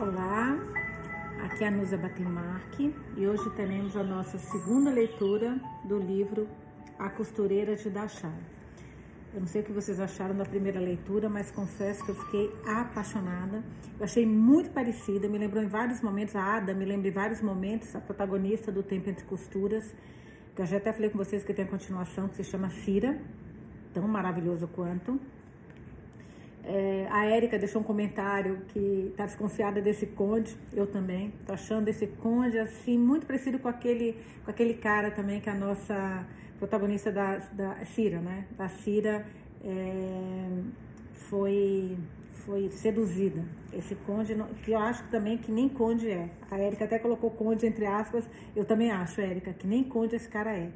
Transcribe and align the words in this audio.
Olá, 0.00 0.58
aqui 1.44 1.62
é 1.62 1.68
a 1.68 1.70
Nusa 1.70 1.98
Batemarque 1.98 2.96
e 3.18 3.26
hoje 3.26 3.50
teremos 3.50 3.94
a 3.94 4.02
nossa 4.02 4.38
segunda 4.38 4.90
leitura 4.90 5.60
do 5.84 5.98
livro 5.98 6.48
A 6.98 7.10
Costureira 7.10 7.76
de 7.76 7.90
Dachau. 7.90 8.32
Eu 9.34 9.40
não 9.40 9.46
sei 9.46 9.60
o 9.60 9.64
que 9.64 9.72
vocês 9.72 10.00
acharam 10.00 10.34
da 10.34 10.46
primeira 10.46 10.80
leitura, 10.80 11.28
mas 11.28 11.50
confesso 11.50 12.02
que 12.02 12.12
eu 12.12 12.14
fiquei 12.14 12.50
apaixonada. 12.66 13.62
Eu 13.98 14.04
achei 14.04 14.24
muito 14.24 14.70
parecida, 14.70 15.28
me 15.28 15.36
lembrou 15.36 15.62
em 15.62 15.68
vários 15.68 16.00
momentos, 16.00 16.34
a 16.34 16.56
Ada 16.56 16.72
me 16.72 16.86
lembra 16.86 17.08
em 17.08 17.12
vários 17.12 17.42
momentos, 17.42 17.94
a 17.94 18.00
protagonista 18.00 18.72
do 18.72 18.82
Tempo 18.82 19.10
Entre 19.10 19.26
Costuras, 19.26 19.94
que 20.56 20.62
eu 20.62 20.66
já 20.66 20.78
até 20.78 20.94
falei 20.94 21.10
com 21.10 21.18
vocês 21.18 21.44
que 21.44 21.52
tem 21.52 21.66
a 21.66 21.68
continuação, 21.68 22.26
que 22.26 22.36
se 22.36 22.44
chama 22.44 22.70
Cira, 22.70 23.20
tão 23.92 24.08
maravilhoso 24.08 24.66
quanto. 24.66 25.20
É, 26.72 27.08
a 27.10 27.26
Érica 27.26 27.58
deixou 27.58 27.80
um 27.80 27.84
comentário 27.84 28.62
que 28.68 29.08
está 29.10 29.26
desconfiada 29.26 29.82
desse 29.82 30.06
conde, 30.06 30.56
eu 30.72 30.86
também. 30.86 31.34
Estou 31.40 31.54
achando 31.54 31.88
esse 31.88 32.06
conde 32.06 32.60
assim, 32.60 32.96
muito 32.96 33.26
parecido 33.26 33.58
com 33.58 33.66
aquele, 33.66 34.16
com 34.44 34.52
aquele 34.52 34.74
cara 34.74 35.10
também 35.10 35.40
que 35.40 35.48
é 35.48 35.52
a 35.52 35.56
nossa 35.56 36.24
protagonista 36.60 37.10
da, 37.10 37.38
da 37.52 37.84
Cira, 37.86 38.20
né? 38.20 38.46
Da 38.56 38.68
Cira 38.68 39.26
é, 39.64 40.62
foi, 41.12 41.98
foi 42.46 42.70
seduzida. 42.70 43.42
Esse 43.72 43.96
conde, 43.96 44.36
que 44.62 44.70
eu 44.70 44.78
acho 44.78 45.02
também 45.10 45.38
que 45.38 45.50
nem 45.50 45.68
conde 45.68 46.08
é. 46.08 46.30
A 46.48 46.56
Érica 46.56 46.84
até 46.84 47.00
colocou 47.00 47.32
conde 47.32 47.66
entre 47.66 47.84
aspas, 47.84 48.24
eu 48.54 48.64
também 48.64 48.92
acho, 48.92 49.20
Érica, 49.20 49.52
que 49.52 49.66
nem 49.66 49.82
conde 49.82 50.14
esse 50.14 50.28
cara 50.28 50.52
é. 50.52 50.70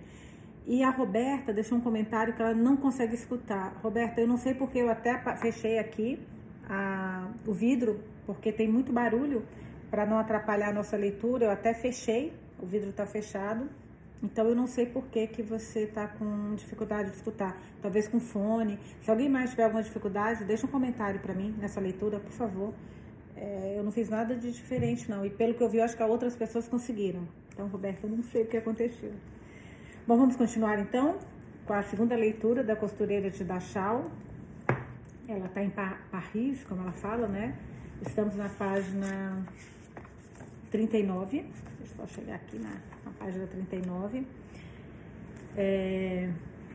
E 0.66 0.82
a 0.82 0.90
Roberta 0.90 1.52
deixou 1.52 1.76
um 1.76 1.80
comentário 1.80 2.34
que 2.34 2.40
ela 2.40 2.54
não 2.54 2.76
consegue 2.76 3.14
escutar. 3.14 3.78
Roberta, 3.82 4.20
eu 4.20 4.26
não 4.26 4.38
sei 4.38 4.54
porque 4.54 4.78
eu 4.78 4.90
até 4.90 5.18
fechei 5.36 5.78
aqui 5.78 6.18
a, 6.68 7.28
o 7.46 7.52
vidro, 7.52 8.00
porque 8.24 8.50
tem 8.50 8.66
muito 8.66 8.90
barulho, 8.90 9.44
para 9.90 10.06
não 10.06 10.18
atrapalhar 10.18 10.70
a 10.70 10.72
nossa 10.72 10.96
leitura. 10.96 11.44
Eu 11.44 11.50
até 11.50 11.74
fechei, 11.74 12.32
o 12.58 12.64
vidro 12.64 12.88
está 12.90 13.04
fechado. 13.04 13.68
Então 14.22 14.48
eu 14.48 14.54
não 14.54 14.66
sei 14.66 14.86
por 14.86 15.04
que, 15.08 15.26
que 15.26 15.42
você 15.42 15.80
está 15.80 16.08
com 16.08 16.54
dificuldade 16.54 17.10
de 17.10 17.16
escutar. 17.16 17.60
Talvez 17.82 18.08
com 18.08 18.18
fone. 18.18 18.78
Se 19.02 19.10
alguém 19.10 19.28
mais 19.28 19.50
tiver 19.50 19.64
alguma 19.64 19.82
dificuldade, 19.82 20.44
deixa 20.44 20.66
um 20.66 20.70
comentário 20.70 21.20
para 21.20 21.34
mim 21.34 21.54
nessa 21.58 21.78
leitura, 21.78 22.18
por 22.18 22.32
favor. 22.32 22.72
É, 23.36 23.74
eu 23.76 23.84
não 23.84 23.92
fiz 23.92 24.08
nada 24.08 24.34
de 24.34 24.50
diferente, 24.50 25.10
não. 25.10 25.26
E 25.26 25.30
pelo 25.30 25.52
que 25.52 25.62
eu 25.62 25.68
vi, 25.68 25.76
eu 25.76 25.84
acho 25.84 25.94
que 25.94 26.02
outras 26.02 26.34
pessoas 26.34 26.66
conseguiram. 26.66 27.28
Então, 27.52 27.68
Roberta, 27.68 28.06
eu 28.06 28.10
não 28.10 28.22
sei 28.22 28.44
o 28.44 28.46
que 28.46 28.56
aconteceu. 28.56 29.12
Bom, 30.06 30.18
vamos 30.18 30.36
continuar 30.36 30.78
então 30.78 31.18
com 31.64 31.72
a 31.72 31.82
segunda 31.82 32.14
leitura 32.14 32.62
da 32.62 32.76
costureira 32.76 33.30
de 33.30 33.42
Dachau. 33.42 34.10
Ela 35.26 35.46
está 35.46 35.64
em 35.64 35.70
Paris, 35.70 36.62
como 36.64 36.82
ela 36.82 36.92
fala, 36.92 37.26
né? 37.26 37.56
Estamos 38.02 38.36
na 38.36 38.50
página 38.50 39.42
39. 40.70 41.40
Deixa 41.40 41.54
eu 41.80 41.86
só 41.96 42.06
chegar 42.06 42.34
aqui 42.34 42.58
na, 42.58 42.68
na 43.02 43.12
página 43.18 43.46
39. 43.46 44.26
É, 45.56 46.28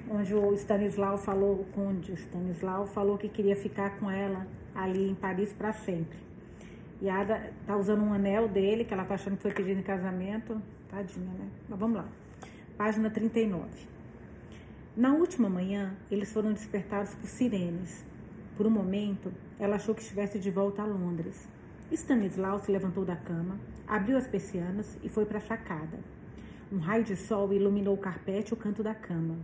onde 0.10 0.34
o 0.34 0.52
Stanislau 0.56 1.20
falou, 1.20 1.60
o 1.60 1.66
conde 1.66 2.14
Stanislau 2.14 2.88
falou 2.88 3.16
que 3.16 3.30
queria 3.30 3.56
ficar 3.56 4.00
com 4.00 4.10
ela 4.10 4.48
ali 4.74 5.08
em 5.08 5.14
Paris 5.14 5.54
para 5.54 5.72
sempre. 5.72 6.18
E 7.00 7.08
a 7.08 7.22
Ada 7.22 7.54
tá 7.68 7.78
usando 7.78 8.02
um 8.02 8.12
anel 8.12 8.48
dele, 8.48 8.86
que 8.86 8.92
ela 8.92 9.06
tá 9.06 9.14
achando 9.14 9.36
que 9.36 9.44
foi 9.44 9.54
pedido 9.54 9.80
em 9.80 9.84
casamento. 9.84 10.60
Tadinha, 10.90 11.32
né? 11.38 11.48
Mas 11.70 11.80
vamos 11.80 11.98
lá 11.98 12.10
página 12.80 13.10
39. 13.10 13.68
Na 14.96 15.14
última 15.14 15.50
manhã, 15.50 15.98
eles 16.10 16.32
foram 16.32 16.54
despertados 16.54 17.14
por 17.14 17.28
sirenes. 17.28 18.06
Por 18.56 18.66
um 18.66 18.70
momento, 18.70 19.34
ela 19.60 19.76
achou 19.76 19.94
que 19.94 20.02
estivesse 20.02 20.40
de 20.40 20.50
volta 20.50 20.82
a 20.82 20.86
Londres. 20.86 21.46
Stanislau 21.92 22.58
se 22.60 22.72
levantou 22.72 23.04
da 23.04 23.18
cama, 23.18 23.60
abriu 23.86 24.16
as 24.16 24.30
persianas 24.30 24.98
e 25.04 25.10
foi 25.10 25.26
para 25.26 25.40
a 25.40 25.42
sacada. 25.42 26.00
Um 26.72 26.78
raio 26.78 27.04
de 27.04 27.18
sol 27.18 27.52
iluminou 27.52 27.95
o 27.95 27.98
carpete 27.98 28.52
e 28.52 28.54
o 28.54 28.58
canto 28.58 28.82
da 28.82 28.95
cama. 28.95 29.36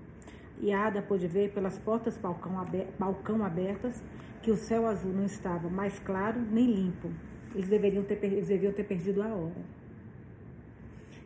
E 0.62 0.72
Ada 0.72 1.01
pôde 1.01 1.28
ver 1.28 1.51
pelas 1.51 1.78
portas 1.78 2.18
balcão, 2.18 2.57
aber 2.57 2.88
balcão 2.97 3.44
abertas 3.44 4.01
que 4.41 4.50
o 4.50 4.56
céu 4.56 4.88
azul 4.88 5.12
não 5.12 5.25
estava 5.25 5.69
mais 5.69 6.00
claro 6.00 6.40
nem 6.40 6.72
limpo. 6.72 7.12
Eles, 7.53 7.68
deveriam 7.68 8.06
ter, 8.06 8.18
eles 8.24 8.47
deviam 8.47 8.72
ter 8.72 8.85
perdido 8.85 9.22
a 9.22 9.28
hora. 9.28 9.84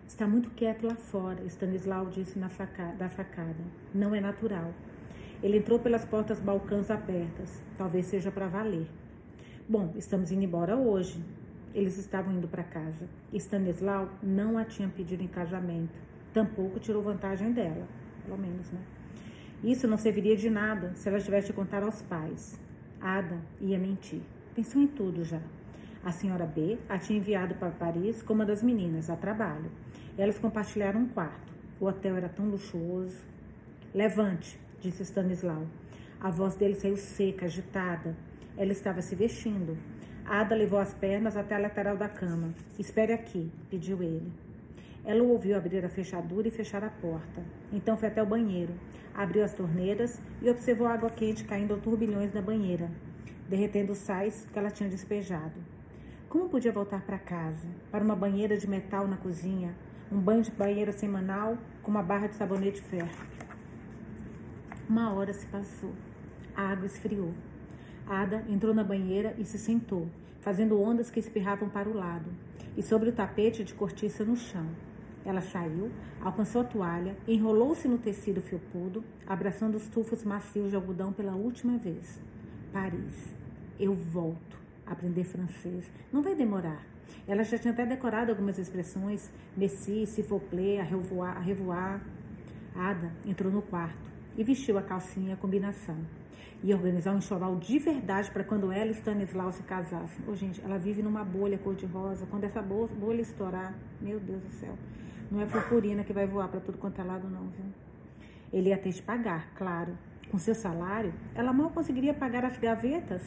Está 0.09 0.27
muito 0.27 0.49
quieto 0.49 0.87
lá 0.87 0.95
fora, 0.95 1.45
Stanislau 1.45 2.07
disse 2.07 2.39
na 2.39 2.49
da 2.97 3.07
facada. 3.07 3.63
Não 3.93 4.15
é 4.15 4.19
natural. 4.19 4.73
Ele 5.41 5.59
entrou 5.59 5.77
pelas 5.77 6.03
portas 6.03 6.39
balcãs 6.39 6.89
abertas. 6.89 7.61
Talvez 7.77 8.07
seja 8.07 8.31
para 8.31 8.47
valer. 8.47 8.87
Bom, 9.69 9.93
estamos 9.95 10.31
indo 10.31 10.43
embora 10.43 10.75
hoje. 10.75 11.23
Eles 11.75 11.99
estavam 11.99 12.33
indo 12.33 12.47
para 12.47 12.63
casa. 12.63 13.07
Stanislau 13.31 14.09
não 14.21 14.57
a 14.57 14.65
tinha 14.65 14.89
pedido 14.89 15.21
em 15.21 15.27
casamento. 15.27 15.93
Tampouco 16.33 16.79
tirou 16.79 17.03
vantagem 17.03 17.51
dela. 17.51 17.87
Pelo 18.25 18.37
menos, 18.37 18.67
né? 18.71 18.79
Isso 19.63 19.87
não 19.87 19.95
serviria 19.95 20.35
de 20.35 20.49
nada 20.49 20.91
se 20.95 21.07
ela 21.07 21.19
tivesse 21.19 21.47
de 21.47 21.53
contar 21.53 21.83
aos 21.83 22.01
pais. 22.01 22.59
Ada 22.99 23.37
ia 23.61 23.77
mentir. 23.77 24.21
Pensou 24.55 24.81
em 24.81 24.87
tudo 24.87 25.23
já. 25.23 25.39
A 26.03 26.13
senhora 26.13 26.45
B 26.45 26.77
a 26.87 26.97
tinha 26.97 27.19
enviado 27.19 27.55
para 27.55 27.71
Paris 27.71 28.21
com 28.21 28.33
uma 28.33 28.45
das 28.45 28.63
meninas 28.63 29.09
a 29.09 29.17
trabalho. 29.17 29.69
Elas 30.17 30.39
compartilharam 30.39 31.01
um 31.01 31.07
quarto. 31.09 31.53
O 31.77 31.85
hotel 31.85 32.15
era 32.15 32.29
tão 32.29 32.45
luxuoso. 32.45 33.17
Levante, 33.93 34.57
disse 34.79 35.03
Stanislau. 35.03 35.67
A 36.21 36.29
voz 36.29 36.55
dele 36.55 36.75
saiu 36.75 36.95
seca, 36.95 37.47
agitada. 37.47 38.15
Ela 38.57 38.71
estava 38.71 39.01
se 39.01 39.13
vestindo. 39.13 39.77
Ada 40.25 40.55
levou 40.55 40.79
as 40.79 40.93
pernas 40.93 41.35
até 41.35 41.55
a 41.55 41.59
lateral 41.59 41.97
da 41.97 42.07
cama. 42.07 42.53
Espere 42.77 43.11
aqui, 43.11 43.51
pediu 43.69 44.01
ele. 44.01 44.31
Ela 45.03 45.21
o 45.21 45.29
ouviu 45.29 45.57
abrir 45.57 45.83
a 45.83 45.89
fechadura 45.89 46.47
e 46.47 46.51
fechar 46.51 46.83
a 46.83 46.89
porta. 46.89 47.43
Então 47.73 47.97
foi 47.97 48.07
até 48.07 48.23
o 48.23 48.25
banheiro, 48.25 48.73
abriu 49.13 49.43
as 49.43 49.53
torneiras 49.53 50.21
e 50.41 50.49
observou 50.49 50.87
a 50.87 50.93
água 50.93 51.09
quente 51.09 51.43
caindo 51.43 51.73
a 51.73 51.77
turbilhões 51.77 52.33
na 52.33 52.41
banheira, 52.41 52.89
derretendo 53.49 53.91
os 53.91 53.97
sais 53.97 54.47
que 54.51 54.59
ela 54.59 54.71
tinha 54.71 54.89
despejado. 54.89 55.78
Como 56.29 56.47
podia 56.47 56.71
voltar 56.71 57.01
para 57.01 57.17
casa, 57.17 57.67
para 57.89 58.03
uma 58.03 58.15
banheira 58.15 58.55
de 58.55 58.69
metal 58.69 59.07
na 59.07 59.17
cozinha, 59.17 59.73
um 60.11 60.19
banho 60.19 60.43
de 60.43 60.51
banheiro 60.51 60.93
semanal 60.93 61.57
com 61.81 61.89
uma 61.89 62.03
barra 62.03 62.27
de 62.27 62.35
sabonete 62.35 62.79
ferro. 62.83 63.09
Uma 64.87 65.11
hora 65.11 65.33
se 65.33 65.47
passou. 65.47 65.91
A 66.55 66.67
água 66.67 66.85
esfriou. 66.85 67.33
Ada 68.05 68.45
entrou 68.47 68.75
na 68.75 68.83
banheira 68.83 69.33
e 69.39 69.43
se 69.43 69.57
sentou, 69.57 70.07
fazendo 70.39 70.79
ondas 70.79 71.09
que 71.09 71.19
espirravam 71.19 71.67
para 71.67 71.89
o 71.89 71.95
lado, 71.95 72.29
e 72.77 72.83
sobre 72.83 73.09
o 73.09 73.13
tapete 73.13 73.63
de 73.63 73.73
cortiça 73.73 74.23
no 74.23 74.35
chão. 74.35 74.67
Ela 75.25 75.41
saiu, 75.41 75.89
alcançou 76.21 76.61
a 76.61 76.65
toalha, 76.65 77.17
enrolou-se 77.27 77.87
no 77.87 77.97
tecido 77.97 78.39
felpudo, 78.39 79.03
abraçando 79.25 79.77
os 79.77 79.87
tufos 79.87 80.23
macios 80.23 80.69
de 80.69 80.75
algodão 80.75 81.11
pela 81.11 81.35
última 81.35 81.75
vez. 81.79 82.21
Paris. 82.71 83.33
Eu 83.79 83.95
volto 83.95 84.58
aprender 84.89 85.23
francês. 85.23 85.91
Não 86.11 86.21
vai 86.21 86.35
demorar. 86.35 86.83
Ela 87.27 87.43
já 87.43 87.57
tinha 87.57 87.73
até 87.73 87.85
decorado 87.85 88.31
algumas 88.31 88.57
expressões, 88.57 89.31
Messi, 89.55 90.05
Sifopler, 90.05 90.81
a 90.81 90.83
revoar, 90.83 91.37
a 91.37 91.39
revoar. 91.39 92.01
Ada 92.75 93.11
entrou 93.25 93.51
no 93.51 93.61
quarto 93.61 94.09
e 94.37 94.43
vestiu 94.43 94.77
a 94.77 94.81
calcinha 94.81 95.33
a 95.33 95.37
combinação. 95.37 95.97
Ia 96.63 96.75
organizar 96.75 97.13
um 97.13 97.17
enxoval 97.17 97.55
de 97.55 97.79
verdade 97.79 98.29
para 98.31 98.43
quando 98.43 98.71
ela 98.71 98.91
e 98.91 98.93
Stanislau 98.93 99.51
se 99.51 99.63
casassem. 99.63 100.23
Ô, 100.27 100.35
gente, 100.35 100.61
ela 100.61 100.77
vive 100.77 101.01
numa 101.01 101.23
bolha 101.23 101.57
cor-de-rosa. 101.57 102.25
Quando 102.25 102.43
essa 102.43 102.61
bolha 102.61 103.21
estourar, 103.21 103.73
meu 104.01 104.19
Deus 104.19 104.43
do 104.43 104.51
céu, 104.51 104.77
não 105.31 105.39
é 105.39 105.45
purpurina 105.45 106.03
que 106.03 106.11
vai 106.11 106.25
voar 106.27 106.49
para 106.49 106.59
tudo 106.59 106.77
quanto 106.77 106.99
é 106.99 107.03
lado, 107.03 107.29
não, 107.29 107.47
viu? 107.47 107.65
Ele 108.51 108.69
ia 108.69 108.77
ter 108.77 108.89
de 108.89 109.01
pagar, 109.01 109.53
claro. 109.55 109.97
Com 110.29 110.37
seu 110.37 110.53
salário, 110.53 111.13
ela 111.33 111.53
mal 111.53 111.69
conseguiria 111.69 112.13
pagar 112.13 112.43
as 112.43 112.57
gavetas. 112.57 113.21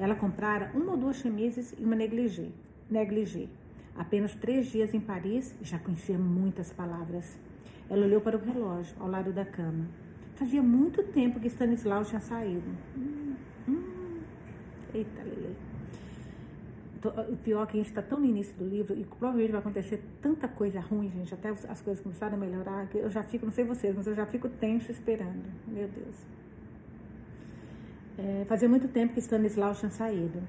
Ela 0.00 0.16
comprara 0.16 0.72
uma 0.74 0.92
ou 0.92 0.96
duas 0.96 1.16
chemises 1.16 1.74
e 1.78 1.84
uma 1.84 1.94
negligée 1.94 2.50
negligé. 2.90 3.46
Apenas 3.94 4.34
três 4.34 4.66
dias 4.66 4.92
em 4.92 5.00
Paris 5.00 5.54
já 5.62 5.78
conhecia 5.78 6.18
muitas 6.18 6.72
palavras. 6.72 7.38
Ela 7.88 8.06
olhou 8.06 8.20
para 8.20 8.36
o 8.36 8.40
relógio 8.40 8.96
ao 8.98 9.08
lado 9.08 9.32
da 9.32 9.44
cama. 9.44 9.86
Fazia 10.34 10.62
muito 10.62 11.02
tempo 11.04 11.38
que 11.38 11.48
Stanislau 11.48 12.04
tinha 12.04 12.20
saído. 12.20 12.70
Hum, 12.96 13.34
hum. 13.68 14.20
Eita, 14.94 15.22
Lele. 15.22 15.56
O 17.30 17.36
pior 17.36 17.62
é 17.62 17.66
que 17.66 17.72
a 17.72 17.76
gente 17.76 17.88
está 17.88 18.02
tão 18.02 18.20
no 18.20 18.26
início 18.26 18.54
do 18.56 18.66
livro 18.66 18.94
e 18.94 19.04
provavelmente 19.04 19.52
vai 19.52 19.60
acontecer 19.60 20.02
tanta 20.20 20.46
coisa 20.46 20.80
ruim, 20.80 21.10
gente, 21.10 21.32
até 21.32 21.48
as 21.48 21.80
coisas 21.80 22.02
começarem 22.02 22.36
a 22.36 22.38
melhorar, 22.38 22.86
que 22.88 22.98
eu 22.98 23.08
já 23.08 23.22
fico, 23.22 23.46
não 23.46 23.52
sei 23.52 23.64
vocês, 23.64 23.94
mas 23.96 24.06
eu 24.06 24.14
já 24.14 24.26
fico 24.26 24.48
tenso 24.48 24.90
esperando. 24.90 25.44
Meu 25.66 25.88
Deus. 25.88 26.16
É, 28.22 28.44
fazia 28.44 28.68
muito 28.68 28.86
tempo 28.86 29.14
que 29.14 29.18
Stanislau 29.18 29.74
tinha 29.74 29.90
saído. 29.90 30.42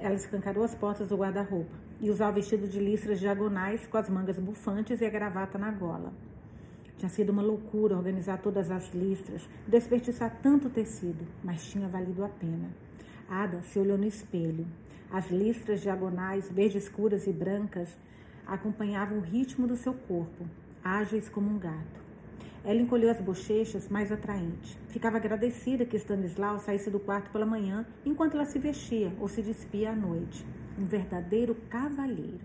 Ela 0.00 0.16
escancarou 0.16 0.64
as 0.64 0.74
portas 0.74 1.06
do 1.06 1.16
guarda-roupa 1.16 1.70
e 2.00 2.10
usava 2.10 2.32
vestido 2.32 2.66
de 2.66 2.80
listras 2.80 3.20
diagonais 3.20 3.86
com 3.86 3.96
as 3.96 4.08
mangas 4.08 4.36
bufantes 4.36 5.00
e 5.00 5.04
a 5.04 5.10
gravata 5.10 5.56
na 5.58 5.70
gola. 5.70 6.12
Tinha 6.98 7.08
sido 7.08 7.30
uma 7.30 7.40
loucura 7.40 7.96
organizar 7.96 8.38
todas 8.38 8.68
as 8.68 8.92
listras, 8.92 9.48
desperdiçar 9.64 10.40
tanto 10.42 10.68
tecido, 10.68 11.24
mas 11.44 11.64
tinha 11.64 11.86
valido 11.86 12.24
a 12.24 12.28
pena. 12.28 12.70
Ada 13.28 13.62
se 13.62 13.78
olhou 13.78 13.96
no 13.96 14.06
espelho. 14.06 14.66
As 15.08 15.30
listras 15.30 15.82
diagonais, 15.82 16.50
verde 16.50 16.78
escuras 16.78 17.28
e 17.28 17.32
brancas, 17.32 17.96
acompanhavam 18.44 19.18
o 19.18 19.22
ritmo 19.22 19.68
do 19.68 19.76
seu 19.76 19.94
corpo, 19.94 20.46
ágeis 20.82 21.28
como 21.28 21.48
um 21.48 21.60
gato. 21.60 22.09
Ela 22.64 22.80
encolheu 22.80 23.10
as 23.10 23.20
bochechas, 23.20 23.88
mais 23.88 24.12
atraente. 24.12 24.78
Ficava 24.88 25.16
agradecida 25.16 25.86
que 25.86 25.96
Stanislau 25.96 26.58
saísse 26.58 26.90
do 26.90 27.00
quarto 27.00 27.30
pela 27.30 27.46
manhã, 27.46 27.86
enquanto 28.04 28.34
ela 28.34 28.44
se 28.44 28.58
vestia 28.58 29.12
ou 29.18 29.28
se 29.28 29.40
despia 29.40 29.92
à 29.92 29.96
noite. 29.96 30.44
Um 30.78 30.84
verdadeiro 30.84 31.54
cavalheiro. 31.68 32.40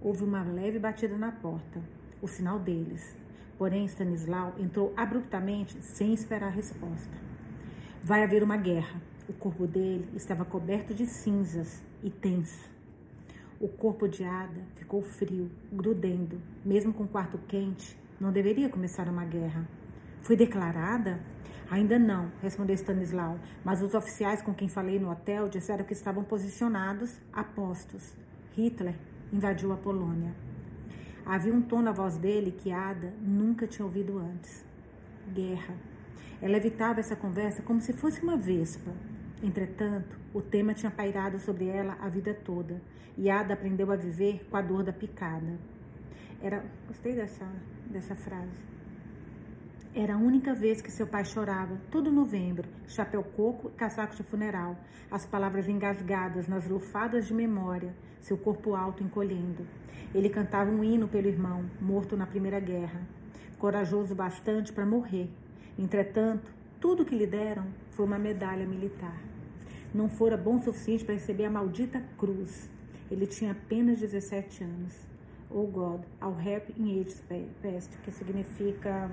Houve 0.00 0.24
uma 0.24 0.42
leve 0.42 0.78
batida 0.78 1.16
na 1.16 1.32
porta, 1.32 1.80
o 2.20 2.28
sinal 2.28 2.58
deles. 2.58 3.16
Porém, 3.58 3.84
Stanislau 3.86 4.54
entrou 4.58 4.92
abruptamente, 4.96 5.76
sem 5.82 6.12
esperar 6.12 6.50
resposta. 6.50 7.16
Vai 8.02 8.22
haver 8.24 8.42
uma 8.42 8.56
guerra. 8.56 9.00
O 9.28 9.32
corpo 9.32 9.66
dele 9.66 10.08
estava 10.14 10.44
coberto 10.44 10.92
de 10.92 11.06
cinzas 11.06 11.82
e 12.02 12.10
tenso. 12.10 12.68
O 13.60 13.68
corpo 13.68 14.08
de 14.08 14.24
Ada 14.24 14.60
ficou 14.74 15.02
frio, 15.02 15.48
grudendo. 15.72 16.40
Mesmo 16.64 16.92
com 16.92 17.04
o 17.04 17.08
quarto 17.08 17.38
quente, 17.46 17.96
não 18.22 18.30
deveria 18.30 18.68
começar 18.68 19.08
uma 19.08 19.24
guerra. 19.24 19.66
Foi 20.22 20.36
declarada? 20.36 21.18
Ainda 21.68 21.98
não, 21.98 22.30
respondeu 22.40 22.76
Stanislau, 22.76 23.36
mas 23.64 23.82
os 23.82 23.94
oficiais 23.94 24.40
com 24.40 24.54
quem 24.54 24.68
falei 24.68 24.96
no 24.96 25.10
hotel 25.10 25.48
disseram 25.48 25.84
que 25.84 25.92
estavam 25.92 26.22
posicionados 26.22 27.20
a 27.32 27.42
postos. 27.42 28.14
Hitler 28.52 28.94
invadiu 29.32 29.72
a 29.72 29.76
Polônia. 29.76 30.32
Havia 31.26 31.52
um 31.52 31.62
tom 31.62 31.82
na 31.82 31.90
voz 31.90 32.16
dele 32.16 32.52
que 32.52 32.70
Ada 32.70 33.12
nunca 33.20 33.66
tinha 33.66 33.84
ouvido 33.84 34.16
antes. 34.18 34.64
Guerra. 35.34 35.74
Ela 36.40 36.58
evitava 36.58 37.00
essa 37.00 37.16
conversa 37.16 37.60
como 37.62 37.80
se 37.80 37.92
fosse 37.92 38.22
uma 38.22 38.36
vespa. 38.36 38.92
Entretanto, 39.42 40.16
o 40.32 40.40
tema 40.40 40.74
tinha 40.74 40.92
pairado 40.92 41.40
sobre 41.40 41.66
ela 41.66 41.96
a 42.00 42.08
vida 42.08 42.32
toda, 42.32 42.80
e 43.18 43.28
Ada 43.28 43.54
aprendeu 43.54 43.90
a 43.90 43.96
viver 43.96 44.46
com 44.48 44.56
a 44.56 44.62
dor 44.62 44.84
da 44.84 44.92
picada. 44.92 45.58
Era, 46.40 46.64
gostei 46.86 47.14
dessa, 47.14 47.46
dessa 47.86 48.14
frase. 48.14 48.60
Era 49.94 50.14
a 50.14 50.18
única 50.18 50.54
vez 50.54 50.80
que 50.80 50.90
seu 50.90 51.06
pai 51.06 51.24
chorava, 51.24 51.78
todo 51.90 52.10
novembro, 52.10 52.68
chapéu 52.86 53.22
coco 53.22 53.68
e 53.68 53.76
casaco 53.76 54.16
de 54.16 54.22
funeral, 54.22 54.76
as 55.10 55.26
palavras 55.26 55.68
engasgadas 55.68 56.48
nas 56.48 56.66
lufadas 56.66 57.26
de 57.26 57.34
memória, 57.34 57.94
seu 58.20 58.38
corpo 58.38 58.74
alto 58.74 59.02
encolhendo. 59.02 59.66
Ele 60.14 60.30
cantava 60.30 60.70
um 60.70 60.82
hino 60.82 61.08
pelo 61.08 61.28
irmão, 61.28 61.64
morto 61.80 62.16
na 62.16 62.26
Primeira 62.26 62.60
Guerra, 62.60 63.02
corajoso 63.58 64.14
bastante 64.14 64.72
para 64.72 64.86
morrer. 64.86 65.30
Entretanto, 65.78 66.52
tudo 66.80 67.04
que 67.04 67.14
lhe 67.14 67.26
deram 67.26 67.66
foi 67.90 68.06
uma 68.06 68.18
medalha 68.18 68.66
militar 68.66 69.32
não 69.94 70.08
fora 70.08 70.36
bom 70.36 70.56
o 70.56 70.62
suficiente 70.62 71.04
para 71.04 71.14
receber 71.14 71.44
a 71.44 71.50
maldita 71.50 72.02
cruz. 72.16 72.70
Ele 73.10 73.26
tinha 73.26 73.52
apenas 73.52 73.98
17 74.00 74.64
anos. 74.64 75.11
Oh 75.54 75.66
God, 75.66 76.06
I'll 76.22 76.34
help 76.34 76.70
in 76.78 76.98
age 76.98 77.14
past, 77.60 77.98
que 77.98 78.10
significa 78.10 79.10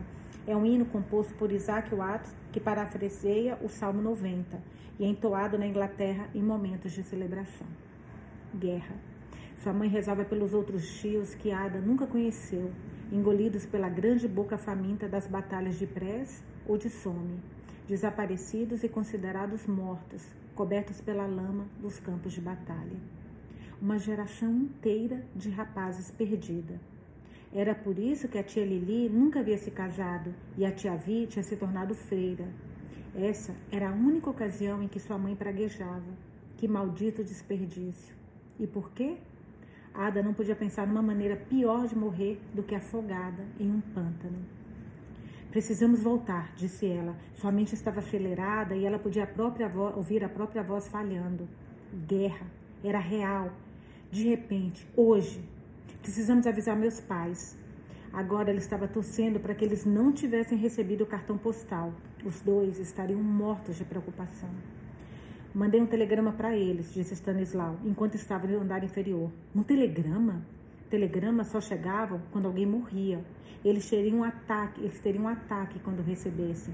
é 0.48 0.56
um 0.56 0.66
hino 0.66 0.86
composto 0.86 1.34
por 1.34 1.52
Isaac 1.52 1.94
Watts 1.94 2.34
que 2.54 2.62
parafraseia 2.62 3.58
o 3.62 3.68
Salmo 3.68 4.02
90 4.02 4.58
e 4.98 5.04
é 5.04 5.08
entoado 5.08 5.58
na 5.58 5.68
Inglaterra 5.68 6.30
em 6.34 6.42
momentos 6.42 6.94
de 6.94 7.04
celebração. 7.04 7.68
Guerra. 8.56 8.96
Sua 9.62 9.74
mãe 9.74 9.90
rezava 9.90 10.24
pelos 10.24 10.54
outros 10.54 11.02
tios 11.02 11.36
que 11.36 11.52
Ada 11.52 11.82
nunca 11.82 12.08
conheceu, 12.08 12.72
engolidos 13.12 13.66
pela 13.66 13.90
grande 13.90 14.26
boca 14.26 14.58
faminta 14.58 15.10
das 15.10 15.28
batalhas 15.28 15.78
de 15.78 15.86
Prés 15.86 16.42
ou 16.66 16.78
de 16.78 16.90
Somme, 16.90 17.38
desaparecidos 17.86 18.82
e 18.82 18.88
considerados 18.88 19.68
mortos, 19.68 20.26
cobertos 20.56 21.02
pela 21.02 21.28
lama 21.28 21.66
dos 21.82 22.00
campos 22.00 22.32
de 22.32 22.40
batalha. 22.40 23.19
Uma 23.82 23.98
geração 23.98 24.52
inteira 24.52 25.26
de 25.34 25.50
rapazes 25.50 26.12
perdida. 26.12 26.80
Era 27.54 27.74
por 27.74 27.98
isso 27.98 28.28
que 28.28 28.38
a 28.38 28.44
tia 28.44 28.66
Lili 28.66 29.08
nunca 29.10 29.40
havia 29.40 29.58
se 29.58 29.72
casado 29.72 30.36
e 30.58 30.66
a 30.66 30.72
tia 30.72 30.96
Vi 30.98 31.26
tinha 31.28 31.42
se 31.42 31.56
tornado 31.56 31.96
freira. 31.96 32.46
Essa 33.16 33.56
era 33.72 33.90
a 33.90 33.94
única 33.94 34.30
ocasião 34.30 34.84
em 34.84 34.88
que 34.88 35.00
sua 35.00 35.18
mãe 35.18 35.36
praguejava. 35.36 36.12
Que 36.58 36.68
maldito 36.68 37.24
desperdício! 37.24 38.14
E 38.60 38.68
por 38.68 38.92
quê? 38.92 39.18
Ada 39.94 40.22
não 40.22 40.34
podia 40.34 40.56
pensar 40.56 40.86
numa 40.86 41.02
maneira 41.02 41.38
pior 41.38 41.88
de 41.88 41.96
morrer 41.96 42.40
do 42.54 42.62
que 42.62 42.76
afogada 42.76 43.44
em 43.60 43.72
um 43.72 43.80
pântano. 43.80 44.46
Precisamos 45.50 46.04
voltar, 46.04 46.54
disse 46.56 46.86
ela. 46.86 47.16
Sua 47.34 47.52
mente 47.52 47.74
estava 47.74 48.02
acelerada 48.02 48.76
e 48.76 48.86
ela 48.86 49.00
podia 49.00 49.24
a 49.24 49.28
própria 49.28 49.72
ouvir 49.96 50.24
a 50.24 50.30
própria 50.30 50.62
voz 50.62 50.88
falhando. 50.90 51.48
Guerra. 52.06 52.46
Era 52.84 53.00
real. 53.00 53.52
De 54.12 54.24
repente, 54.28 54.88
hoje, 54.96 55.40
precisamos 56.02 56.48
avisar 56.48 56.76
meus 56.76 57.00
pais. 57.00 57.56
Agora 58.12 58.50
ela 58.50 58.58
estava 58.58 58.88
torcendo 58.88 59.40
para 59.40 59.54
que 59.54 59.64
eles 59.64 59.86
não 59.86 60.12
tivessem 60.12 60.58
recebido 60.58 61.04
o 61.04 61.08
cartão 61.08 61.38
postal. 61.38 61.94
Os 62.26 62.42
dois 62.42 62.80
estariam 62.80 63.22
mortos 63.22 63.78
de 63.78 63.86
preocupação. 63.86 64.50
Mandei 65.54 65.80
um 65.80 65.86
telegrama 65.86 66.32
para 66.32 66.58
eles, 66.58 66.92
disse 66.92 67.14
Stanislau, 67.14 67.78
enquanto 67.86 68.16
estava 68.16 68.48
no 68.48 68.60
andar 68.60 68.84
inferior. 68.84 69.32
Um 69.56 69.62
telegrama? 69.62 70.44
Telegramas 70.90 71.48
só 71.48 71.62
chegavam 71.62 72.20
quando 72.32 72.48
alguém 72.48 72.66
morria. 72.66 73.24
Eles 73.64 73.88
teriam 73.88 74.20
um 74.20 74.24
ataque, 74.24 74.82
eles 74.82 75.00
teriam 75.00 75.26
um 75.26 75.28
ataque 75.28 75.78
quando 75.80 76.02
recebessem. 76.02 76.74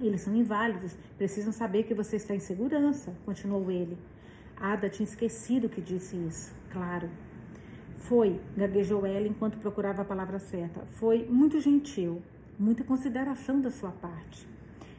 Eles 0.00 0.22
são 0.22 0.34
inválidos, 0.34 0.96
precisam 1.18 1.52
saber 1.52 1.82
que 1.82 1.94
você 1.94 2.16
está 2.16 2.34
em 2.34 2.40
segurança, 2.40 3.14
continuou 3.26 3.70
ele. 3.70 3.98
Ada 4.58 4.88
tinha 4.88 5.06
esquecido 5.06 5.68
que 5.68 5.80
disse 5.80 6.16
isso, 6.16 6.54
claro. 6.70 7.10
Foi, 7.96 8.40
gaguejou 8.56 9.04
ela 9.04 9.26
enquanto 9.26 9.58
procurava 9.58 10.02
a 10.02 10.04
palavra 10.04 10.38
certa. 10.38 10.80
Foi 10.86 11.26
muito 11.26 11.60
gentil, 11.60 12.22
muita 12.58 12.82
consideração 12.82 13.60
da 13.60 13.70
sua 13.70 13.90
parte. 13.90 14.46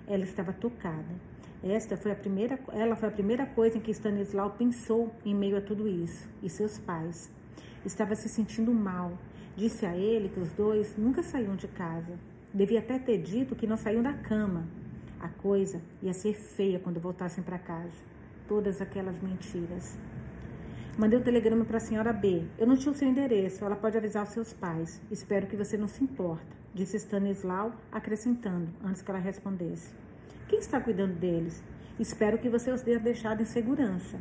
Ela 0.07 0.24
estava 0.24 0.54
tocada. 0.54 1.15
Esta 1.63 1.98
foi 1.98 2.12
a 2.12 2.15
primeira, 2.15 2.59
ela 2.71 2.95
foi 2.95 3.09
a 3.09 3.12
primeira 3.12 3.45
coisa 3.45 3.77
em 3.77 3.81
que 3.81 3.92
Stanislau 3.92 4.51
pensou 4.51 5.12
em 5.25 5.33
meio 5.33 5.57
a 5.57 5.62
tudo 5.62 5.88
isso, 5.88 6.30
e 6.44 6.50
seus 6.50 6.77
pais 6.77 7.31
estava 7.83 8.15
se 8.15 8.30
sentindo 8.30 8.71
mal. 8.71 9.18
Disse 9.56 9.86
a 9.86 9.95
ele 9.95 10.30
que 10.30 10.39
os 10.39 10.51
dois 10.51 10.95
nunca 10.95 11.24
saíam 11.24 11.56
de 11.56 11.68
casa. 11.68 12.13
Devia 12.54 12.80
até 12.80 13.00
ter 13.00 13.18
dito 13.18 13.56
que 13.56 13.65
não 13.65 13.75
saíam 13.75 14.04
da 14.04 14.13
cama. 14.13 14.68
A 15.19 15.30
coisa 15.30 15.81
ia 16.01 16.13
ser 16.13 16.36
feia 16.36 16.77
quando 16.77 17.00
voltassem 17.00 17.44
para 17.44 17.57
casa. 17.57 18.17
Todas 18.47 18.81
aquelas 18.81 19.21
mentiras. 19.21 19.97
Mandei 20.97 21.19
o 21.19 21.21
um 21.21 21.23
telegrama 21.23 21.66
para 21.66 21.77
a 21.77 21.81
senhora 21.81 22.13
B. 22.13 22.47
Eu 22.57 22.66
não 22.66 22.77
tinha 22.77 22.92
o 22.92 22.95
seu 22.95 23.07
endereço. 23.07 23.63
Ela 23.63 23.75
pode 23.75 23.97
avisar 23.97 24.23
os 24.23 24.30
seus 24.30 24.54
pais. 24.54 25.01
Espero 25.11 25.47
que 25.47 25.57
você 25.57 25.77
não 25.77 25.87
se 25.87 26.04
importa, 26.04 26.56
disse 26.73 26.97
Stanislau, 26.97 27.73
acrescentando, 27.92 28.69
antes 28.83 29.01
que 29.01 29.11
ela 29.11 29.19
respondesse. 29.19 29.94
Quem 30.47 30.59
está 30.59 30.80
cuidando 30.80 31.13
deles? 31.13 31.61
Espero 31.99 32.37
que 32.37 32.49
você 32.49 32.71
os 32.71 32.81
tenha 32.81 32.99
deixado 32.99 33.42
em 33.42 33.45
segurança. 33.45 34.18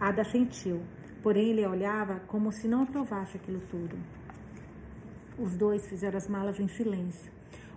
Ada 0.00 0.24
sentiu. 0.24 0.80
Porém, 1.22 1.50
ele 1.50 1.66
olhava 1.66 2.20
como 2.26 2.50
se 2.50 2.66
não 2.66 2.82
aprovasse 2.82 3.36
aquilo 3.36 3.60
tudo. 3.70 3.96
Os 5.38 5.54
dois 5.56 5.86
fizeram 5.86 6.16
as 6.16 6.28
malas 6.28 6.58
em 6.58 6.68
silêncio. 6.68 7.30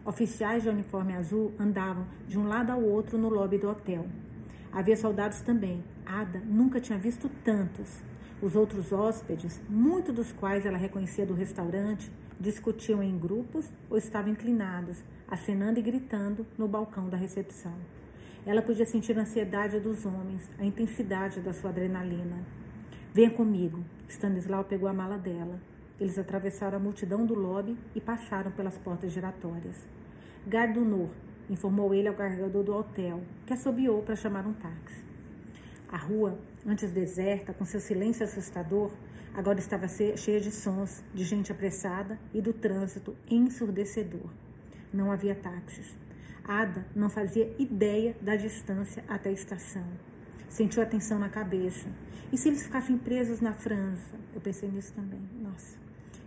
Oficiais 0.05 0.63
de 0.63 0.69
uniforme 0.69 1.13
azul 1.13 1.53
andavam 1.59 2.07
de 2.27 2.39
um 2.39 2.47
lado 2.47 2.71
ao 2.71 2.81
outro 2.81 3.17
no 3.17 3.29
lobby 3.29 3.57
do 3.57 3.69
hotel. 3.69 4.05
Havia 4.77 4.96
soldados 4.96 5.41
também. 5.41 5.84
Ada 6.05 6.39
nunca 6.46 6.79
tinha 6.79 7.00
visto 7.00 7.27
tantos. 7.43 8.03
Os 8.39 8.55
outros 8.55 8.93
hóspedes, 8.93 9.60
muitos 9.67 10.13
dos 10.13 10.31
quais 10.31 10.67
ela 10.67 10.77
reconhecia 10.77 11.25
do 11.25 11.34
restaurante, 11.34 12.12
discutiam 12.39 13.01
em 13.01 13.17
grupos 13.17 13.74
ou 13.89 13.98
estavam 13.98 14.31
inclinados, 14.31 15.03
acenando 15.27 15.79
e 15.79 15.81
gritando 15.81 16.46
no 16.55 16.67
balcão 16.67 17.10
da 17.10 17.17
recepção. 17.17 17.74
Ela 18.46 18.62
podia 18.62 18.86
sentir 18.86 19.17
a 19.17 19.24
ansiedade 19.24 19.79
dos 19.79 20.05
homens, 20.05 20.48
a 20.60 20.63
intensidade 20.63 21.41
da 21.41 21.53
sua 21.53 21.72
adrenalina. 21.72 22.46
Venha 23.12 23.31
comigo. 23.31 23.84
Stanislau 24.07 24.63
pegou 24.63 24.88
a 24.88 24.93
mala 24.93 25.17
dela. 25.17 25.60
Eles 26.00 26.19
atravessaram 26.19 26.77
a 26.77 26.79
multidão 26.79 27.25
do 27.25 27.34
lobby 27.34 27.75
e 27.96 28.00
passaram 28.00 28.51
pelas 28.51 28.77
portas 28.77 29.12
giratórias. 29.12 29.88
Gardunor, 30.46 31.10
informou 31.50 31.94
ele 31.94 32.08
ao 32.08 32.13
carregador 32.13 32.63
do 32.63 32.75
hotel, 32.75 33.22
que 33.46 33.54
assobiou 33.54 34.01
para 34.01 34.16
chamar 34.16 34.46
um 34.46 34.54
táxi. 34.54 35.04
A 35.89 35.98
rua, 35.98 36.38
antes 36.66 36.92
deserta, 36.92 37.54
com 37.54 37.63
seu 37.63 37.80
silêncio 37.80 38.25
assustador, 38.25 38.92
agora 39.34 39.60
estava 39.60 39.88
cheia 39.88 40.39
de 40.39 40.51
sons, 40.51 41.04
de 41.13 41.24
gente 41.24 41.51
apressada 41.51 42.20
e 42.34 42.42
do 42.42 42.51
trânsito 42.51 43.16
ensurdecedor. 43.30 44.30
Não 44.94 45.12
havia 45.12 45.36
táxis. 45.36 45.96
Ada 46.44 46.86
não 46.96 47.10
fazia 47.10 47.54
ideia 47.60 48.16
da 48.22 48.36
distância 48.36 49.04
até 49.08 49.30
a 49.30 49.34
estação. 49.34 49.86
Sentiu 50.50 50.82
a 50.82 50.86
tensão 50.86 51.20
na 51.20 51.30
cabeça. 51.30 51.89
E 52.32 52.38
se 52.38 52.50
eles 52.50 52.63
ficassem 52.63 52.98
presos 52.98 53.42
na 53.42 53.54
França? 53.54 54.16
Eu 54.34 54.42
pensei 54.42 54.70
nisso 54.70 54.94
também. 54.94 55.22
Nossa. 55.42 55.77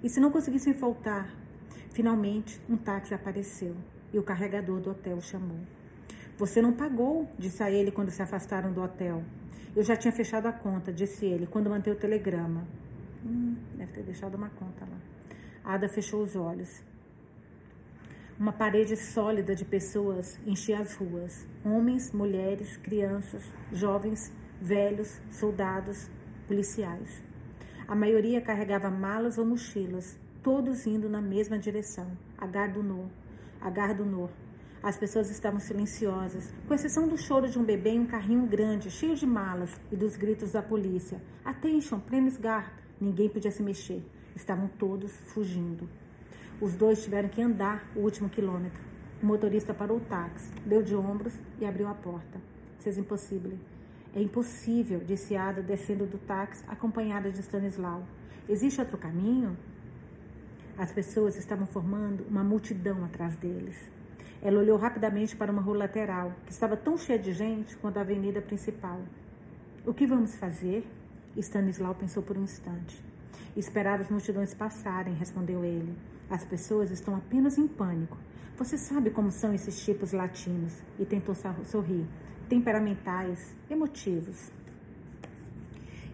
E 0.02 0.08
se 0.08 0.20
não 0.20 0.30
conseguissem 0.30 0.72
voltar? 0.72 1.34
Finalmente, 1.90 2.60
um 2.68 2.76
táxi 2.76 3.12
apareceu 3.12 3.74
e 4.12 4.18
o 4.18 4.22
carregador 4.22 4.80
do 4.80 4.90
hotel 4.90 5.16
o 5.16 5.22
chamou. 5.22 5.60
Você 6.36 6.62
não 6.62 6.72
pagou, 6.72 7.28
disse 7.38 7.62
a 7.62 7.70
ele 7.70 7.90
quando 7.90 8.10
se 8.10 8.22
afastaram 8.22 8.72
do 8.72 8.82
hotel. 8.82 9.22
Eu 9.76 9.82
já 9.82 9.94
tinha 9.94 10.12
fechado 10.12 10.46
a 10.46 10.52
conta, 10.52 10.92
disse 10.92 11.26
ele, 11.26 11.46
quando 11.46 11.70
manteve 11.70 11.96
o 11.96 12.00
telegrama. 12.00 12.66
Hum, 13.24 13.56
deve 13.76 13.92
ter 13.92 14.02
deixado 14.02 14.34
uma 14.34 14.48
conta 14.48 14.84
lá. 14.84 14.98
Ada 15.64 15.88
fechou 15.88 16.22
os 16.22 16.34
olhos. 16.34 16.82
Uma 18.38 18.52
parede 18.52 18.96
sólida 18.96 19.54
de 19.54 19.66
pessoas 19.66 20.40
enchia 20.46 20.78
as 20.80 20.94
ruas: 20.94 21.46
homens, 21.62 22.10
mulheres, 22.10 22.78
crianças, 22.78 23.44
jovens, 23.70 24.32
velhos, 24.60 25.20
soldados, 25.30 26.10
policiais. 26.48 27.22
A 27.86 27.94
maioria 27.94 28.40
carregava 28.40 28.90
malas 28.90 29.36
ou 29.36 29.44
mochilas, 29.44 30.18
todos 30.42 30.86
indo 30.86 31.08
na 31.08 31.20
mesma 31.20 31.58
direção, 31.58 32.10
a 32.38 32.46
Gare 32.46 32.82
Nord. 32.82 33.19
A 33.60 33.68
Gare 33.68 33.92
du 33.92 34.06
Nord. 34.06 34.32
As 34.82 34.96
pessoas 34.96 35.30
estavam 35.30 35.60
silenciosas, 35.60 36.50
com 36.66 36.72
exceção 36.72 37.06
do 37.06 37.18
choro 37.18 37.46
de 37.46 37.58
um 37.58 37.64
bebê 37.64 37.90
em 37.90 38.00
um 38.00 38.06
carrinho 38.06 38.46
grande, 38.46 38.90
cheio 38.90 39.14
de 39.14 39.26
malas, 39.26 39.78
e 39.92 39.96
dos 39.96 40.16
gritos 40.16 40.52
da 40.52 40.62
polícia. 40.62 41.20
Attention, 41.44 42.00
Gare! 42.40 42.70
Ninguém 42.98 43.28
podia 43.28 43.50
se 43.50 43.62
mexer. 43.62 44.02
Estavam 44.34 44.66
todos 44.66 45.12
fugindo. 45.34 45.86
Os 46.58 46.74
dois 46.74 47.04
tiveram 47.04 47.28
que 47.28 47.42
andar 47.42 47.86
o 47.94 48.00
último 48.00 48.30
quilômetro. 48.30 48.82
O 49.22 49.26
motorista 49.26 49.74
parou 49.74 49.98
o 49.98 50.00
táxi, 50.00 50.50
deu 50.64 50.82
de 50.82 50.96
ombros 50.96 51.34
e 51.60 51.66
abriu 51.66 51.86
a 51.86 51.94
porta. 51.94 52.40
C'est 52.78 52.98
impossível. 52.98 53.58
É 54.14 54.22
impossível, 54.22 55.00
disse 55.00 55.36
Ada, 55.36 55.62
descendo 55.62 56.06
do 56.06 56.16
táxi, 56.16 56.64
acompanhada 56.66 57.30
de 57.30 57.40
Stanislau. 57.40 58.02
Existe 58.48 58.80
outro 58.80 58.96
caminho? 58.96 59.54
As 60.78 60.92
pessoas 60.92 61.36
estavam 61.36 61.66
formando 61.66 62.24
uma 62.28 62.42
multidão 62.42 63.04
atrás 63.04 63.36
deles. 63.36 63.76
Ela 64.42 64.60
olhou 64.60 64.78
rapidamente 64.78 65.36
para 65.36 65.52
uma 65.52 65.60
rua 65.60 65.78
lateral, 65.78 66.32
que 66.46 66.52
estava 66.52 66.76
tão 66.76 66.96
cheia 66.96 67.18
de 67.18 67.32
gente 67.32 67.76
quanto 67.76 67.98
a 67.98 68.00
avenida 68.00 68.40
principal. 68.40 69.00
O 69.84 69.92
que 69.92 70.06
vamos 70.06 70.34
fazer? 70.36 70.86
Stanislau 71.36 71.94
pensou 71.94 72.22
por 72.22 72.36
um 72.38 72.42
instante. 72.42 73.02
Esperar 73.56 74.00
as 74.00 74.08
multidões 74.08 74.54
passarem, 74.54 75.14
respondeu 75.14 75.64
ele. 75.64 75.94
As 76.28 76.44
pessoas 76.44 76.90
estão 76.90 77.16
apenas 77.16 77.58
em 77.58 77.66
pânico. 77.66 78.16
Você 78.56 78.78
sabe 78.78 79.10
como 79.10 79.30
são 79.30 79.52
esses 79.52 79.84
tipos 79.84 80.12
latinos. 80.12 80.72
E 80.98 81.04
tentou 81.04 81.34
sorrir. 81.64 82.06
Temperamentais, 82.48 83.54
emotivos. 83.68 84.50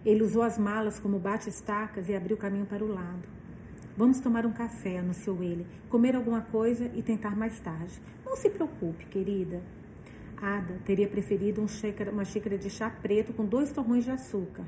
Ele 0.04 0.22
usou 0.22 0.42
as 0.42 0.56
malas 0.56 0.98
como 0.98 1.18
bate-estacas 1.18 2.08
e 2.08 2.14
abriu 2.14 2.36
caminho 2.36 2.66
para 2.66 2.84
o 2.84 2.88
lado. 2.88 3.35
Vamos 3.96 4.20
tomar 4.20 4.44
um 4.44 4.52
café, 4.52 4.98
anunciou 4.98 5.42
ele. 5.42 5.66
Comer 5.88 6.14
alguma 6.14 6.42
coisa 6.42 6.90
e 6.94 7.00
tentar 7.00 7.34
mais 7.34 7.58
tarde. 7.60 7.98
Não 8.26 8.36
se 8.36 8.50
preocupe, 8.50 9.06
querida. 9.06 9.62
Ada 10.36 10.74
teria 10.84 11.08
preferido 11.08 11.62
um 11.62 11.68
xícara, 11.68 12.10
uma 12.10 12.24
xícara 12.26 12.58
de 12.58 12.68
chá 12.68 12.90
preto 12.90 13.32
com 13.32 13.46
dois 13.46 13.72
torrões 13.72 14.04
de 14.04 14.10
açúcar. 14.10 14.64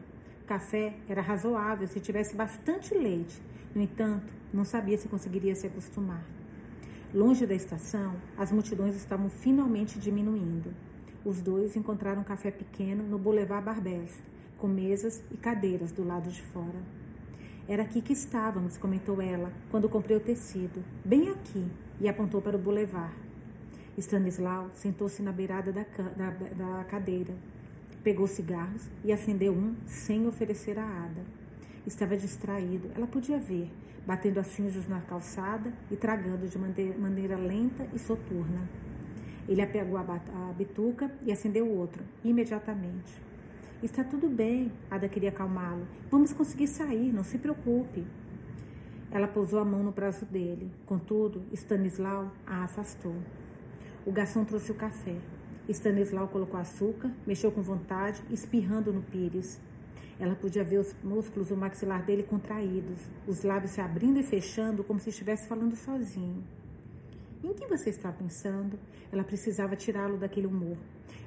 Café 0.47 0.95
era 1.07 1.21
razoável 1.21 1.87
se 1.87 2.01
tivesse 2.01 2.35
bastante 2.35 2.95
leite. 2.95 3.39
No 3.75 3.83
entanto, 3.83 4.33
não 4.51 4.65
sabia 4.65 4.97
se 4.97 5.09
conseguiria 5.09 5.55
se 5.55 5.67
acostumar. 5.67 6.25
Longe 7.13 7.45
da 7.45 7.55
estação, 7.55 8.15
as 8.35 8.51
multidões 8.51 8.97
estavam 8.97 9.29
finalmente 9.29 9.99
diminuindo. 9.99 10.73
Os 11.23 11.43
dois 11.43 11.77
encontraram 11.77 12.23
um 12.23 12.25
café 12.25 12.51
pequeno 12.51 13.03
no 13.03 13.19
Boulevard 13.19 13.63
Barbès, 13.63 14.23
com 14.57 14.67
mesas 14.67 15.23
e 15.31 15.37
cadeiras 15.37 15.93
do 15.93 16.03
lado 16.03 16.31
de 16.31 16.41
fora. 16.45 16.81
Era 17.69 17.83
aqui 17.83 18.01
que 18.01 18.15
estávamos, 18.15 18.79
comentou 18.79 19.21
ela, 19.21 19.53
quando 19.71 19.91
comprei 19.91 20.17
o 20.17 20.21
tecido. 20.21 20.83
Bem 21.05 21.29
aqui, 21.29 21.67
e 22.01 22.09
apontou 22.09 22.41
para 22.41 22.57
o 22.57 22.59
boulevard. 22.59 23.15
Stanislau 23.99 24.71
sentou-se 24.73 25.21
na 25.21 25.33
beirada 25.33 25.71
da, 25.71 25.85
da, 26.17 26.31
da 26.31 26.85
cadeira. 26.85 27.35
Pegou 28.03 28.27
cigarros 28.27 28.89
e 29.05 29.13
acendeu 29.13 29.53
um 29.53 29.77
sem 29.85 30.27
oferecer 30.27 30.79
a 30.79 30.83
Ada. 30.83 31.21
Estava 31.87 32.17
distraído, 32.17 32.91
ela 32.97 33.07
podia 33.07 33.39
ver, 33.39 33.71
batendo 34.07 34.41
as 34.41 34.47
cinzas 34.47 34.89
na 34.89 35.03
calçada 35.03 35.71
e 35.91 35.97
tragando 35.97 36.49
de 36.49 36.57
maneira 36.57 37.37
lenta 37.37 37.87
e 37.93 37.99
soturna. 37.99 38.67
Ele 39.47 39.61
apegou 39.61 39.99
a, 39.99 40.01
a 40.01 40.53
bituca 40.55 41.13
e 41.23 41.31
acendeu 41.31 41.69
outro, 41.69 42.03
imediatamente. 42.25 43.28
Está 43.81 44.03
tudo 44.03 44.29
bem, 44.29 44.73
Ada 44.91 45.09
queria 45.09 45.29
acalmá-lo. 45.29 45.87
Vamos 46.11 46.33
conseguir 46.33 46.67
sair, 46.67 47.13
não 47.13 47.23
se 47.23 47.39
preocupe. 47.39 48.05
Ela 49.09 49.29
pousou 49.29 49.61
a 49.61 49.65
mão 49.65 49.85
no 49.85 49.93
braço 49.93 50.25
dele. 50.27 50.69
Contudo, 50.85 51.45
Stanislau 51.53 52.33
a 52.45 52.65
afastou. 52.65 53.15
O 54.05 54.11
garçom 54.11 54.45
trouxe 54.45 54.73
o 54.73 54.75
café. 54.75 55.15
Stanislau 55.69 56.27
colocou 56.27 56.59
açúcar, 56.59 57.13
mexeu 57.25 57.53
com 57.53 57.63
vontade, 57.63 58.21
espirrando 58.31 58.93
no 58.93 59.01
pires. 59.01 59.61
Ela 60.19 60.35
podia 60.35 60.65
ver 60.65 60.79
os 60.79 60.93
músculos 61.05 61.51
do 61.51 61.57
maxilar 61.57 62.05
dele 62.05 62.25
contraídos, 62.25 63.01
os 63.29 63.45
lábios 63.45 63.71
se 63.71 63.81
abrindo 63.81 64.19
e 64.19 64.25
fechando 64.25 64.83
como 64.83 64.99
se 64.99 65.11
estivesse 65.11 65.47
falando 65.47 65.77
sozinho. 65.77 66.43
Em 67.43 67.55
que 67.55 67.67
você 67.67 67.91
está 67.91 68.11
pensando? 68.11 68.77
Ela 69.13 69.23
precisava 69.23 69.77
tirá-lo 69.77 70.17
daquele 70.17 70.49
humor. 70.49 70.77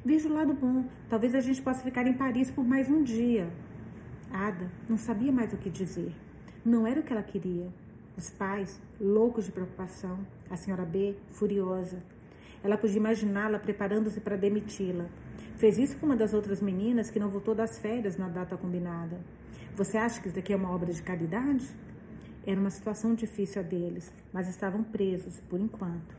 Veja 0.03 0.27
o 0.27 0.33
lado 0.33 0.53
bom. 0.53 0.85
Talvez 1.09 1.33
a 1.33 1.39
gente 1.39 1.61
possa 1.61 1.81
ficar 1.81 2.05
em 2.05 2.13
Paris 2.13 2.51
por 2.51 2.65
mais 2.65 2.89
um 2.89 3.01
dia. 3.01 3.49
Ada 4.29 4.69
não 4.89 4.97
sabia 4.97 5.31
mais 5.31 5.53
o 5.53 5.57
que 5.57 5.69
dizer. 5.69 6.13
Não 6.65 6.85
era 6.85 6.99
o 6.99 7.03
que 7.03 7.13
ela 7.13 7.23
queria. 7.23 7.71
Os 8.17 8.29
pais, 8.29 8.81
loucos 8.99 9.45
de 9.45 9.53
preocupação. 9.53 10.19
A 10.49 10.57
senhora 10.57 10.83
B, 10.83 11.15
furiosa. 11.31 12.03
Ela 12.61 12.77
podia 12.77 12.97
imaginá-la 12.97 13.57
preparando-se 13.57 14.19
para 14.19 14.35
demiti-la. 14.35 15.05
Fez 15.55 15.77
isso 15.77 15.97
com 15.97 16.07
uma 16.07 16.17
das 16.17 16.33
outras 16.33 16.61
meninas 16.61 17.09
que 17.09 17.19
não 17.19 17.29
voltou 17.29 17.55
das 17.55 17.79
férias 17.79 18.17
na 18.17 18.27
data 18.27 18.57
combinada. 18.57 19.17
Você 19.75 19.97
acha 19.97 20.19
que 20.19 20.27
isso 20.27 20.35
daqui 20.35 20.51
é 20.51 20.57
uma 20.57 20.71
obra 20.71 20.91
de 20.91 21.01
caridade? 21.01 21.65
Era 22.45 22.59
uma 22.59 22.71
situação 22.71 23.13
difícil 23.13 23.61
a 23.61 23.63
deles, 23.63 24.11
mas 24.33 24.49
estavam 24.49 24.83
presos 24.83 25.39
por 25.41 25.59
enquanto. 25.59 26.15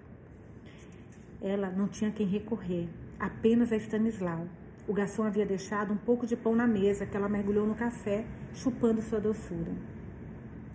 Ela 1.41 1.71
não 1.71 1.89
tinha 1.89 2.13
quem 2.13 2.27
recorrer, 2.27 2.89
apenas 3.19 3.73
a 3.73 3.77
Stanislau. 3.77 4.47
O 4.87 4.93
garçom 4.93 5.25
havia 5.25 5.45
deixado 5.45 5.93
um 5.93 5.97
pouco 5.97 6.27
de 6.27 6.37
pão 6.37 6.55
na 6.55 6.67
mesa 6.67 7.07
que 7.07 7.17
ela 7.17 7.29
mergulhou 7.29 7.67
no 7.67 7.75
café, 7.75 8.25
chupando 8.55 9.03
sua 9.03 9.21
doçura. 9.21 9.73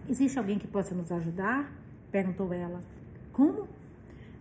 Existe 0.09 0.37
alguém 0.37 0.59
que 0.59 0.67
possa 0.67 0.93
nos 0.93 1.11
ajudar? 1.11 1.71
perguntou 2.11 2.53
ela. 2.53 2.81
Como? 3.31 3.67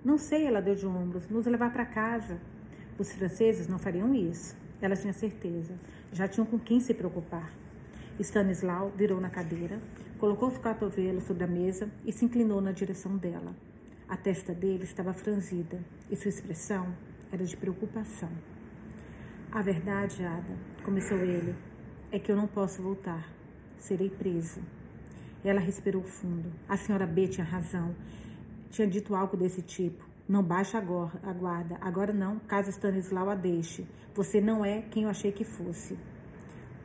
Não 0.04 0.18
sei, 0.18 0.46
ela 0.46 0.62
deu 0.62 0.75
de 0.75 0.86
ombros. 0.86 1.28
Nos 1.28 1.46
levar 1.46 1.72
para 1.72 1.84
casa. 1.84 2.40
Os 2.98 3.12
franceses 3.12 3.66
não 3.68 3.78
fariam 3.78 4.14
isso. 4.14 4.56
Ela 4.80 4.96
tinha 4.96 5.12
certeza. 5.12 5.75
Já 6.12 6.28
tinham 6.28 6.46
com 6.46 6.58
quem 6.58 6.80
se 6.80 6.94
preocupar. 6.94 7.52
Stanislau 8.23 8.92
virou 8.96 9.20
na 9.20 9.28
cadeira, 9.28 9.80
colocou 10.18 10.49
os 10.49 10.56
cotovelos 10.58 11.25
sobre 11.25 11.44
a 11.44 11.46
mesa 11.46 11.90
e 12.04 12.12
se 12.12 12.25
inclinou 12.25 12.61
na 12.61 12.73
direção 12.73 13.16
dela. 13.16 13.54
A 14.08 14.16
testa 14.16 14.54
dele 14.54 14.85
estava 14.85 15.12
franzida 15.12 15.78
e 16.11 16.16
sua 16.16 16.28
expressão 16.28 16.94
era 17.30 17.44
de 17.44 17.56
preocupação. 17.56 18.30
A 19.52 19.61
verdade, 19.62 20.25
Ada, 20.25 20.56
começou 20.82 21.18
ele, 21.18 21.54
é 22.11 22.18
que 22.18 22.30
eu 22.30 22.37
não 22.37 22.46
posso 22.46 22.82
voltar. 22.82 23.28
Serei 23.78 24.08
preso. 24.08 24.61
Ela 25.44 25.61
respirou 25.61 26.02
fundo. 26.02 26.50
A 26.68 26.76
senhora 26.76 27.06
B 27.06 27.28
tinha 27.28 27.44
razão. 27.44 27.94
Tinha 28.70 28.87
dito 28.87 29.14
algo 29.14 29.37
desse 29.37 29.62
tipo. 29.62 30.04
Não 30.28 30.42
baixe 30.42 30.76
agora, 30.76 31.20
a 31.23 31.32
guarda. 31.32 31.78
Agora 31.80 32.12
não, 32.12 32.38
caso 32.40 32.70
Stanislau 32.70 33.30
a 33.30 33.35
deixe. 33.35 33.87
Você 34.14 34.40
não 34.40 34.64
é 34.64 34.82
quem 34.82 35.04
eu 35.04 35.08
achei 35.08 35.30
que 35.30 35.44
fosse. 35.44 35.96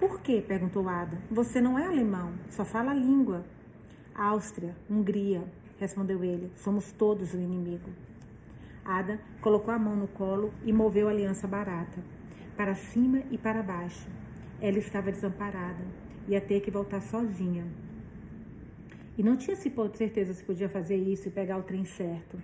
Por 0.01 0.19
quê? 0.19 0.43
perguntou 0.45 0.89
Ada. 0.89 1.15
Você 1.29 1.61
não 1.61 1.77
é 1.77 1.85
alemão, 1.85 2.33
só 2.49 2.65
fala 2.65 2.89
a 2.89 2.95
língua. 2.95 3.45
Áustria, 4.15 4.75
Hungria, 4.89 5.43
respondeu 5.77 6.23
ele. 6.23 6.51
Somos 6.55 6.91
todos 6.91 7.35
o 7.35 7.37
inimigo. 7.39 7.87
Ada 8.83 9.19
colocou 9.41 9.71
a 9.71 9.77
mão 9.77 9.95
no 9.95 10.07
colo 10.07 10.51
e 10.65 10.73
moveu 10.73 11.07
a 11.07 11.11
aliança 11.11 11.47
barata, 11.47 12.03
para 12.57 12.73
cima 12.73 13.21
e 13.29 13.37
para 13.37 13.61
baixo. 13.61 14.09
Ela 14.59 14.79
estava 14.79 15.11
desamparada, 15.11 15.85
ia 16.27 16.41
ter 16.41 16.61
que 16.61 16.71
voltar 16.71 16.99
sozinha. 17.01 17.67
E 19.15 19.21
não 19.21 19.37
tinha 19.37 19.55
certeza 19.55 20.33
se 20.33 20.43
podia 20.43 20.67
fazer 20.67 20.95
isso 20.95 21.27
e 21.27 21.31
pegar 21.31 21.59
o 21.59 21.63
trem 21.63 21.85
certo. 21.85 22.41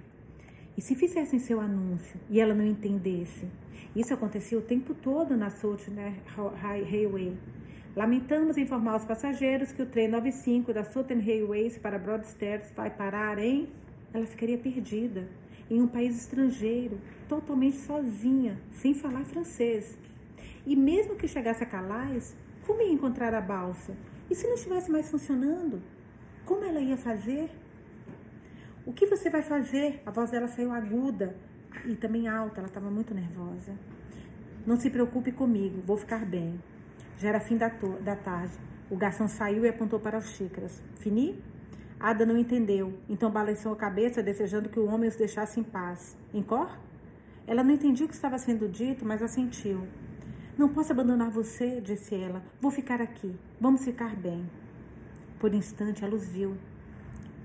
E 0.77 0.81
se 0.81 0.93
fizessem 0.93 1.39
seu 1.39 1.60
anúncio 1.60 2.19
e 2.29 2.39
ela 2.39 2.53
não 2.53 2.63
entendesse? 2.63 3.48
Isso 3.96 4.13
acontecia 4.13 4.60
o 4.60 4.62
tempo 4.62 4.93
todo 4.93 5.36
na 5.36 5.50
Southern 5.50 6.22
Railway. 6.88 7.36
Lamentamos 7.96 8.57
informar 8.57 8.91
aos 8.91 9.03
passageiros 9.03 9.72
que 9.72 9.81
o 9.81 9.88
trem 9.88 10.07
95 10.07 10.72
da 10.72 10.84
Southern 10.84 11.25
Railways 11.25 11.79
para 11.79 11.98
Broadstairs 11.98 12.72
vai 12.75 12.91
parar 12.91 13.39
em... 13.39 13.67
Ela 14.13 14.27
ficaria 14.27 14.57
perdida, 14.57 15.27
em 15.67 15.81
um 15.81 15.88
país 15.88 16.15
estrangeiro, 16.15 17.01
totalmente 17.27 17.77
sozinha, 17.77 18.62
sem 18.72 18.93
falar 18.93 19.25
francês. 19.25 19.98
E 20.63 20.75
mesmo 20.75 21.15
que 21.15 21.27
chegasse 21.27 21.63
a 21.63 21.67
Calais, 21.67 22.38
como 22.67 22.84
ia 22.84 22.93
encontrar 22.93 23.34
a 23.34 23.41
balsa? 23.41 23.98
E 24.29 24.36
se 24.36 24.46
não 24.46 24.53
estivesse 24.53 24.91
mais 24.91 25.10
funcionando? 25.10 25.81
Como 26.46 26.63
ela 26.63 26.79
ia 26.79 26.98
fazer? 26.98 27.50
O 28.88 28.94
que 28.94 29.06
você 29.06 29.29
vai 29.29 29.41
fazer? 29.41 30.01
A 30.06 30.12
voz 30.12 30.32
dela 30.32 30.48
saiu 30.48 30.72
aguda. 30.72 31.36
e 31.86 31.94
também 31.94 32.25
alta, 32.29 32.62
ela 32.62 32.70
estava 32.70 32.89
muito 32.89 33.13
nervosa. 33.13 33.74
Não 34.65 34.77
se 34.77 34.89
preocupe 34.89 35.34
comigo, 35.34 35.82
vou 35.86 35.98
ficar 35.98 36.25
bem. 36.25 36.58
Já 37.17 37.27
era 37.27 37.39
fim 37.41 37.58
da, 37.58 37.67
da 38.01 38.15
tarde. 38.15 38.58
O 38.89 38.96
garçom 38.96 39.27
saiu 39.27 39.65
e 39.65 39.67
apontou 39.67 40.00
para 40.00 40.17
as 40.17 40.29
xícaras. 40.29 40.82
Fini? 40.96 41.38
Ada 42.00 42.25
não 42.25 42.38
entendeu, 42.38 42.98
então 43.10 43.29
balançou 43.29 43.74
a 43.74 43.75
cabeça, 43.75 44.24
desejando 44.24 44.70
que 44.70 44.79
o 44.79 44.88
homem 44.88 45.10
os 45.10 45.17
deixasse 45.17 45.60
em 45.60 45.63
paz. 45.63 46.15
Encor? 46.34 46.79
Ela 47.46 47.65
não 47.65 47.72
entendia 47.72 48.06
o 48.06 48.10
que 48.10 48.15
estava 48.15 48.38
sendo 48.38 48.70
dito, 48.70 49.03
mas 49.03 49.22
assentiu. 49.22 49.86
Não 50.58 50.70
posso 50.70 50.94
abandonar 50.94 51.29
você, 51.29 51.82
disse 51.82 52.15
ela. 52.15 52.41
Vou 52.62 52.72
ficar 52.72 53.01
aqui. 53.01 53.38
Vamos 53.60 53.84
ficar 53.84 54.15
bem. 54.15 54.50
Por 55.39 55.53
instante, 55.53 56.06
ela 56.06 56.15
os 56.15 56.29
viu, 56.29 56.56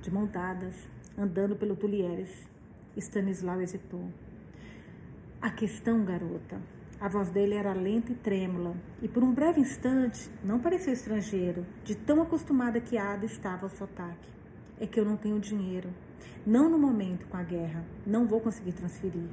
de 0.00 0.10
mão 0.10 0.24
dadas, 0.26 0.91
andando 1.16 1.56
pelo 1.56 1.76
Tulieres. 1.76 2.48
Stanislau 2.96 3.60
hesitou. 3.60 4.04
A 5.40 5.50
questão, 5.50 6.04
garota. 6.04 6.60
A 7.00 7.08
voz 7.08 7.30
dele 7.30 7.54
era 7.54 7.72
lenta 7.72 8.12
e 8.12 8.14
trêmula, 8.14 8.76
e 9.02 9.08
por 9.08 9.24
um 9.24 9.32
breve 9.32 9.60
instante 9.60 10.30
não 10.44 10.60
pareceu 10.60 10.92
estrangeiro, 10.92 11.66
de 11.82 11.96
tão 11.96 12.22
acostumada 12.22 12.80
que 12.80 12.96
Ada 12.96 13.26
estava 13.26 13.66
ao 13.66 13.70
sotaque. 13.70 14.28
É 14.78 14.86
que 14.86 15.00
eu 15.00 15.04
não 15.04 15.16
tenho 15.16 15.40
dinheiro. 15.40 15.90
Não 16.46 16.68
no 16.68 16.78
momento 16.78 17.26
com 17.26 17.36
a 17.36 17.42
guerra. 17.42 17.84
Não 18.06 18.26
vou 18.26 18.40
conseguir 18.40 18.72
transferir. 18.72 19.28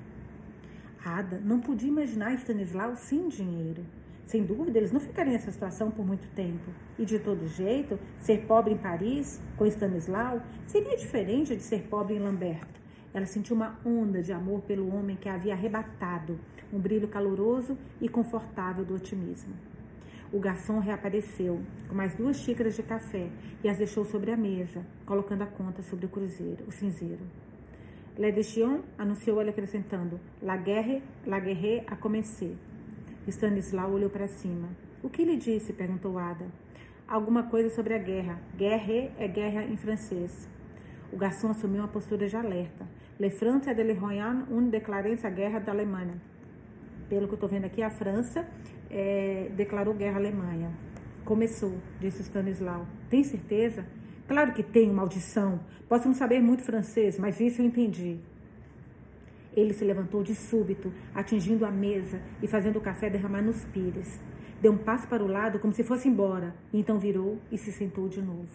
Ada 1.04 1.40
não 1.40 1.60
podia 1.60 1.90
imaginar 1.90 2.34
Stanislau 2.34 2.96
sem 2.96 3.28
dinheiro. 3.30 3.86
Sem 4.30 4.44
dúvida, 4.44 4.78
eles 4.78 4.92
não 4.92 5.00
ficariam 5.00 5.34
nessa 5.34 5.52
situação 5.52 5.90
por 5.90 6.06
muito 6.06 6.28
tempo. 6.36 6.70
E 7.00 7.04
de 7.04 7.18
todo 7.18 7.48
jeito, 7.48 8.00
ser 8.20 8.46
pobre 8.46 8.76
em 8.76 8.78
Paris, 8.78 9.42
com 9.58 9.66
Stanislau, 9.66 10.40
seria 10.68 10.96
diferente 10.96 11.56
de 11.56 11.64
ser 11.64 11.88
pobre 11.88 12.14
em 12.14 12.20
Lamberto. 12.20 12.80
Ela 13.12 13.26
sentiu 13.26 13.56
uma 13.56 13.80
onda 13.84 14.22
de 14.22 14.32
amor 14.32 14.62
pelo 14.62 14.94
homem 14.96 15.16
que 15.16 15.28
a 15.28 15.34
havia 15.34 15.54
arrebatado, 15.54 16.40
um 16.72 16.78
brilho 16.78 17.08
caloroso 17.08 17.76
e 18.00 18.08
confortável 18.08 18.86
do 18.86 18.94
otimismo. 18.94 19.56
O 20.32 20.40
garçom 20.40 20.78
reapareceu 20.78 21.60
com 21.88 21.96
mais 21.96 22.14
duas 22.14 22.38
xícaras 22.38 22.76
de 22.76 22.84
café 22.84 23.32
e 23.64 23.68
as 23.68 23.80
deixou 23.80 24.06
sobre 24.06 24.32
a 24.32 24.38
mesa, 24.38 24.86
colocando 25.08 25.42
a 25.42 25.48
conta 25.48 25.82
sobre 25.82 26.06
o 26.06 26.10
cruzeiro, 26.10 26.66
o 26.68 26.72
cinzeiro. 26.72 27.26
L'Edition, 28.16 28.82
anunciou 28.96 29.42
ele 29.42 29.50
acrescentando, 29.50 30.20
La 30.40 30.56
guerre, 30.56 31.02
la 31.26 31.40
guerre 31.40 31.84
a 31.88 31.96
commencer. 31.96 32.56
Stanislau 33.30 33.92
olhou 33.92 34.10
para 34.10 34.28
cima. 34.28 34.70
O 35.02 35.10
que 35.10 35.22
ele 35.22 35.38
disse? 35.38 35.74
perguntou 35.74 36.18
Ada. 36.18 36.48
Alguma 37.08 37.44
coisa 37.44 37.70
sobre 37.70 37.94
a 37.94 37.98
guerra. 37.98 38.40
Guerre 38.56 39.12
é 39.18 39.28
guerra 39.28 39.64
em 39.64 39.78
francês. 39.78 40.48
O 41.12 41.18
garçom 41.18 41.50
assumiu 41.50 41.82
uma 41.82 41.88
postura 41.88 42.28
de 42.28 42.36
alerta. 42.36 42.88
Le 43.20 43.30
France 43.30 43.74
de 43.74 43.84
l'Iroyan 43.84 44.46
une 44.50 44.70
déclarance 44.70 45.30
guerra 45.32 45.60
da 45.60 45.72
Alemanha. 45.72 46.22
Pelo 47.10 47.28
que 47.28 47.34
eu 47.34 47.36
estou 47.36 47.50
vendo 47.50 47.66
aqui, 47.66 47.82
a 47.82 47.90
França 47.90 48.48
é, 48.90 49.50
declarou 49.56 49.94
guerra 49.94 50.18
à 50.18 50.20
Alemanha. 50.20 50.72
Começou, 51.26 51.74
disse 52.00 52.22
Stanislau. 52.22 52.86
Tem 53.10 53.24
certeza? 53.24 53.86
Claro 54.28 54.54
que 54.54 54.62
tenho, 54.62 54.94
maldição. 54.94 55.60
Posso 55.88 56.08
não 56.08 56.14
saber 56.14 56.40
muito 56.40 56.64
francês, 56.64 57.18
mas 57.18 57.40
isso 57.40 57.62
eu 57.62 57.66
entendi. 57.66 58.20
Ele 59.56 59.74
se 59.74 59.84
levantou 59.84 60.24
de 60.24 60.36
súbito, 60.36 60.92
atingindo 61.14 61.66
a 61.66 61.72
mesa 61.72 62.22
e 62.42 62.48
fazendo 62.48 62.78
o 62.78 62.82
café 62.82 63.10
derramar 63.10 63.42
nos 63.42 63.66
pires. 63.66 64.22
Deu 64.62 64.72
um 64.72 64.78
passo 64.78 65.08
para 65.08 65.24
o 65.24 65.28
lado 65.28 65.60
como 65.60 65.74
se 65.74 65.84
fosse 65.84 66.08
embora, 66.08 66.54
e 66.74 66.80
então 66.80 67.00
virou 67.00 67.38
e 67.52 67.58
se 67.58 67.72
sentou 67.72 68.08
de 68.08 68.22
novo. 68.22 68.50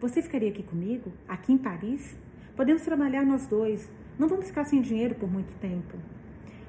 Você 0.00 0.20
ficaria 0.20 0.48
aqui 0.48 0.62
comigo? 0.62 1.12
Aqui 1.28 1.52
em 1.52 1.58
Paris? 1.58 2.16
Podemos 2.56 2.82
trabalhar 2.82 3.24
nós 3.24 3.46
dois. 3.46 3.90
Não 4.18 4.28
vamos 4.28 4.46
ficar 4.46 4.64
sem 4.64 4.82
dinheiro 4.82 5.14
por 5.14 5.30
muito 5.30 5.56
tempo. 5.58 5.96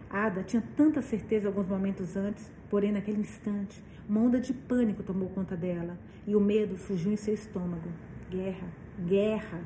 Ada 0.10 0.44
tinha 0.44 0.64
tanta 0.78 1.02
certeza 1.02 1.48
alguns 1.48 1.68
momentos 1.68 2.16
antes, 2.16 2.52
porém 2.70 2.92
naquele 2.92 3.20
instante, 3.20 3.84
uma 4.08 4.22
onda 4.22 4.40
de 4.40 4.54
pânico 4.54 5.02
tomou 5.02 5.30
conta 5.30 5.58
dela 5.58 5.98
e 6.28 6.36
o 6.36 6.40
medo 6.40 6.78
surgiu 6.78 7.12
em 7.12 7.16
seu 7.16 7.34
estômago. 7.34 7.90
Guerra, 8.30 8.68
guerra. 9.08 9.62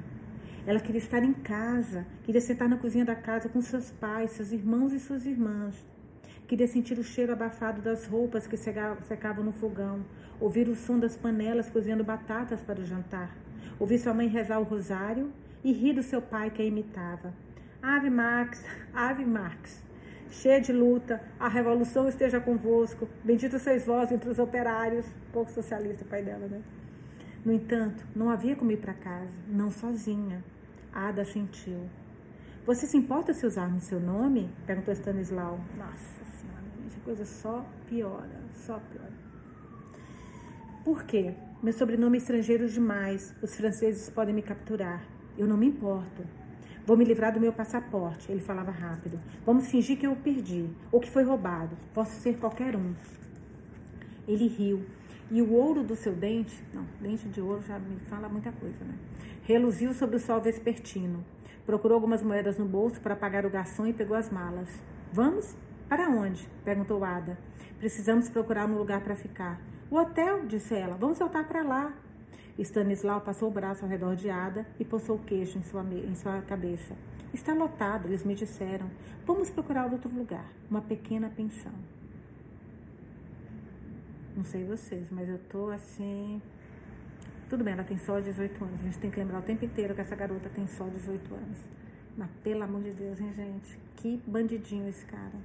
Ela 0.68 0.82
queria 0.82 1.00
estar 1.00 1.24
em 1.24 1.32
casa, 1.32 2.06
queria 2.24 2.42
sentar 2.42 2.68
na 2.68 2.76
cozinha 2.76 3.06
da 3.06 3.16
casa 3.16 3.48
com 3.48 3.62
seus 3.62 3.90
pais, 3.90 4.32
seus 4.32 4.52
irmãos 4.52 4.92
e 4.92 5.00
suas 5.00 5.26
irmãs. 5.26 5.74
Queria 6.46 6.68
sentir 6.68 7.00
o 7.00 7.04
cheiro 7.06 7.32
abafado 7.32 7.82
das 7.82 8.06
roupas 8.06 8.46
que 8.46 8.58
secavam 8.58 9.46
no 9.46 9.54
fogão, 9.54 10.04
ouvir 10.42 10.68
o 10.68 10.76
som 10.76 11.00
das 11.00 11.16
panelas 11.16 11.70
cozinhando 11.70 12.04
batatas 12.04 12.60
para 12.60 12.82
o 12.82 12.86
jantar, 12.86 13.34
ouvir 13.80 13.98
sua 13.98 14.14
mãe 14.14 14.28
rezar 14.28 14.60
o 14.60 14.64
rosário 14.64 15.32
e 15.64 15.72
rir 15.72 15.94
do 15.94 16.04
seu 16.04 16.22
pai 16.22 16.50
que 16.50 16.62
a 16.62 16.66
imitava. 16.66 17.34
Ave 17.82 18.10
Max, 18.10 18.62
Ave 18.94 19.24
Max. 19.24 19.82
Cheia 20.30 20.60
de 20.60 20.74
luta, 20.74 21.22
a 21.40 21.48
revolução 21.48 22.10
esteja 22.10 22.42
convosco. 22.42 23.08
Bendito 23.24 23.58
sois 23.58 23.86
vós 23.86 24.12
entre 24.12 24.30
os 24.30 24.38
operários. 24.38 25.06
Pouco 25.32 25.50
socialista, 25.50 26.04
pai 26.04 26.24
dela, 26.24 26.46
né? 26.46 26.62
No 27.46 27.54
entanto, 27.54 28.06
não 28.14 28.30
havia 28.30 28.58
como 28.58 28.74
ir 28.74 28.78
para 28.78 28.94
casa, 28.94 29.32
não 29.48 29.72
sozinha. 29.72 30.44
Ada 30.98 31.24
sentiu. 31.24 31.88
Você 32.66 32.88
se 32.88 32.98
importa 32.98 33.32
se 33.32 33.46
usarmos 33.46 33.84
seu 33.84 34.00
nome? 34.00 34.50
Perguntou 34.66 34.92
Stanislau. 34.96 35.60
Nossa 35.78 36.26
senhora, 36.26 36.64
gente, 36.76 36.98
a 37.00 37.06
coisa 37.06 37.24
só 37.24 37.64
piora, 37.88 38.42
só 38.56 38.80
piora. 38.80 39.14
Por 40.84 41.04
quê? 41.04 41.36
Meu 41.62 41.72
sobrenome 41.72 42.18
é 42.18 42.22
estrangeiro 42.22 42.68
demais. 42.68 43.32
Os 43.44 43.56
franceses 43.56 44.10
podem 44.10 44.34
me 44.34 44.42
capturar. 44.42 45.06
Eu 45.38 45.46
não 45.46 45.56
me 45.56 45.68
importo. 45.68 46.24
Vou 46.84 46.98
me 46.98 47.06
livrar 47.06 47.32
do 47.32 47.40
meu 47.40 47.54
passaporte. 47.54 48.32
Ele 48.32 48.42
falava 48.42 48.72
rápido. 48.72 49.20
Vamos 49.46 49.70
fingir 49.70 50.00
que 50.00 50.08
eu 50.08 50.14
o 50.14 50.16
perdi 50.16 50.68
ou 50.92 51.00
que 51.00 51.12
foi 51.12 51.24
roubado. 51.24 51.78
Posso 51.94 52.20
ser 52.22 52.40
qualquer 52.40 52.76
um. 52.76 52.96
Ele 54.28 54.48
riu 54.48 54.84
e 55.30 55.42
o 55.42 55.52
ouro 55.54 55.84
do 55.84 55.96
seu 55.96 56.16
dente, 56.16 56.56
não, 56.74 56.86
dente 57.02 57.28
de 57.28 57.42
ouro 57.42 57.62
já 57.62 57.78
me 57.78 58.00
fala 58.10 58.30
muita 58.30 58.50
coisa, 58.54 58.84
né? 58.86 58.94
Reluziu 59.48 59.94
sobre 59.94 60.18
o 60.18 60.20
sol 60.20 60.42
vespertino. 60.42 61.24
Procurou 61.66 61.96
algumas 61.96 62.22
moedas 62.22 62.58
no 62.58 62.66
bolso 62.66 63.00
para 63.00 63.16
pagar 63.16 63.46
o 63.46 63.50
garçom 63.50 63.88
e 63.88 63.94
pegou 63.94 64.18
as 64.18 64.30
malas. 64.30 64.68
Vamos? 65.14 65.56
Para 65.88 66.10
onde? 66.10 66.46
perguntou 66.66 67.02
Ada. 67.02 67.38
Precisamos 67.80 68.30
procurar 68.30 68.68
um 68.68 68.78
lugar 68.78 69.00
para 69.00 69.16
ficar. 69.16 69.62
O 69.90 69.96
hotel, 69.96 70.46
disse 70.46 70.76
ela. 70.76 70.98
Vamos 70.98 71.18
voltar 71.18 71.48
para 71.48 71.64
lá. 71.64 71.94
Stanislau 72.60 73.22
passou 73.22 73.48
o 73.48 73.54
braço 73.54 73.86
ao 73.86 73.90
redor 73.90 74.18
de 74.18 74.30
Ada 74.30 74.68
e 74.78 74.84
pousou 74.84 75.16
o 75.16 75.24
queixo 75.24 75.58
em 75.58 75.64
sua, 75.64 75.82
em 75.82 76.14
sua 76.14 76.42
cabeça. 76.42 76.94
Está 77.34 77.54
lotado, 77.54 78.10
eles 78.10 78.26
me 78.26 78.36
disseram. 78.36 78.92
Vamos 79.26 79.50
procurar 79.50 79.90
outro 79.90 80.14
lugar, 80.14 80.52
uma 80.70 80.82
pequena 80.82 81.30
pensão. 81.30 81.72
Não 84.36 84.44
sei 84.44 84.66
vocês, 84.66 85.10
mas 85.10 85.30
eu 85.30 85.40
tô 85.50 85.70
assim. 85.70 86.42
Tudo 87.50 87.64
bem, 87.64 87.74
ela 87.74 87.84
tem 87.84 87.98
só 87.98 88.20
18 88.20 88.64
anos. 88.64 88.82
A 88.82 88.84
gente 88.84 89.00
tem 89.00 89.10
que 89.10 89.20
lembrar 89.20 89.40
o 89.40 89.42
tempo 89.42 89.64
inteiro 89.64 89.96
que 89.96 90.02
essa 90.02 90.16
garota 90.16 90.50
tem 90.50 90.68
só 90.68 90.86
18 90.86 91.34
anos. 91.34 91.58
Mas 92.18 92.30
pelo 92.44 92.64
amor 92.64 92.82
de 92.82 92.92
Deus, 92.92 93.20
hein, 93.20 93.32
gente? 93.34 93.80
Que 93.96 94.22
bandidinho 94.28 94.88
esse 94.88 95.06
cara. 95.06 95.38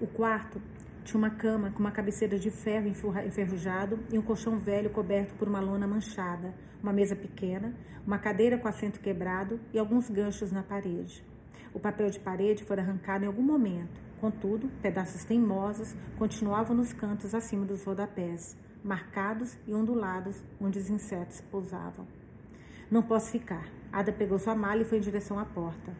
O 0.00 0.06
quarto 0.06 0.60
tinha 1.04 1.18
uma 1.18 1.30
cama 1.30 1.70
com 1.70 1.80
uma 1.80 1.90
cabeceira 1.90 2.38
de 2.38 2.50
ferro 2.50 2.88
enferrujado 2.88 3.98
e 4.12 4.18
um 4.18 4.22
colchão 4.22 4.58
velho 4.58 4.90
coberto 4.90 5.34
por 5.34 5.48
uma 5.48 5.60
lona 5.60 5.86
manchada, 5.86 6.54
uma 6.82 6.92
mesa 6.92 7.16
pequena, 7.16 7.74
uma 8.06 8.18
cadeira 8.18 8.58
com 8.58 8.68
assento 8.68 9.00
quebrado 9.00 9.58
e 9.72 9.78
alguns 9.78 10.10
ganchos 10.10 10.52
na 10.52 10.62
parede. 10.62 11.24
O 11.72 11.80
papel 11.80 12.10
de 12.10 12.20
parede 12.20 12.64
foi 12.64 12.78
arrancado 12.78 13.24
em 13.24 13.26
algum 13.26 13.42
momento 13.42 14.10
Contudo, 14.20 14.68
pedaços 14.82 15.24
teimosos 15.24 15.94
continuavam 16.18 16.76
nos 16.76 16.92
cantos 16.92 17.34
acima 17.34 17.64
dos 17.64 17.82
rodapés, 17.84 18.54
marcados 18.84 19.56
e 19.66 19.74
ondulados 19.74 20.42
onde 20.60 20.78
os 20.78 20.90
insetos 20.90 21.40
pousavam. 21.50 22.06
Não 22.90 23.02
posso 23.02 23.30
ficar. 23.30 23.68
Ada 23.92 24.12
pegou 24.12 24.38
sua 24.38 24.54
mala 24.54 24.82
e 24.82 24.84
foi 24.84 24.98
em 24.98 25.02
direção 25.02 25.38
à 25.38 25.44
porta. 25.44 25.92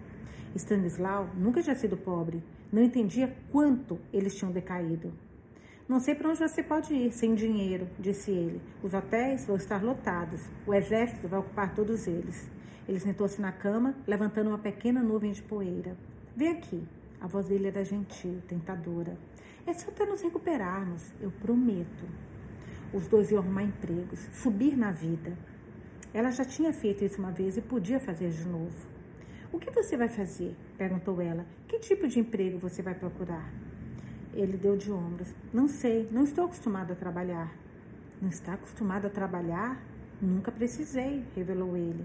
Stanislau 0.54 1.28
nunca 1.36 1.62
tinha 1.62 1.76
sido 1.76 1.96
pobre. 1.96 2.42
Não 2.72 2.82
entendia 2.82 3.34
quanto 3.50 3.98
eles 4.12 4.34
tinham 4.34 4.52
decaído. 4.52 5.12
Não 5.88 5.98
sei 5.98 6.14
para 6.14 6.28
onde 6.28 6.38
você 6.38 6.62
pode 6.62 6.94
ir 6.94 7.10
sem 7.12 7.34
dinheiro, 7.34 7.88
disse 7.98 8.30
ele. 8.30 8.60
Os 8.82 8.94
hotéis 8.94 9.44
vão 9.46 9.56
estar 9.56 9.82
lotados. 9.82 10.40
O 10.66 10.72
exército 10.72 11.26
vai 11.26 11.40
ocupar 11.40 11.74
todos 11.74 12.06
eles. 12.06 12.48
Ele 12.88 13.00
sentou-se 13.00 13.40
na 13.40 13.52
cama, 13.52 13.94
levantando 14.06 14.50
uma 14.50 14.58
pequena 14.58 15.02
nuvem 15.02 15.32
de 15.32 15.42
poeira. 15.42 15.96
Vem 16.36 16.48
aqui. 16.48 16.82
A 17.20 17.26
voz 17.26 17.48
dele 17.48 17.68
era 17.68 17.84
gentil, 17.84 18.40
tentadora. 18.48 19.16
É 19.66 19.74
só 19.74 19.90
para 19.90 20.06
nos 20.06 20.22
recuperarmos, 20.22 21.12
eu 21.20 21.30
prometo. 21.30 22.06
Os 22.92 23.06
dois 23.06 23.30
iam 23.30 23.40
arrumar 23.40 23.62
empregos, 23.62 24.18
subir 24.32 24.76
na 24.76 24.90
vida. 24.90 25.32
Ela 26.12 26.30
já 26.30 26.44
tinha 26.44 26.72
feito 26.72 27.04
isso 27.04 27.20
uma 27.20 27.30
vez 27.30 27.56
e 27.56 27.60
podia 27.60 28.00
fazer 28.00 28.30
de 28.30 28.44
novo. 28.46 28.88
O 29.52 29.58
que 29.58 29.70
você 29.70 29.96
vai 29.96 30.08
fazer? 30.08 30.56
perguntou 30.76 31.20
ela. 31.20 31.46
Que 31.68 31.78
tipo 31.78 32.08
de 32.08 32.18
emprego 32.18 32.58
você 32.58 32.82
vai 32.82 32.94
procurar? 32.94 33.48
Ele 34.34 34.56
deu 34.56 34.76
de 34.76 34.90
ombros. 34.90 35.34
Não 35.52 35.68
sei, 35.68 36.08
não 36.10 36.24
estou 36.24 36.44
acostumado 36.44 36.92
a 36.92 36.96
trabalhar. 36.96 37.52
Não 38.20 38.28
está 38.28 38.54
acostumado 38.54 39.06
a 39.06 39.10
trabalhar? 39.10 39.80
Nunca 40.20 40.52
precisei, 40.52 41.24
revelou 41.34 41.76
ele. 41.76 42.04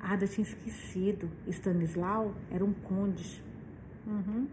Ada 0.00 0.26
tinha 0.26 0.46
esquecido. 0.46 1.30
Stanislau 1.48 2.34
era 2.50 2.64
um 2.64 2.72
conde. 2.72 3.42
Uhum. 4.06 4.46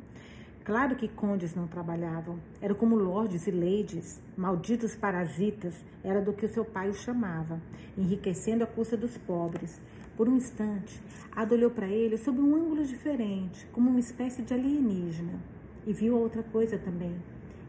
Claro 0.66 0.96
que 0.96 1.08
condes 1.08 1.54
não 1.54 1.68
trabalhavam. 1.68 2.40
Eram 2.60 2.74
como 2.74 2.96
lordes 2.96 3.46
e 3.46 3.52
ladies, 3.52 4.20
malditos 4.36 4.96
parasitas, 4.96 5.86
era 6.04 6.20
do 6.20 6.34
que 6.34 6.48
o 6.48 6.50
seu 6.50 6.66
pai 6.66 6.90
os 6.90 7.02
chamava, 7.02 7.62
enriquecendo 7.96 8.64
a 8.64 8.68
custa 8.68 8.98
dos 8.98 9.16
pobres. 9.16 9.80
Por 10.18 10.28
um 10.28 10.38
instante, 10.38 11.00
Ada 11.32 11.54
olhou 11.54 11.70
para 11.70 11.88
ele 11.88 12.18
sob 12.18 12.42
um 12.42 12.56
ângulo 12.56 12.84
diferente, 12.84 13.68
como 13.68 13.92
uma 13.92 14.00
espécie 14.00 14.42
de 14.42 14.56
alienígena, 14.56 15.40
e 15.86 15.94
viu 15.94 16.18
outra 16.18 16.42
coisa 16.42 16.80
também. 16.80 17.16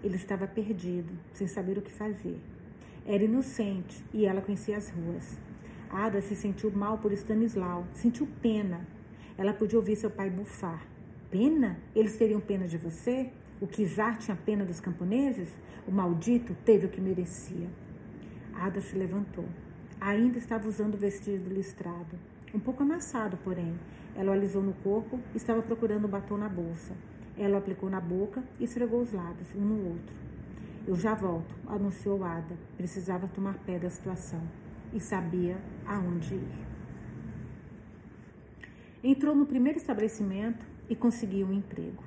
Ele 0.03 0.17
estava 0.17 0.47
perdido, 0.47 1.13
sem 1.35 1.47
saber 1.47 1.77
o 1.77 1.83
que 1.83 1.93
fazer. 1.93 2.41
Era 3.05 3.23
inocente 3.23 4.03
e 4.15 4.25
ela 4.25 4.41
conhecia 4.41 4.79
as 4.79 4.89
ruas. 4.89 5.39
Ada 5.91 6.23
se 6.23 6.35
sentiu 6.35 6.71
mal 6.71 6.97
por 6.97 7.13
Stanislau, 7.13 7.87
sentiu 7.93 8.27
pena. 8.41 8.89
Ela 9.37 9.53
podia 9.53 9.79
ouvir 9.79 9.97
seu 9.97 10.11
pai 10.11 10.31
bufar. 10.31 10.96
Pena? 11.31 11.79
Eles 11.95 12.17
teriam 12.17 12.41
pena 12.41 12.69
de 12.69 12.79
você? 12.79 13.31
O 13.61 13.67
Kizar 13.67 14.19
tinha 14.19 14.37
pena 14.37 14.65
dos 14.65 14.81
camponeses? 14.81 15.49
O 15.87 15.91
maldito 15.91 16.55
teve 16.65 16.87
o 16.87 16.89
que 16.89 17.01
merecia. 17.01 17.69
Ada 18.55 18.81
se 18.81 18.97
levantou. 18.97 19.47
Ainda 20.01 20.39
estava 20.39 20.69
usando 20.69 20.95
o 20.95 20.99
vestido 20.99 21.53
listrado. 21.53 22.19
Um 22.55 22.61
pouco 22.61 22.83
amassado, 22.83 23.37
porém. 23.39 23.79
Ela 24.15 24.31
o 24.31 24.33
alisou 24.33 24.63
no 24.63 24.73
corpo 24.75 25.19
e 25.35 25.37
estava 25.37 25.63
procurando 25.63 26.05
o 26.05 26.07
um 26.07 26.11
batom 26.11 26.37
na 26.37 26.49
bolsa. 26.49 26.95
Ela 27.37 27.55
o 27.55 27.59
aplicou 27.59 27.91
na 27.91 28.01
boca 28.01 28.43
e 28.59 28.65
esfregou 28.65 29.03
os 29.03 29.13
lábios, 29.13 29.55
um 29.55 29.61
no 29.61 29.89
outro. 29.89 30.15
Eu 30.87 30.95
já 30.95 31.15
volto, 31.15 31.55
anunciou 31.67 32.23
Ada. 32.25 32.57
Precisava 32.77 33.27
tomar 33.27 33.59
pé 33.59 33.79
da 33.79 33.91
situação 33.91 34.41
e 34.93 35.01
sabia 35.01 35.59
aonde 35.85 36.35
ir. 36.35 36.67
Entrou 39.03 39.35
no 39.35 39.47
primeiro 39.47 39.79
estabelecimento 39.79 40.65
e 40.89 40.97
conseguiu 40.97 41.47
um 41.47 41.53
emprego. 41.53 42.03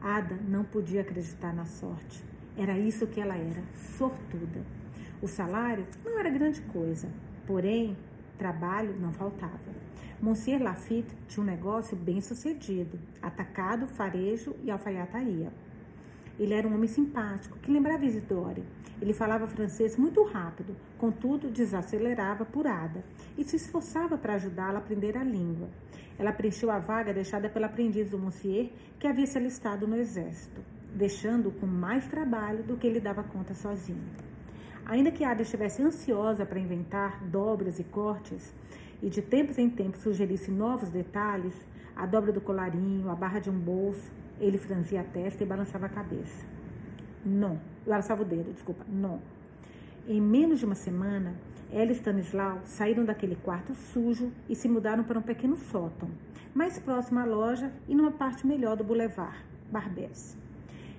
Ada 0.00 0.36
não 0.48 0.64
podia 0.64 1.02
acreditar 1.02 1.54
na 1.54 1.64
sorte. 1.64 2.24
Era 2.56 2.78
isso 2.78 3.06
que 3.06 3.20
ela 3.20 3.36
era, 3.36 3.62
sortuda. 3.96 4.64
O 5.22 5.28
salário 5.28 5.86
não 6.04 6.18
era 6.18 6.30
grande 6.30 6.60
coisa, 6.62 7.08
porém, 7.46 7.96
trabalho 8.38 8.98
não 8.98 9.12
faltava. 9.12 9.80
Monsieur 10.20 10.62
Lafitte 10.62 11.14
tinha 11.28 11.42
um 11.42 11.46
negócio 11.46 11.96
bem 11.96 12.20
sucedido: 12.20 12.98
atacado, 13.22 13.86
farejo 13.86 14.54
e 14.62 14.70
alfaiataria. 14.70 15.52
Ele 16.38 16.54
era 16.54 16.66
um 16.66 16.74
homem 16.74 16.88
simpático, 16.88 17.58
que 17.58 17.70
lembrava 17.70 18.04
Isidore. 18.04 18.64
Ele 19.00 19.12
falava 19.12 19.46
francês 19.46 19.96
muito 19.96 20.22
rápido, 20.24 20.76
contudo 20.98 21.50
desacelerava 21.50 22.44
por 22.44 22.66
Ada 22.66 23.04
e 23.36 23.44
se 23.44 23.56
esforçava 23.56 24.16
para 24.16 24.34
ajudá-la 24.34 24.78
a 24.78 24.78
aprender 24.78 25.16
a 25.16 25.24
língua. 25.24 25.68
Ela 26.20 26.34
preencheu 26.34 26.70
a 26.70 26.78
vaga 26.78 27.14
deixada 27.14 27.48
pela 27.48 27.64
aprendiz 27.64 28.10
do 28.10 28.18
Monsieur, 28.18 28.70
que 28.98 29.06
havia 29.06 29.26
se 29.26 29.38
alistado 29.38 29.88
no 29.88 29.96
exército, 29.96 30.60
deixando-o 30.94 31.50
com 31.50 31.66
mais 31.66 32.06
trabalho 32.08 32.62
do 32.62 32.76
que 32.76 32.86
ele 32.86 33.00
dava 33.00 33.22
conta 33.22 33.54
sozinho. 33.54 34.04
Ainda 34.84 35.10
que 35.10 35.24
Ada 35.24 35.40
estivesse 35.40 35.82
ansiosa 35.82 36.44
para 36.44 36.60
inventar 36.60 37.24
dobras 37.24 37.78
e 37.78 37.84
cortes, 37.84 38.52
e 39.02 39.08
de 39.08 39.22
tempos 39.22 39.56
em 39.56 39.70
tempos 39.70 40.02
sugerisse 40.02 40.50
novos 40.50 40.90
detalhes, 40.90 41.54
a 41.96 42.04
dobra 42.04 42.30
do 42.30 42.40
colarinho, 42.42 43.08
a 43.08 43.14
barra 43.14 43.38
de 43.38 43.48
um 43.48 43.58
bolso, 43.58 44.12
ele 44.38 44.58
franzia 44.58 45.00
a 45.00 45.04
testa 45.04 45.42
e 45.42 45.46
balançava 45.46 45.86
a 45.86 45.88
cabeça. 45.88 46.44
Não, 47.24 47.58
balançava 47.86 48.20
o 48.20 48.26
dedo, 48.26 48.52
desculpa, 48.52 48.84
não. 48.86 49.22
Em 50.08 50.20
menos 50.20 50.58
de 50.58 50.64
uma 50.64 50.74
semana, 50.74 51.34
ela 51.70 51.92
e 51.92 51.94
Stanislau 51.94 52.60
saíram 52.64 53.04
daquele 53.04 53.36
quarto 53.36 53.74
sujo 53.74 54.32
e 54.48 54.56
se 54.56 54.68
mudaram 54.68 55.04
para 55.04 55.18
um 55.18 55.22
pequeno 55.22 55.56
sótão, 55.56 56.10
mais 56.54 56.78
próximo 56.78 57.20
à 57.20 57.24
loja 57.24 57.70
e 57.86 57.94
numa 57.94 58.10
parte 58.10 58.46
melhor 58.46 58.76
do 58.76 58.82
boulevard, 58.82 59.36
Barbès. 59.70 60.36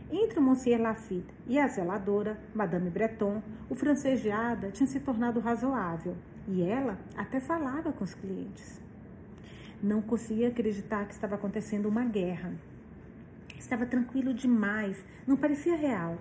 Entre 0.09 0.39
o 0.39 0.41
Monsieur 0.41 0.79
Lafitte 0.79 1.33
e 1.47 1.57
a 1.57 1.67
zeladora, 1.67 2.39
Madame 2.53 2.89
Breton, 2.89 3.41
o 3.69 3.75
francês 3.75 4.21
de 4.21 4.29
Ada 4.29 4.69
tinha 4.69 4.87
se 4.87 4.99
tornado 4.99 5.39
razoável 5.39 6.15
e 6.47 6.61
ela 6.61 6.97
até 7.15 7.39
falava 7.39 7.91
com 7.91 8.03
os 8.03 8.13
clientes. 8.13 8.79
Não 9.81 10.01
conseguia 10.01 10.49
acreditar 10.49 11.05
que 11.05 11.13
estava 11.13 11.35
acontecendo 11.35 11.87
uma 11.87 12.05
guerra. 12.05 12.53
Estava 13.57 13.85
tranquilo 13.85 14.33
demais, 14.33 15.03
não 15.25 15.35
parecia 15.35 15.75
real 15.75 16.17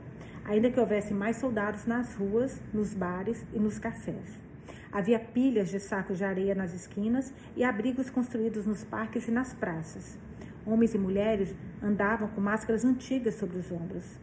ainda 0.50 0.68
que 0.68 0.80
houvesse 0.80 1.14
mais 1.14 1.36
soldados 1.36 1.86
nas 1.86 2.16
ruas, 2.16 2.60
nos 2.74 2.92
bares 2.92 3.46
e 3.54 3.58
nos 3.60 3.78
cafés. 3.78 4.26
Havia 4.90 5.20
pilhas 5.20 5.68
de 5.68 5.78
sacos 5.78 6.18
de 6.18 6.24
areia 6.24 6.56
nas 6.56 6.74
esquinas 6.74 7.32
e 7.54 7.62
abrigos 7.62 8.10
construídos 8.10 8.66
nos 8.66 8.82
parques 8.82 9.28
e 9.28 9.30
nas 9.30 9.54
praças. 9.54 10.18
Homens 10.66 10.92
e 10.92 10.98
mulheres 10.98 11.54
andavam 11.80 12.26
com 12.26 12.40
máscaras 12.40 12.84
antigas 12.84 13.36
sobre 13.36 13.58
os 13.58 13.70
ombros. 13.70 14.18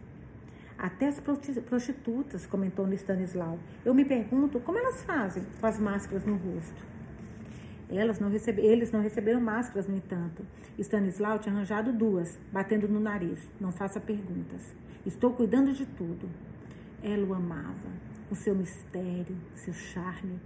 Até 0.78 1.08
as 1.08 1.18
prostitutas, 1.22 2.46
comentou 2.46 2.92
Stanislau. 2.92 3.58
Eu 3.86 3.94
me 3.94 4.04
pergunto 4.04 4.60
como 4.60 4.78
elas 4.78 5.04
fazem 5.04 5.44
com 5.62 5.66
as 5.66 5.80
máscaras 5.80 6.26
no 6.26 6.36
rosto. 6.36 6.86
Elas 7.90 8.20
não 8.20 8.30
recebe, 8.30 8.62
eles 8.64 8.92
não 8.92 9.02
receberam 9.02 9.40
máscaras, 9.40 9.88
no 9.88 9.96
entanto. 9.96 10.46
Stanislau 10.78 11.40
tinha 11.40 11.56
arranjado 11.56 11.94
duas, 11.94 12.38
batendo 12.52 12.86
no 12.90 13.00
nariz. 13.00 13.50
Não 13.62 13.72
faça 13.72 14.02
perguntas. 14.02 14.76
Estou 15.08 15.32
cuidando 15.32 15.72
de 15.72 15.86
tudo. 15.86 16.30
Ela 17.02 17.26
o 17.26 17.34
amava, 17.34 17.90
o 18.30 18.36
seu 18.36 18.54
mistério, 18.54 19.38
seu 19.56 19.74
charme 19.74 20.38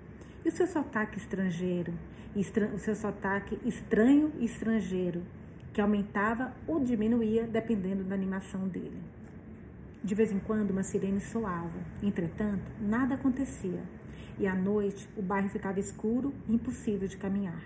e 0.45 0.50
o 0.50 0.52
seu 0.52 0.67
sotaque 0.67 1.17
estrangeiro, 1.17 1.91
o 2.36 2.78
seu 2.78 2.93
sotaque 2.93 3.58
estranho 3.65 4.32
e 4.38 4.45
estrangeiro, 4.45 5.24
que 5.74 5.82
aumentava 5.82 6.54
ou 6.67 6.80
diminuía 6.80 7.47
dependendo 7.47 8.04
da 8.04 8.13
animação 8.13 8.67
dele. 8.67 9.02
De 10.04 10.13
vez 10.13 10.32
em 10.32 10.38
quando 10.38 10.69
uma 10.69 10.84
sirene 10.84 11.21
soava, 11.21 11.80
entretanto, 12.04 12.71
nada 12.80 13.15
acontecia, 13.15 13.82
e 14.38 14.45
à 14.45 14.54
noite 14.54 15.10
o 15.17 15.24
bairro 15.24 15.50
ficava 15.50 15.80
escuro 15.80 16.36
e 16.47 16.54
impossível 16.54 17.08
de 17.08 17.17
caminhar. 17.17 17.63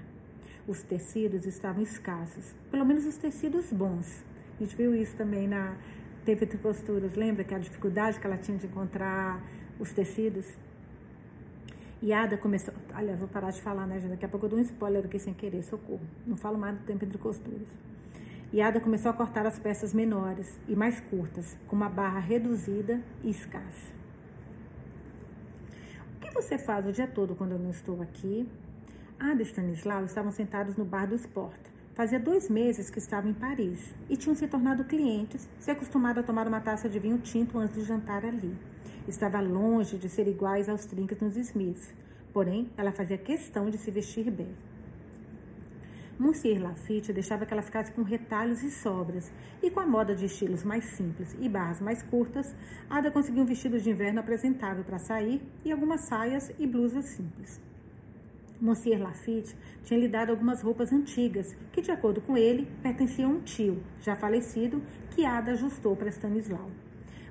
Os 0.65 0.81
tecidos 0.81 1.45
estavam 1.45 1.83
escassos, 1.83 2.55
pelo 2.71 2.85
menos 2.85 3.05
os 3.05 3.17
tecidos 3.17 3.73
bons. 3.73 4.23
A 4.57 4.63
gente 4.63 4.77
viu 4.77 4.95
isso 4.95 5.17
também 5.17 5.49
na, 5.49 5.75
teve 6.25 6.45
costuras, 6.57 7.15
lembra 7.15 7.43
que 7.43 7.53
a 7.53 7.59
dificuldade 7.59 8.19
que 8.19 8.25
ela 8.25 8.37
tinha 8.37 8.57
de 8.57 8.65
encontrar 8.65 9.41
os 9.79 9.93
tecidos? 9.93 10.45
E 12.01 12.11
Ada 12.11 12.37
começou. 12.37 12.73
Olha, 12.93 13.15
vou 13.15 13.27
parar 13.27 13.51
de 13.51 13.61
falar, 13.61 13.85
né, 13.87 13.99
gente? 13.99 14.11
Daqui 14.11 14.25
a 14.25 14.27
pouco 14.27 14.45
eu 14.47 14.49
dou 14.49 14.59
um 14.59 14.61
spoiler 14.61 15.05
aqui 15.05 15.19
sem 15.19 15.33
querer, 15.33 15.63
socorro. 15.63 16.01
Não 16.25 16.35
falo 16.35 16.57
mais 16.57 16.77
do 16.77 16.83
tempo 16.83 17.05
entre 17.05 17.17
costuras. 17.17 17.67
E 18.51 18.61
Ada 18.61 18.79
começou 18.79 19.11
a 19.11 19.13
cortar 19.13 19.45
as 19.45 19.59
peças 19.59 19.93
menores 19.93 20.59
e 20.67 20.75
mais 20.75 20.99
curtas, 20.99 21.57
com 21.67 21.75
uma 21.75 21.89
barra 21.89 22.19
reduzida 22.19 23.01
e 23.23 23.29
escassa. 23.29 23.93
O 26.15 26.19
que 26.19 26.31
você 26.31 26.57
faz 26.57 26.85
o 26.87 26.91
dia 26.91 27.07
todo 27.07 27.35
quando 27.35 27.51
eu 27.53 27.59
não 27.59 27.69
estou 27.69 28.01
aqui? 28.01 28.47
Ada 29.19 29.41
e 29.41 29.45
Stanislau 29.45 30.05
estavam 30.05 30.31
sentados 30.31 30.75
no 30.75 30.85
bar 30.85 31.07
do 31.07 31.15
Sport, 31.15 31.59
Fazia 31.95 32.19
dois 32.19 32.49
meses 32.49 32.89
que 32.89 32.99
estava 32.99 33.25
em 33.25 33.33
Paris 33.33 33.95
e 34.09 34.17
tinham 34.17 34.35
se 34.35 34.45
tornado 34.49 34.83
clientes, 34.83 35.47
se 35.57 35.71
acostumado 35.71 36.19
a 36.19 36.23
tomar 36.23 36.45
uma 36.45 36.59
taça 36.59 36.89
de 36.89 36.99
vinho 36.99 37.17
tinto 37.19 37.57
antes 37.57 37.77
de 37.77 37.85
jantar 37.85 38.25
ali. 38.25 38.53
Estava 39.07 39.39
longe 39.39 39.97
de 39.97 40.09
ser 40.09 40.27
iguais 40.27 40.67
aos 40.67 40.85
trinques 40.85 41.17
nos 41.21 41.37
Smiths, 41.37 41.93
porém 42.33 42.69
ela 42.75 42.91
fazia 42.91 43.17
questão 43.17 43.69
de 43.69 43.77
se 43.77 43.89
vestir 43.91 44.29
bem. 44.29 44.53
Monsieur 46.19 46.61
Lafitte 46.61 47.13
deixava 47.13 47.45
que 47.45 47.53
ela 47.53 47.61
ficasse 47.61 47.93
com 47.93 48.03
retalhos 48.03 48.61
e 48.61 48.71
sobras, 48.71 49.31
e 49.63 49.71
com 49.71 49.79
a 49.79 49.87
moda 49.87 50.13
de 50.13 50.25
estilos 50.25 50.65
mais 50.65 50.83
simples 50.83 51.33
e 51.39 51.47
barras 51.47 51.79
mais 51.79 52.03
curtas, 52.03 52.53
Ada 52.89 53.09
conseguiu 53.09 53.43
um 53.43 53.45
vestido 53.45 53.79
de 53.79 53.89
inverno 53.89 54.19
apresentável 54.19 54.83
para 54.83 54.99
sair 54.99 55.41
e 55.63 55.71
algumas 55.71 56.01
saias 56.01 56.51
e 56.59 56.67
blusas 56.67 57.05
simples. 57.05 57.61
Monsieur 58.59 58.97
Lafitte 59.01 59.55
tinha 59.83 59.99
lhe 59.99 60.07
dado 60.07 60.29
algumas 60.29 60.61
roupas 60.61 60.91
antigas, 60.93 61.55
que, 61.71 61.81
de 61.81 61.91
acordo 61.91 62.21
com 62.21 62.37
ele, 62.37 62.67
pertenciam 62.81 63.31
a 63.31 63.33
um 63.35 63.41
tio, 63.41 63.83
já 64.01 64.15
falecido, 64.15 64.81
que 65.11 65.25
Ada 65.25 65.51
ajustou 65.51 65.95
para 65.95 66.09
Stanislau. 66.09 66.69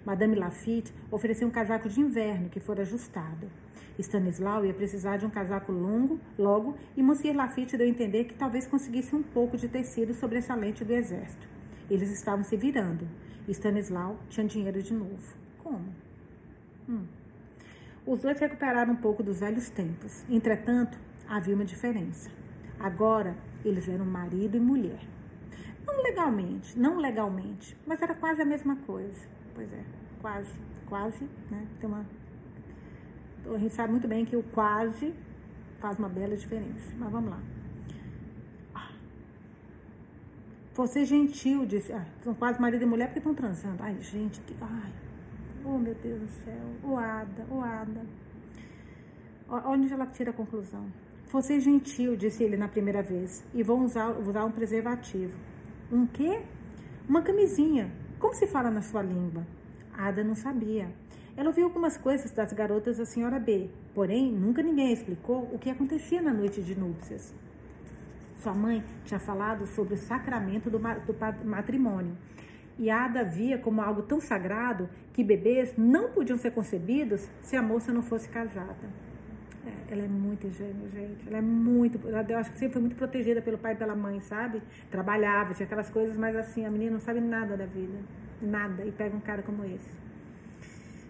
Madame 0.04 0.34
Lafitte 0.34 0.92
ofereceu 1.10 1.48
um 1.48 1.50
casaco 1.50 1.88
de 1.88 2.00
inverno 2.00 2.50
que 2.50 2.60
fora 2.60 2.82
ajustado. 2.82 3.50
Stanislau 3.98 4.66
ia 4.66 4.74
precisar 4.74 5.16
de 5.16 5.24
um 5.24 5.30
casaco 5.30 5.72
longo, 5.72 6.20
logo, 6.38 6.76
e 6.96 7.02
Monsieur 7.02 7.34
Lafitte 7.34 7.76
deu 7.76 7.86
a 7.86 7.90
entender 7.90 8.24
que 8.24 8.34
talvez 8.34 8.66
conseguisse 8.66 9.14
um 9.14 9.22
pouco 9.22 9.56
de 9.56 9.68
tecido 9.68 10.12
sobressalente 10.12 10.84
do 10.84 10.92
exército. 10.92 11.48
Eles 11.88 12.10
estavam 12.10 12.44
se 12.44 12.56
virando. 12.56 13.08
Stanislau 13.48 14.18
tinha 14.28 14.46
dinheiro 14.46 14.82
de 14.82 14.92
novo. 14.92 15.36
Como? 15.62 15.84
Hum. 16.88 17.04
Os 18.06 18.20
dois 18.20 18.38
recuperaram 18.38 18.92
um 18.92 18.96
pouco 18.96 19.22
dos 19.22 19.40
velhos 19.40 19.70
tempos. 19.70 20.24
Entretanto, 20.28 20.98
havia 21.28 21.54
uma 21.54 21.64
diferença. 21.64 22.30
Agora 22.78 23.36
eles 23.64 23.88
eram 23.88 24.04
marido 24.04 24.56
e 24.56 24.60
mulher. 24.60 25.00
Não 25.86 26.02
legalmente, 26.02 26.78
não 26.78 26.98
legalmente, 26.98 27.76
mas 27.86 28.00
era 28.00 28.14
quase 28.14 28.42
a 28.42 28.44
mesma 28.44 28.76
coisa. 28.76 29.26
Pois 29.54 29.72
é, 29.72 29.84
quase, 30.20 30.52
quase, 30.86 31.24
né? 31.50 31.66
Tem 31.80 31.88
uma. 31.88 32.04
A 33.46 33.58
gente 33.58 33.74
sabe 33.74 33.92
muito 33.92 34.08
bem 34.08 34.24
que 34.24 34.36
o 34.36 34.42
quase 34.42 35.14
faz 35.78 35.98
uma 35.98 36.08
bela 36.08 36.36
diferença. 36.36 36.92
Mas 36.98 37.12
vamos 37.12 37.30
lá. 37.30 37.40
Você 40.74 41.04
gentil, 41.04 41.64
disse. 41.64 41.92
Ah, 41.92 42.04
são 42.22 42.34
quase 42.34 42.60
marido 42.60 42.82
e 42.82 42.86
mulher 42.86 43.06
porque 43.06 43.20
estão 43.20 43.34
transando. 43.34 43.80
Ai, 43.80 43.96
gente, 44.00 44.40
que. 44.40 44.54
Ai. 44.60 44.92
Oh, 45.64 45.78
meu 45.78 45.94
Deus 45.94 46.20
do 46.20 46.28
céu. 46.28 46.66
O 46.82 46.96
Ada, 46.96 47.46
o 47.48 47.60
Ada. 47.60 48.04
Onde 49.66 49.92
ela 49.92 50.06
tira 50.06 50.30
a 50.30 50.34
conclusão. 50.34 50.84
Você 51.34 51.58
gentil, 51.58 52.14
disse 52.14 52.44
ele 52.44 52.56
na 52.56 52.68
primeira 52.68 53.02
vez, 53.02 53.44
e 53.52 53.60
vou 53.60 53.80
usar, 53.80 54.16
usar 54.20 54.44
um 54.44 54.52
preservativo. 54.52 55.36
Um 55.90 56.06
quê? 56.06 56.42
Uma 57.08 57.22
camisinha. 57.22 57.90
Como 58.20 58.32
se 58.34 58.46
fala 58.46 58.70
na 58.70 58.80
sua 58.80 59.02
língua? 59.02 59.44
Ada 59.92 60.22
não 60.22 60.36
sabia. 60.36 60.88
Ela 61.36 61.48
ouviu 61.48 61.64
algumas 61.64 61.96
coisas 61.98 62.30
das 62.30 62.52
garotas 62.52 62.98
da 62.98 63.04
senhora 63.04 63.40
B, 63.40 63.68
porém 63.92 64.30
nunca 64.30 64.62
ninguém 64.62 64.92
explicou 64.92 65.50
o 65.52 65.58
que 65.58 65.68
acontecia 65.68 66.22
na 66.22 66.32
noite 66.32 66.62
de 66.62 66.78
núpcias. 66.78 67.34
Sua 68.36 68.54
mãe 68.54 68.84
tinha 69.04 69.18
falado 69.18 69.66
sobre 69.66 69.94
o 69.94 69.98
sacramento 69.98 70.70
do, 70.70 70.78
do 70.78 71.48
matrimônio. 71.48 72.16
E 72.78 72.88
Ada 72.88 73.24
via 73.24 73.58
como 73.58 73.82
algo 73.82 74.02
tão 74.02 74.20
sagrado 74.20 74.88
que 75.12 75.24
bebês 75.24 75.74
não 75.76 76.12
podiam 76.12 76.38
ser 76.38 76.52
concebidos 76.52 77.28
se 77.42 77.56
a 77.56 77.62
moça 77.62 77.92
não 77.92 78.02
fosse 78.02 78.28
casada. 78.28 78.88
É, 79.66 79.92
ela 79.92 80.02
é 80.02 80.08
muito 80.08 80.46
ingênua, 80.46 80.88
gente. 80.90 81.26
Ela 81.26 81.38
é 81.38 81.42
muito. 81.42 82.00
Ela, 82.06 82.24
eu 82.28 82.38
acho 82.38 82.50
que 82.52 82.58
sempre 82.58 82.74
foi 82.74 82.82
muito 82.82 82.96
protegida 82.96 83.40
pelo 83.40 83.58
pai 83.58 83.72
e 83.72 83.76
pela 83.76 83.94
mãe, 83.94 84.20
sabe? 84.20 84.62
Trabalhava, 84.90 85.54
tinha 85.54 85.66
aquelas 85.66 85.88
coisas, 85.88 86.16
mas 86.16 86.36
assim, 86.36 86.64
a 86.66 86.70
menina 86.70 86.92
não 86.92 87.00
sabe 87.00 87.20
nada 87.20 87.56
da 87.56 87.66
vida. 87.66 87.98
Nada. 88.42 88.84
E 88.84 88.92
pega 88.92 89.16
um 89.16 89.20
cara 89.20 89.42
como 89.42 89.64
esse. 89.64 89.90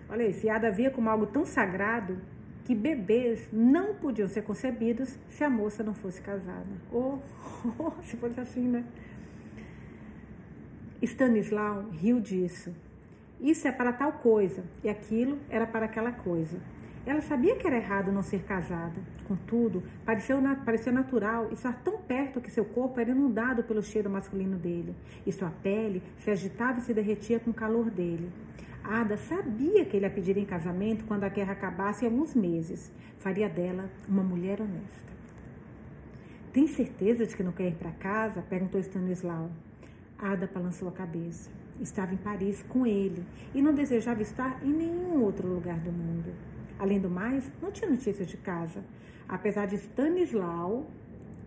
Olha 0.08 0.24
isso. 0.24 0.46
E 0.46 0.50
Ada 0.50 0.70
via 0.70 0.90
como 0.90 1.08
algo 1.10 1.26
tão 1.26 1.44
sagrado 1.44 2.18
que 2.64 2.74
bebês 2.74 3.48
não 3.52 3.94
podiam 3.94 4.28
ser 4.28 4.42
concebidos 4.42 5.18
se 5.28 5.44
a 5.44 5.50
moça 5.50 5.82
não 5.82 5.94
fosse 5.94 6.20
casada. 6.20 6.70
Ou, 6.90 7.22
oh, 7.78 7.84
oh, 7.98 8.02
se 8.02 8.16
fosse 8.16 8.40
assim, 8.40 8.66
né? 8.68 8.84
Stanislau 11.02 11.90
riu 11.90 12.20
disso. 12.20 12.74
Isso 13.40 13.68
é 13.68 13.72
para 13.72 13.92
tal 13.92 14.12
coisa 14.12 14.64
e 14.82 14.88
aquilo 14.88 15.38
era 15.50 15.66
para 15.66 15.84
aquela 15.84 16.12
coisa. 16.12 16.58
Ela 17.06 17.20
sabia 17.20 17.56
que 17.56 17.66
era 17.66 17.76
errado 17.76 18.10
não 18.10 18.22
ser 18.22 18.44
casada. 18.44 19.00
Contudo, 19.28 19.82
pareceu, 20.06 20.38
pareceu 20.64 20.92
natural 20.92 21.52
estar 21.52 21.82
tão 21.82 21.98
perto 21.98 22.40
que 22.40 22.50
seu 22.50 22.64
corpo 22.64 22.98
era 22.98 23.10
inundado 23.10 23.62
pelo 23.62 23.82
cheiro 23.82 24.08
masculino 24.08 24.56
dele, 24.56 24.94
e 25.26 25.32
sua 25.32 25.50
pele 25.50 26.02
se 26.18 26.30
agitava 26.30 26.78
e 26.78 26.82
se 26.82 26.94
derretia 26.94 27.38
com 27.38 27.50
o 27.50 27.54
calor 27.54 27.90
dele. 27.90 28.32
Ada 28.82 29.16
sabia 29.16 29.84
que 29.84 29.96
ele 29.96 30.06
a 30.06 30.10
pediria 30.10 30.42
em 30.42 30.46
casamento 30.46 31.04
quando 31.04 31.24
a 31.24 31.28
guerra 31.28 31.52
acabasse 31.52 32.04
em 32.04 32.08
alguns 32.08 32.34
meses. 32.34 32.92
Faria 33.18 33.48
dela 33.48 33.90
uma 34.06 34.22
mulher 34.22 34.60
honesta. 34.60 35.12
Tem 36.52 36.66
certeza 36.66 37.26
de 37.26 37.34
que 37.34 37.42
não 37.42 37.52
quer 37.52 37.68
ir 37.68 37.74
para 37.74 37.90
casa? 37.92 38.42
perguntou 38.42 38.80
Stanislau. 38.80 39.50
Ada 40.18 40.48
balançou 40.52 40.88
a 40.88 40.92
cabeça. 40.92 41.50
Estava 41.80 42.14
em 42.14 42.18
Paris 42.18 42.62
com 42.68 42.86
ele 42.86 43.24
e 43.54 43.60
não 43.60 43.74
desejava 43.74 44.22
estar 44.22 44.62
em 44.62 44.70
nenhum 44.70 45.22
outro 45.22 45.48
lugar 45.48 45.78
do 45.80 45.90
mundo. 45.90 46.32
Além 46.78 47.00
do 47.00 47.08
mais, 47.08 47.50
não 47.62 47.70
tinha 47.70 47.90
notícias 47.90 48.26
de 48.26 48.36
casa. 48.36 48.84
Apesar 49.28 49.66
de 49.66 49.76
Stanislau, 49.76 50.86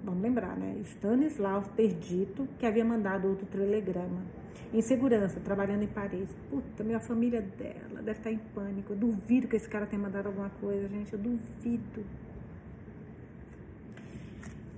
vamos 0.03 0.21
lembrar, 0.21 0.57
né? 0.57 0.77
Stanislau 0.83 1.63
ter 1.75 1.93
dito 1.93 2.47
que 2.57 2.65
havia 2.65 2.85
mandado 2.85 3.27
outro 3.27 3.45
telegrama 3.45 4.21
em 4.73 4.81
segurança, 4.81 5.39
trabalhando 5.39 5.83
em 5.83 5.87
Paris. 5.87 6.29
Puta, 6.49 6.83
minha 6.83 6.99
família 6.99 7.41
dela 7.41 8.01
deve 8.01 8.19
estar 8.19 8.31
em 8.31 8.37
pânico. 8.37 8.93
Eu 8.93 8.97
duvido 8.97 9.47
que 9.47 9.55
esse 9.55 9.69
cara 9.69 9.85
tenha 9.85 10.01
mandado 10.01 10.27
alguma 10.27 10.49
coisa, 10.49 10.87
gente. 10.87 11.13
Eu 11.13 11.19
duvido. 11.19 12.03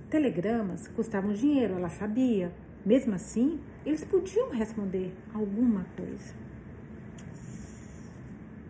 Telegramas 0.08 0.88
custavam 0.88 1.32
dinheiro, 1.32 1.74
ela 1.74 1.88
sabia. 1.88 2.52
Mesmo 2.84 3.14
assim, 3.14 3.60
eles 3.84 4.04
podiam 4.04 4.50
responder 4.50 5.12
alguma 5.34 5.84
coisa. 5.96 6.34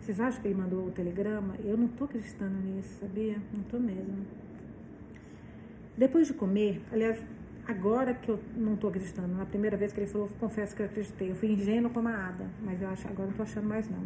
Vocês 0.01 0.19
acham 0.19 0.41
que 0.41 0.47
ele 0.47 0.55
mandou 0.55 0.87
o 0.87 0.91
telegrama? 0.91 1.55
Eu 1.63 1.77
não 1.77 1.87
tô 1.87 2.03
acreditando 2.03 2.57
nisso, 2.57 2.99
sabia? 2.99 3.37
Não 3.55 3.63
tô 3.63 3.79
mesmo. 3.79 4.25
Depois 5.97 6.27
de 6.27 6.33
comer, 6.33 6.81
aliás, 6.91 7.23
Agora 7.67 8.13
que 8.13 8.29
eu 8.29 8.39
não 8.55 8.73
estou 8.73 8.89
acreditando. 8.89 9.35
Na 9.35 9.45
primeira 9.45 9.77
vez 9.77 9.93
que 9.93 9.99
ele 9.99 10.07
falou, 10.07 10.27
confesso 10.39 10.75
que 10.75 10.81
eu 10.81 10.85
acreditei. 10.85 11.31
Eu 11.31 11.35
fui 11.35 11.51
ingênuo 11.51 11.91
como 11.91 12.07
a 12.07 12.27
Ada, 12.27 12.49
mas 12.61 12.81
eu 12.81 12.89
acho, 12.89 13.07
agora 13.07 13.25
não 13.25 13.31
estou 13.31 13.43
achando 13.43 13.67
mais 13.67 13.89
não. 13.89 14.03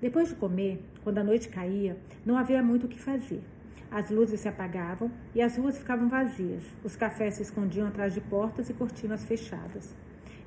Depois 0.00 0.28
de 0.28 0.34
comer, 0.34 0.84
quando 1.02 1.18
a 1.18 1.24
noite 1.24 1.48
caía, 1.48 1.96
não 2.24 2.36
havia 2.36 2.62
muito 2.62 2.84
o 2.84 2.88
que 2.88 3.00
fazer. 3.00 3.42
As 3.90 4.10
luzes 4.10 4.40
se 4.40 4.48
apagavam 4.48 5.10
e 5.34 5.40
as 5.40 5.56
ruas 5.56 5.78
ficavam 5.78 6.08
vazias. 6.08 6.64
Os 6.82 6.96
cafés 6.96 7.34
se 7.34 7.42
escondiam 7.42 7.86
atrás 7.86 8.12
de 8.12 8.20
portas 8.20 8.68
e 8.68 8.74
cortinas 8.74 9.24
fechadas. 9.24 9.94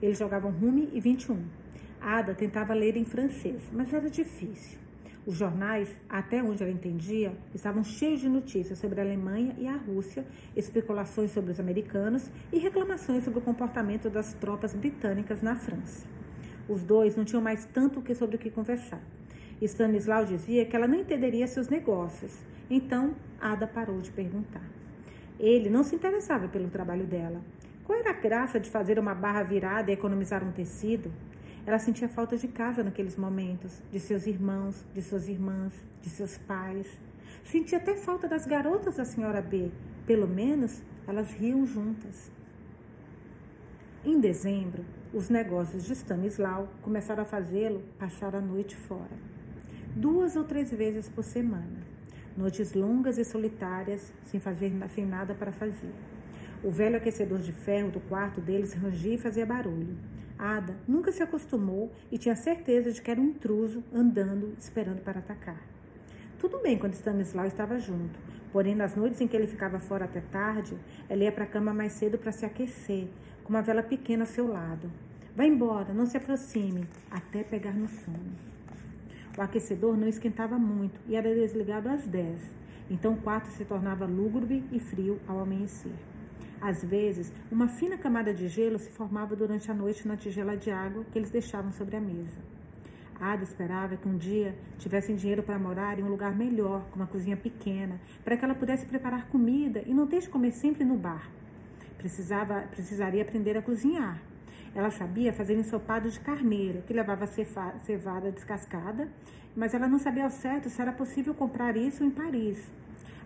Eles 0.02 0.20
jogavam 0.20 0.52
Rume 0.52 0.90
e 0.94 1.00
21. 1.00 1.42
Ada 2.02 2.34
tentava 2.34 2.74
ler 2.74 2.96
em 2.96 3.04
francês, 3.04 3.62
mas 3.72 3.94
era 3.94 4.10
difícil. 4.10 4.80
Os 5.26 5.36
jornais, 5.36 5.90
até 6.10 6.42
onde 6.42 6.64
ela 6.64 6.72
entendia, 6.72 7.34
estavam 7.54 7.84
cheios 7.84 8.22
de 8.22 8.30
notícias 8.30 8.80
sobre 8.80 9.00
a 9.00 9.04
Alemanha 9.04 9.54
e 9.58 9.68
a 9.68 9.76
Rússia, 9.76 10.26
especulações 10.56 11.32
sobre 11.32 11.52
os 11.52 11.60
americanos 11.60 12.32
e 12.52 12.58
reclamações 12.58 13.24
sobre 13.24 13.40
o 13.40 13.42
comportamento 13.42 14.10
das 14.10 14.34
tropas 14.34 14.74
britânicas 14.74 15.42
na 15.42 15.56
França. 15.56 16.08
Os 16.68 16.84
dois 16.84 17.16
não 17.16 17.26
tinham 17.26 17.42
mais 17.42 17.66
tanto 17.66 18.02
que 18.02 18.16
sobre 18.16 18.38
o 18.38 18.40
que 18.40 18.50
conversar. 18.50 19.02
Stanislau 19.62 20.26
dizia 20.26 20.66
que 20.66 20.76
ela 20.76 20.88
não 20.88 21.00
entenderia 21.00 21.48
seus 21.48 21.68
negócios, 21.68 22.40
então 22.70 23.14
Ada 23.42 23.68
parou 23.68 24.00
de 24.00 24.12
perguntar. 24.12 24.64
Ele 25.40 25.70
não 25.70 25.84
se 25.84 25.96
interessava 25.96 26.48
pelo 26.48 26.70
trabalho 26.70 27.06
dela. 27.06 27.42
Qual 27.84 27.98
era 27.98 28.12
a 28.12 28.14
graça 28.14 28.60
de 28.60 28.70
fazer 28.70 29.00
uma 29.00 29.14
barra 29.14 29.44
virada 29.44 29.92
e 29.92 29.94
economizar 29.94 30.44
um 30.44 30.52
tecido? 30.52 31.12
Ela 31.70 31.78
sentia 31.78 32.10
falta 32.10 32.36
de 32.36 32.48
casa 32.48 32.84
naqueles 32.84 33.16
momentos, 33.16 33.80
de 33.92 34.00
seus 34.00 34.26
irmãos, 34.26 34.84
de 34.92 35.04
suas 35.04 35.30
irmãs, 35.30 35.72
de 36.02 36.10
seus 36.10 36.36
pais. 36.36 36.88
Sentia 37.44 37.78
até 37.78 37.96
falta 37.96 38.28
das 38.28 38.44
garotas 38.48 38.96
da 38.96 39.06
senhora 39.06 39.40
B. 39.40 39.70
Pelo 40.08 40.28
menos 40.28 40.82
elas 41.08 41.32
riam 41.32 41.68
juntas. 41.68 42.32
Em 44.04 44.20
dezembro, 44.20 44.84
os 45.14 45.30
negócios 45.30 45.86
de 45.86 45.94
Stanislau 45.94 46.70
começaram 46.82 47.22
a 47.22 47.26
fazê-lo 47.28 47.84
passar 48.00 48.36
a 48.36 48.42
noite 48.42 48.76
fora. 48.76 49.16
Duas 49.96 50.36
ou 50.36 50.46
três 50.46 50.72
vezes 50.72 51.08
por 51.08 51.24
semana. 51.24 51.84
Noites 52.36 52.74
longas 52.74 53.20
e 53.20 53.24
solitárias, 53.24 54.12
sem 54.26 54.40
fazer 54.40 54.72
sem 54.96 55.06
nada 55.06 55.36
para 55.36 55.52
fazer. 55.52 55.94
O 56.64 56.72
velho 56.72 56.98
aquecedor 56.98 57.38
de 57.38 57.52
ferro 57.52 57.92
do 57.92 58.00
quarto 58.00 58.42
deles 58.42 58.74
rangia 58.74 59.14
e 59.14 59.20
fazia 59.20 59.46
barulho. 59.46 59.96
Ada 60.40 60.74
nunca 60.88 61.12
se 61.12 61.22
acostumou 61.22 61.92
e 62.10 62.18
tinha 62.18 62.34
certeza 62.34 62.94
de 62.94 63.02
que 63.02 63.12
era 63.12 63.20
um 63.20 63.26
intruso 63.26 63.84
andando, 63.94 64.56
esperando 64.58 65.04
para 65.04 65.20
atacar. 65.20 65.62
Tudo 66.40 66.60
bem 66.60 66.78
quando 66.78 66.94
Stanislau 66.94 67.46
estava 67.46 67.78
junto, 67.78 68.18
porém 68.54 68.74
nas 68.74 68.96
noites 68.96 69.20
em 69.20 69.28
que 69.28 69.36
ele 69.36 69.48
ficava 69.48 69.82
fora 69.82 70.06
até 70.06 70.22
tarde, 70.22 70.78
ela 71.10 71.26
ia 71.26 71.32
para 71.34 71.44
a 71.44 71.48
cama 71.48 71.74
mais 71.74 71.92
cedo 71.92 72.18
para 72.18 72.32
se 72.32 72.46
aquecer, 72.46 73.10
com 73.44 73.50
uma 73.50 73.62
vela 73.62 73.84
pequena 73.84 74.24
ao 74.24 74.28
seu 74.28 74.48
lado. 74.48 74.90
Vá 75.36 75.46
embora, 75.46 75.94
não 75.94 76.06
se 76.06 76.16
aproxime, 76.16 76.88
até 77.12 77.44
pegar 77.44 77.74
no 77.74 77.90
sono. 77.90 78.32
O 79.38 79.42
aquecedor 79.42 79.98
não 79.98 80.08
esquentava 80.08 80.58
muito 80.58 81.02
e 81.06 81.18
era 81.18 81.36
desligado 81.36 81.90
às 81.90 82.08
10, 82.08 82.40
então 82.90 83.14
o 83.14 83.22
quarto 83.22 83.50
se 83.50 83.66
tornava 83.66 84.06
lúgubre 84.06 84.64
e 84.72 84.80
frio 84.80 85.20
ao 85.28 85.42
amanhecer. 85.42 85.92
Às 86.62 86.84
vezes, 86.84 87.32
uma 87.50 87.70
fina 87.70 87.98
camada 87.98 88.34
de 88.34 88.48
gelo 88.50 88.78
se 88.78 88.90
formava 88.90 89.36
durante 89.36 89.72
a 89.72 89.74
noite 89.74 90.06
na 90.08 90.18
tigela 90.18 90.58
de 90.58 90.70
água 90.70 91.06
que 91.10 91.18
eles 91.18 91.30
deixavam 91.30 91.72
sobre 91.72 91.96
a 91.96 92.02
mesa. 92.02 92.38
Ada 93.20 93.44
esperava 93.44 93.96
que 93.98 94.08
um 94.08 94.18
dia 94.18 94.56
tivessem 94.78 95.16
dinheiro 95.16 95.44
para 95.44 95.60
morar 95.60 96.00
em 96.00 96.04
um 96.04 96.10
lugar 96.10 96.36
melhor, 96.36 96.86
com 96.90 96.98
uma 96.98 97.08
cozinha 97.08 97.38
pequena, 97.38 98.00
para 98.24 98.36
que 98.36 98.44
ela 98.44 98.56
pudesse 98.56 98.86
preparar 98.86 99.28
comida 99.28 99.84
e 99.86 99.94
não 99.94 100.08
ter 100.08 100.20
de 100.20 100.30
comer 100.30 100.52
sempre 100.52 100.84
no 100.84 100.98
bar. 100.98 101.30
Precisava, 101.98 102.62
precisaria 102.72 103.22
aprender 103.22 103.58
a 103.58 103.62
cozinhar. 103.62 104.22
Ela 104.74 104.92
sabia 104.92 105.34
fazer 105.34 105.56
ensopado 105.56 106.10
de 106.10 106.20
carneiro, 106.20 106.82
que 106.84 106.94
levava 106.94 107.26
cevada 107.28 108.32
descascada, 108.32 109.10
mas 109.56 109.74
ela 109.74 109.88
não 109.88 110.00
sabia 110.00 110.24
ao 110.26 110.30
certo 110.30 110.70
se 110.70 110.82
era 110.82 110.92
possível 110.92 111.34
comprar 111.34 111.76
isso 111.76 112.04
em 112.04 112.10
Paris. 112.12 112.72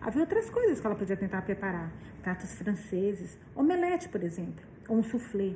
Havia 0.02 0.22
outras 0.22 0.50
coisas 0.50 0.80
que 0.80 0.88
ela 0.88 0.96
podia 0.96 1.16
tentar 1.16 1.44
preparar, 1.44 1.92
pratos 2.24 2.54
franceses, 2.56 3.38
omelete, 3.54 4.08
por 4.08 4.24
exemplo, 4.24 4.66
ou 4.88 4.98
um 4.98 5.04
soufflé. 5.04 5.52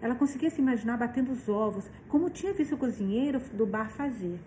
Ela 0.00 0.14
conseguia 0.14 0.50
se 0.50 0.60
imaginar 0.60 0.98
batendo 0.98 1.32
os 1.32 1.48
ovos, 1.48 1.90
como 2.08 2.28
tinha 2.28 2.52
visto 2.52 2.74
o 2.74 2.78
cozinheiro 2.78 3.40
do 3.54 3.66
bar 3.66 3.90
fazer. 3.90 4.38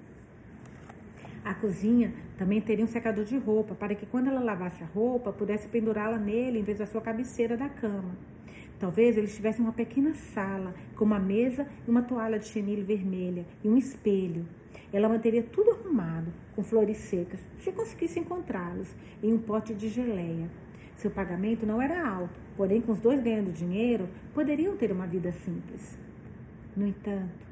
A 1.43 1.54
cozinha 1.54 2.13
também 2.38 2.62
teria 2.62 2.86
um 2.86 2.88
secador 2.88 3.25
de 3.25 3.38
roupa, 3.38 3.73
para 3.75 3.95
que 3.95 4.06
quando 4.06 4.28
ela 4.28 4.41
lavasse 4.41 4.84
a 4.84 4.88
roupa, 4.88 5.32
pudesse 5.32 5.67
pendurá-la 5.67 6.17
nele 6.17 6.60
em 6.60 6.63
vez 6.63 6.78
da 6.80 6.86
sua 6.86 7.01
cabeceira 7.01 7.58
da 7.58 7.69
cama. 7.69 8.15
Talvez 8.80 9.17
eles 9.17 9.36
tivessem 9.36 9.63
uma 9.63 9.73
pequena 9.73 10.13
sala, 10.13 10.73
com 10.95 11.06
uma 11.06 11.19
mesa 11.19 11.67
e 11.88 11.89
uma 11.89 12.01
toalha 12.01 12.38
de 12.38 12.47
chenille 12.47 12.84
vermelha 12.84 13.45
e 13.63 13.69
um 13.69 13.78
espelho. 13.78 14.45
Ela 14.91 15.08
manteria 15.08 15.43
tudo 15.43 15.71
arrumado, 15.71 16.34
com 16.56 16.63
flores 16.63 16.97
secas, 16.97 17.39
se 17.60 17.71
conseguisse 17.71 18.19
encontrá-los, 18.19 18.93
em 19.23 19.34
um 19.34 19.38
pote 19.38 19.73
de 19.73 19.88
geleia. 19.88 20.49
Seu 20.95 21.12
pagamento 21.12 21.65
não 21.65 21.81
era 21.81 22.08
alto, 22.08 22.39
porém, 22.55 22.81
com 22.81 22.91
os 22.91 22.99
dois 22.99 23.21
ganhando 23.21 23.51
dinheiro, 23.51 24.10
poderiam 24.34 24.77
ter 24.77 24.91
uma 24.91 25.05
vida 25.05 25.31
simples. 25.31 25.97
No 26.75 26.88
entanto, 26.88 27.45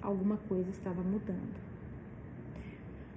alguma 0.00 0.36
coisa 0.48 0.70
estava 0.70 1.02
mudando. 1.02 1.68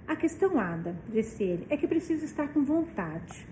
A 0.06 0.16
questão, 0.16 0.58
Ada, 0.58 0.94
disse 1.08 1.42
ele, 1.42 1.66
é 1.70 1.76
que 1.76 1.86
preciso 1.86 2.24
estar 2.24 2.48
com 2.48 2.62
vontade. 2.62 3.46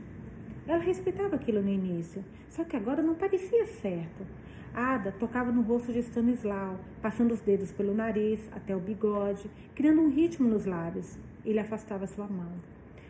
Ela 0.67 0.83
respeitava 0.83 1.37
aquilo 1.37 1.63
no 1.63 1.69
início, 1.69 2.23
só 2.49 2.65
que 2.65 2.77
agora 2.77 3.03
não 3.03 3.15
parecia 3.15 3.67
certo. 3.67 4.27
Ada 4.75 5.11
tocava 5.13 5.51
no 5.51 5.63
rosto 5.63 5.93
de 5.93 6.01
Stanislau, 6.01 6.79
passando 7.03 7.33
os 7.33 7.41
dedos 7.41 7.73
pelo 7.73 7.95
nariz 7.95 8.41
até 8.53 8.77
o 8.77 8.79
bigode, 8.79 9.51
criando 9.75 10.03
um 10.03 10.11
ritmo 10.11 10.49
nos 10.49 10.65
lábios. 10.65 11.19
Ele 11.45 11.59
afastava 11.59 12.07
sua 12.07 12.27
mão. 12.27 12.53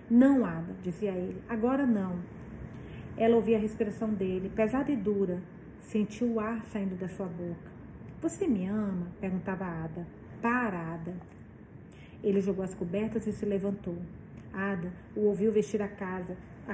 Não, 0.09 0.45
Ada, 0.45 0.75
dizia 0.83 1.11
ele, 1.11 1.43
agora 1.49 1.85
não. 1.85 2.19
Ela 3.21 3.37
ouvia 3.37 3.59
a 3.59 3.61
respiração 3.61 4.15
dele, 4.15 4.49
pesada 4.49 4.91
e 4.91 4.97
dura. 4.97 5.43
Sentiu 5.79 6.27
o 6.27 6.41
ar 6.41 6.65
saindo 6.73 6.97
da 6.97 7.07
sua 7.07 7.27
boca. 7.27 7.71
Você 8.23 8.49
me 8.49 8.67
ama? 8.67 9.09
perguntava 9.21 9.67
Ada. 9.67 10.07
Parada. 10.41 11.15
Ele 12.25 12.41
jogou 12.41 12.65
as 12.65 12.75
cobertas 12.75 13.27
e 13.27 13.33
se 13.33 13.45
levantou. 13.45 13.99
Ada 14.55 14.91
o 15.15 15.27
ouviu 15.27 15.53
vestir 15.53 15.83
a 15.83 15.89
casa, 15.89 16.35
a, 16.67 16.73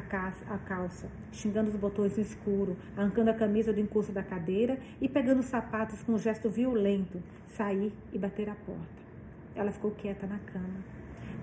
a 0.54 0.58
calça, 0.58 1.08
xingando 1.32 1.68
os 1.68 1.74
botões 1.74 2.16
no 2.16 2.22
escuro, 2.22 2.76
arrancando 2.96 3.30
a 3.30 3.34
camisa 3.34 3.72
do 3.72 3.80
encosto 3.80 4.12
da 4.12 4.22
cadeira 4.22 4.78
e 5.00 5.08
pegando 5.08 5.40
os 5.40 5.46
sapatos 5.46 6.04
com 6.04 6.12
um 6.12 6.18
gesto 6.18 6.48
violento, 6.48 7.20
sair 7.48 7.92
e 8.12 8.18
bater 8.20 8.48
a 8.48 8.54
porta. 8.54 9.02
Ela 9.56 9.72
ficou 9.72 9.90
quieta 9.90 10.28
na 10.28 10.38
cama. 10.38 10.78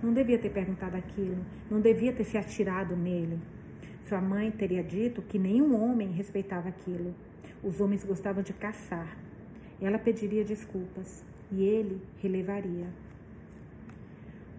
Não 0.02 0.14
devia 0.14 0.40
ter 0.40 0.50
perguntado 0.50 0.96
aquilo, 0.96 1.44
não 1.70 1.82
devia 1.82 2.14
ter 2.14 2.24
se 2.24 2.38
atirado 2.38 2.96
nele. 2.96 3.38
Sua 4.08 4.20
mãe 4.20 4.52
teria 4.52 4.84
dito 4.84 5.22
que 5.22 5.40
nenhum 5.40 5.82
homem 5.82 6.12
respeitava 6.12 6.70
aquilo. 6.70 7.16
Os 7.64 7.80
homens 7.80 8.04
gostavam 8.04 8.44
de 8.44 8.52
caçar. 8.52 9.18
Ela 9.82 9.98
pediria 9.98 10.44
desculpas 10.44 11.24
e 11.52 11.64
ele 11.64 12.02
relevaria. 12.22 12.88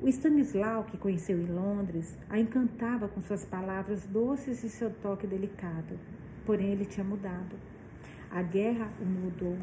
O 0.01 0.09
Stanislau, 0.09 0.85
que 0.85 0.97
conheceu 0.97 1.39
em 1.39 1.47
Londres, 1.47 2.19
a 2.29 2.39
encantava 2.39 3.07
com 3.09 3.21
suas 3.21 3.45
palavras 3.45 4.07
doces 4.07 4.65
e 4.65 4.69
seu 4.69 4.91
toque 4.91 5.27
delicado. 5.27 5.99
Porém, 6.45 6.73
ele 6.73 6.85
tinha 6.85 7.05
mudado. 7.05 7.57
A 8.31 8.43
guerra 8.43 8.91
o 9.01 9.05
mudou. 9.05 9.57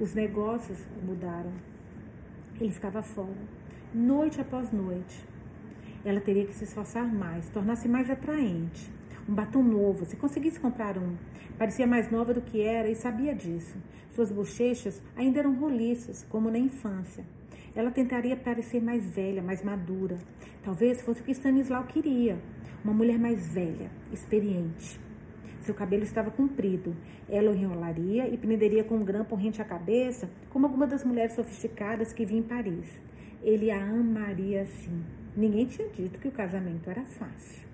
Os 0.00 0.14
negócios 0.14 0.86
o 1.00 1.04
mudaram. 1.04 1.52
Ele 2.60 2.70
ficava 2.70 3.02
fora, 3.02 3.38
noite 3.94 4.40
após 4.40 4.72
noite. 4.72 5.24
Ela 6.04 6.20
teria 6.20 6.44
que 6.44 6.54
se 6.54 6.64
esforçar 6.64 7.06
mais, 7.06 7.48
tornar-se 7.50 7.88
mais 7.88 8.10
atraente. 8.10 8.97
Um 9.28 9.34
batom 9.34 9.62
novo, 9.62 10.06
se 10.06 10.16
conseguisse 10.16 10.58
comprar 10.58 10.96
um. 10.96 11.14
Parecia 11.58 11.86
mais 11.86 12.10
nova 12.10 12.32
do 12.32 12.40
que 12.40 12.62
era 12.62 12.88
e 12.88 12.94
sabia 12.94 13.34
disso. 13.34 13.76
Suas 14.08 14.32
bochechas 14.32 15.02
ainda 15.14 15.40
eram 15.40 15.54
roliças, 15.54 16.24
como 16.30 16.50
na 16.50 16.58
infância. 16.58 17.22
Ela 17.76 17.90
tentaria 17.90 18.34
parecer 18.34 18.82
mais 18.82 19.14
velha, 19.14 19.42
mais 19.42 19.62
madura. 19.62 20.16
Talvez 20.64 21.02
fosse 21.02 21.20
o 21.20 21.24
que 21.24 21.32
Stanislau 21.32 21.84
queria. 21.84 22.40
Uma 22.82 22.94
mulher 22.94 23.18
mais 23.18 23.52
velha, 23.52 23.90
experiente. 24.10 24.98
Seu 25.60 25.74
cabelo 25.74 26.04
estava 26.04 26.30
comprido. 26.30 26.96
Ela 27.28 27.50
o 27.50 27.54
enrolaria 27.54 28.26
e 28.28 28.38
prenderia 28.38 28.82
com 28.82 28.96
um 28.96 29.04
grampo 29.04 29.36
rente 29.36 29.60
à 29.60 29.64
cabeça, 29.66 30.30
como 30.48 30.64
alguma 30.64 30.86
das 30.86 31.04
mulheres 31.04 31.34
sofisticadas 31.34 32.14
que 32.14 32.24
vinha 32.24 32.40
em 32.40 32.44
Paris. 32.44 32.88
Ele 33.42 33.70
a 33.70 33.78
amaria 33.78 34.62
assim. 34.62 35.04
Ninguém 35.36 35.66
tinha 35.66 35.88
dito 35.90 36.18
que 36.18 36.28
o 36.28 36.32
casamento 36.32 36.88
era 36.88 37.04
fácil. 37.04 37.67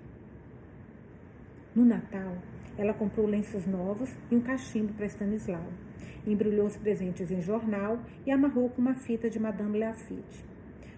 No 1.75 1.83
Natal, 1.83 2.37
ela 2.77 2.93
comprou 2.93 3.27
lenços 3.27 3.65
novos 3.65 4.09
e 4.31 4.35
um 4.35 4.41
cachimbo 4.41 4.93
para 4.93 5.05
Stanislau 5.05 5.67
embrulhou 6.27 6.65
os 6.65 6.77
presentes 6.77 7.31
em 7.31 7.41
jornal 7.41 7.99
e 8.25 8.31
amarrou 8.31 8.69
com 8.69 8.81
uma 8.81 8.95
fita 8.95 9.29
de 9.29 9.39
Madame 9.39 9.79
Lafitte. 9.79 10.45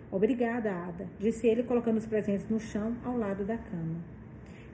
Obrigada, 0.10 0.72
Ada, 0.72 1.08
disse 1.20 1.48
ele, 1.48 1.63
colocando 1.63 1.98
os 1.98 2.06
presentes 2.06 2.48
no 2.48 2.60
chão 2.60 2.96
ao 3.04 3.18
lado 3.18 3.44
da 3.44 3.58
cama. 3.58 3.98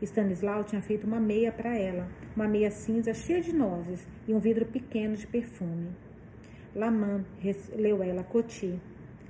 Stanislau 0.01 0.63
tinha 0.63 0.81
feito 0.81 1.07
uma 1.07 1.19
meia 1.19 1.51
para 1.51 1.75
ela, 1.75 2.07
uma 2.35 2.47
meia 2.47 2.69
cinza 2.69 3.13
cheia 3.13 3.41
de 3.41 3.53
nozes 3.53 4.05
e 4.27 4.33
um 4.33 4.39
vidro 4.39 4.65
pequeno 4.65 5.15
de 5.15 5.25
perfume. 5.25 5.89
Laman, 6.75 7.23
leu 7.75 8.03
ela, 8.03 8.23
Coti. 8.23 8.79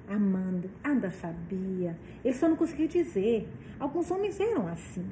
Amando, 0.06 0.70
Ada 0.84 1.10
sabia. 1.12 1.98
Ele 2.26 2.34
só 2.34 2.50
não 2.50 2.58
conseguia 2.58 2.88
dizer. 2.88 3.48
Alguns 3.80 4.12
homens 4.12 4.38
eram 4.40 4.68
assim. 4.68 5.06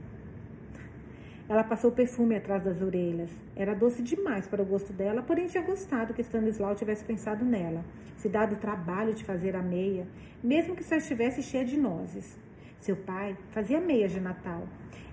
Ela 1.51 1.65
passou 1.65 1.91
perfume 1.91 2.37
atrás 2.37 2.63
das 2.63 2.81
orelhas. 2.81 3.29
Era 3.57 3.73
doce 3.75 4.01
demais 4.01 4.47
para 4.47 4.61
o 4.61 4.65
gosto 4.65 4.93
dela, 4.93 5.21
porém 5.21 5.47
tinha 5.47 5.61
gostado 5.61 6.13
que 6.13 6.21
Stanislau 6.21 6.73
tivesse 6.75 7.03
pensado 7.03 7.43
nela, 7.43 7.83
se 8.15 8.29
dado 8.29 8.53
o 8.53 8.57
trabalho 8.57 9.13
de 9.13 9.25
fazer 9.25 9.53
a 9.53 9.61
meia, 9.61 10.07
mesmo 10.41 10.77
que 10.77 10.83
só 10.85 10.95
estivesse 10.95 11.43
cheia 11.43 11.65
de 11.65 11.77
nozes. 11.77 12.39
Seu 12.79 12.95
pai 12.95 13.35
fazia 13.49 13.81
meias 13.81 14.13
de 14.13 14.21
Natal. 14.21 14.63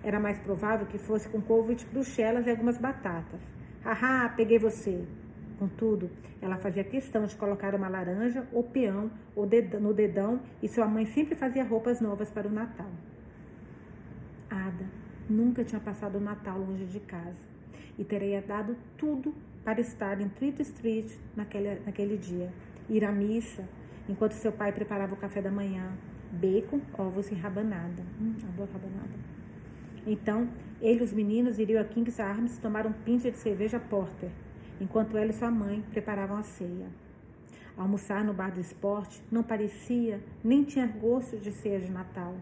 Era 0.00 0.20
mais 0.20 0.38
provável 0.38 0.86
que 0.86 0.96
fosse 0.96 1.28
com 1.28 1.42
couve 1.42 1.74
de 1.74 1.84
bruxelas 1.86 2.46
e 2.46 2.50
algumas 2.50 2.78
batatas. 2.78 3.40
Haha, 3.84 4.28
peguei 4.36 4.60
você. 4.60 5.04
Contudo, 5.58 6.08
ela 6.40 6.56
fazia 6.58 6.84
questão 6.84 7.26
de 7.26 7.34
colocar 7.34 7.74
uma 7.74 7.88
laranja 7.88 8.46
ou 8.52 8.62
peão 8.62 9.10
no 9.80 9.92
dedão 9.92 10.40
e 10.62 10.68
sua 10.68 10.86
mãe 10.86 11.04
sempre 11.04 11.34
fazia 11.34 11.64
roupas 11.64 12.00
novas 12.00 12.30
para 12.30 12.46
o 12.46 12.52
Natal. 12.52 12.92
Nunca 15.28 15.62
tinha 15.62 15.80
passado 15.80 16.16
o 16.16 16.20
Natal 16.20 16.58
longe 16.58 16.86
de 16.86 17.00
casa 17.00 17.46
e 17.98 18.04
teria 18.04 18.40
dado 18.40 18.76
tudo 18.96 19.34
para 19.62 19.80
estar 19.80 20.20
em 20.20 20.28
Treat 20.28 20.62
Street 20.62 21.10
naquele, 21.36 21.80
naquele 21.84 22.16
dia. 22.16 22.50
Ir 22.88 23.04
à 23.04 23.12
missa, 23.12 23.68
enquanto 24.08 24.32
seu 24.32 24.50
pai 24.50 24.72
preparava 24.72 25.12
o 25.12 25.16
café 25.18 25.42
da 25.42 25.50
manhã. 25.50 25.92
Bacon, 26.32 26.80
ovos 26.96 27.30
e 27.30 27.34
rabanada. 27.34 28.02
Hum, 28.20 28.34
adoro 28.48 28.70
rabanada. 28.72 29.18
Então, 30.06 30.48
ele 30.80 31.00
e 31.00 31.02
os 31.02 31.12
meninos 31.12 31.58
iriam 31.58 31.82
a 31.82 31.84
King's 31.84 32.18
Arms 32.18 32.56
tomar 32.56 32.86
um 32.86 32.92
pinte 32.92 33.30
de 33.30 33.36
cerveja 33.36 33.78
Porter, 33.78 34.30
enquanto 34.80 35.18
ela 35.18 35.30
e 35.30 35.34
sua 35.34 35.50
mãe 35.50 35.84
preparavam 35.90 36.38
a 36.38 36.42
ceia. 36.42 36.86
Almoçar 37.76 38.24
no 38.24 38.32
bar 38.32 38.50
do 38.50 38.60
esporte 38.60 39.22
não 39.30 39.42
parecia 39.42 40.20
nem 40.42 40.64
tinha 40.64 40.86
gosto 40.86 41.36
de 41.36 41.52
ceia 41.52 41.78
de 41.78 41.90
Natal. 41.90 42.34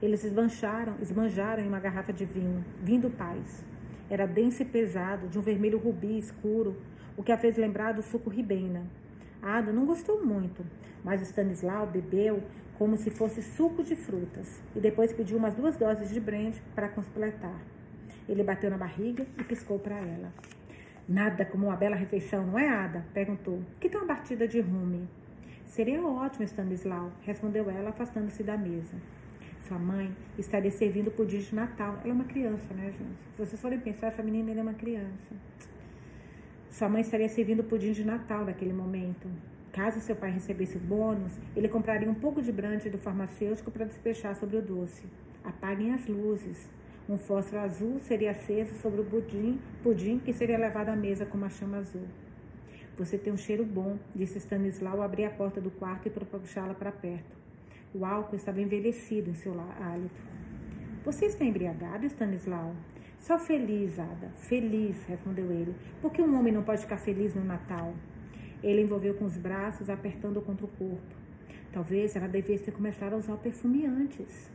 Eles 0.00 0.22
esbanjaram, 0.22 0.94
esbanjaram 1.02 1.60
em 1.60 1.66
uma 1.66 1.80
garrafa 1.80 2.12
de 2.12 2.24
vinho, 2.24 2.64
vinho 2.80 3.10
paz. 3.10 3.64
Era 4.08 4.26
denso 4.26 4.62
e 4.62 4.64
pesado, 4.64 5.26
de 5.26 5.36
um 5.36 5.42
vermelho 5.42 5.76
rubi 5.76 6.16
escuro, 6.16 6.76
o 7.16 7.22
que 7.22 7.32
a 7.32 7.36
fez 7.36 7.56
lembrar 7.56 7.94
do 7.94 8.02
suco 8.02 8.30
ribena. 8.30 8.86
Ada 9.42 9.72
não 9.72 9.84
gostou 9.84 10.24
muito, 10.24 10.64
mas 11.02 11.20
Stanislau 11.22 11.88
bebeu 11.88 12.44
como 12.78 12.96
se 12.96 13.10
fosse 13.10 13.42
suco 13.42 13.82
de 13.82 13.96
frutas 13.96 14.62
e 14.76 14.78
depois 14.78 15.12
pediu 15.12 15.36
umas 15.36 15.56
duas 15.56 15.76
doses 15.76 16.10
de 16.10 16.20
brandy 16.20 16.62
para 16.76 16.88
completar. 16.88 17.60
Ele 18.28 18.44
bateu 18.44 18.70
na 18.70 18.78
barriga 18.78 19.26
e 19.36 19.42
piscou 19.42 19.80
para 19.80 19.96
ela. 19.96 20.32
Nada 21.08 21.44
como 21.44 21.66
uma 21.66 21.76
bela 21.76 21.96
refeição, 21.96 22.46
não 22.46 22.56
é, 22.56 22.68
Ada? 22.68 23.04
perguntou. 23.12 23.60
Que 23.80 23.88
tal 23.88 24.02
uma 24.02 24.14
batida 24.14 24.46
de 24.46 24.60
rume? 24.60 25.08
Seria 25.66 26.00
ótimo, 26.06 26.44
Stanislau, 26.44 27.10
respondeu 27.22 27.68
ela, 27.68 27.90
afastando-se 27.90 28.44
da 28.44 28.56
mesa 28.56 28.94
sua 29.68 29.78
mãe 29.78 30.16
estaria 30.38 30.70
servindo 30.70 31.10
pudim 31.10 31.40
de 31.40 31.54
Natal. 31.54 31.98
Ela 32.02 32.08
é 32.08 32.12
uma 32.12 32.24
criança, 32.24 32.72
né, 32.72 32.86
gente? 32.86 33.18
Se 33.34 33.44
vocês 33.44 33.60
forem 33.60 33.78
pensar, 33.78 34.06
essa 34.06 34.22
menina 34.22 34.50
é 34.50 34.62
uma 34.62 34.72
criança. 34.72 35.34
Sua 36.70 36.88
mãe 36.88 37.02
estaria 37.02 37.28
servindo 37.28 37.62
pudim 37.62 37.92
de 37.92 38.02
Natal 38.02 38.46
naquele 38.46 38.72
momento. 38.72 39.28
Caso 39.70 40.00
seu 40.00 40.16
pai 40.16 40.30
recebesse 40.30 40.78
o 40.78 40.80
bônus, 40.80 41.38
ele 41.54 41.68
compraria 41.68 42.10
um 42.10 42.14
pouco 42.14 42.40
de 42.40 42.50
brande 42.50 42.88
do 42.88 42.96
farmacêutico 42.96 43.70
para 43.70 43.84
despejar 43.84 44.34
sobre 44.34 44.56
o 44.56 44.62
doce. 44.62 45.04
Apaguem 45.44 45.92
as 45.92 46.06
luzes. 46.06 46.68
Um 47.06 47.18
fósforo 47.18 47.60
azul 47.62 47.98
seria 48.00 48.30
aceso 48.30 48.74
sobre 48.76 49.02
o 49.02 49.04
pudim, 49.04 49.60
pudim 49.82 50.18
que 50.18 50.32
seria 50.32 50.58
levado 50.58 50.88
à 50.88 50.96
mesa 50.96 51.26
com 51.26 51.36
uma 51.36 51.50
chama 51.50 51.76
azul. 51.76 52.06
Você 52.96 53.18
tem 53.18 53.32
um 53.32 53.36
cheiro 53.36 53.64
bom, 53.64 53.98
disse 54.14 54.38
Stanislau 54.38 55.02
abrir 55.02 55.26
a 55.26 55.30
porta 55.30 55.60
do 55.60 55.70
quarto 55.70 56.08
e 56.08 56.10
puxá-la 56.10 56.74
para 56.74 56.90
perto. 56.90 57.47
O 57.94 58.04
álcool 58.04 58.36
estava 58.36 58.60
envelhecido 58.60 59.30
em 59.30 59.34
seu 59.34 59.58
hálito. 59.58 60.20
Você 61.04 61.24
está 61.24 61.42
embriagado, 61.42 62.04
Stanislau? 62.04 62.76
Só 63.18 63.38
feliz, 63.38 63.98
Ada. 63.98 64.28
Feliz, 64.36 65.02
respondeu 65.04 65.50
ele. 65.50 65.74
Por 66.02 66.12
que 66.12 66.20
um 66.20 66.38
homem 66.38 66.52
não 66.52 66.62
pode 66.62 66.82
ficar 66.82 66.98
feliz 66.98 67.34
no 67.34 67.42
Natal? 67.42 67.94
Ele 68.62 68.82
envolveu 68.82 69.14
com 69.14 69.24
os 69.24 69.38
braços, 69.38 69.88
apertando-o 69.88 70.42
contra 70.42 70.66
o 70.66 70.68
corpo. 70.68 71.16
Talvez 71.72 72.14
ela 72.14 72.28
devesse 72.28 72.64
ter 72.64 72.72
começado 72.72 73.14
a 73.14 73.16
usar 73.16 73.32
o 73.32 73.38
perfume 73.38 73.86
antes. 73.86 74.50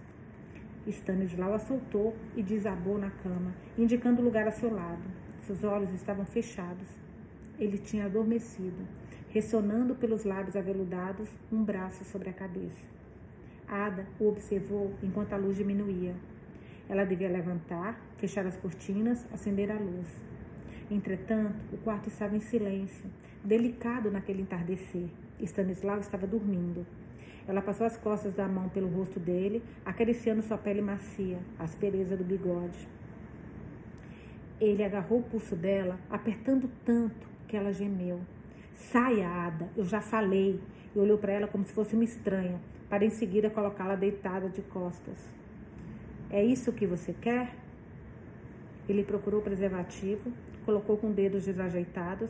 Stanislau 0.86 1.56
a 1.56 1.60
soltou 1.60 2.16
e 2.36 2.44
desabou 2.44 3.00
na 3.00 3.10
cama, 3.10 3.56
indicando 3.78 4.22
o 4.22 4.26
lugar 4.26 4.48
a 4.48 4.52
seu 4.52 4.72
lado. 4.72 5.04
Seus 5.42 5.64
olhos 5.64 5.92
estavam 5.92 6.26
fechados. 6.26 6.88
Ele 7.58 7.80
tinha 7.80 8.06
adormecido, 8.06 8.88
ressonando 9.30 9.96
pelos 9.96 10.24
lábios 10.24 10.56
aveludados, 10.56 11.30
um 11.52 11.64
braço 11.64 12.04
sobre 12.04 12.30
a 12.30 12.34
cabeça. 12.34 13.03
Ada 13.68 14.06
o 14.20 14.28
observou 14.28 14.94
enquanto 15.02 15.34
a 15.34 15.38
luz 15.38 15.58
diminuía. 15.58 16.16
Ela 16.90 17.06
devia 17.06 17.30
levantar, 17.30 18.00
fechar 18.18 18.46
as 18.46 18.58
cortinas, 18.58 19.26
acender 19.34 19.72
a 19.72 19.80
luz. 19.80 20.08
Entretanto, 20.92 21.56
o 21.72 21.78
quarto 21.78 22.10
estava 22.10 22.36
em 22.36 22.40
silêncio, 22.40 23.10
delicado 23.44 24.12
naquele 24.12 24.42
entardecer. 24.42 25.10
Stanislau 25.42 26.00
estava 26.00 26.28
dormindo. 26.28 26.86
Ela 27.48 27.62
passou 27.62 27.86
as 27.86 27.98
costas 27.98 28.34
da 28.34 28.48
mão 28.48 28.70
pelo 28.70 28.88
rosto 28.88 29.20
dele, 29.20 29.62
acariciando 29.86 30.42
sua 30.42 30.58
pele 30.58 30.82
macia, 30.82 31.40
a 31.60 31.64
aspereza 31.64 32.16
do 32.16 32.24
bigode. 32.24 32.88
Ele 34.60 34.84
agarrou 34.84 35.20
o 35.20 35.24
pulso 35.24 35.56
dela, 35.56 36.00
apertando 36.10 36.70
tanto 36.86 37.28
que 37.48 37.58
ela 37.58 37.74
gemeu. 37.74 38.22
Saia, 38.74 39.28
Ada, 39.28 39.70
eu 39.76 39.84
já 39.84 40.00
falei. 40.00 40.62
E 40.96 41.00
olhou 41.00 41.18
para 41.18 41.34
ela 41.34 41.48
como 41.48 41.66
se 41.66 41.74
fosse 41.74 41.96
uma 41.96 42.04
estranha, 42.04 42.62
para 42.94 43.06
em 43.06 43.10
seguida 43.10 43.50
colocá-la 43.50 43.96
deitada 43.96 44.48
de 44.48 44.62
costas. 44.62 45.18
É 46.30 46.46
isso 46.46 46.72
que 46.72 46.86
você 46.86 47.12
quer? 47.12 47.56
Ele 48.88 49.04
procurou 49.04 49.40
o 49.40 49.44
preservativo, 49.44 50.32
colocou 50.64 50.96
com 50.98 51.12
dedos 51.12 51.44
desajeitados, 51.44 52.30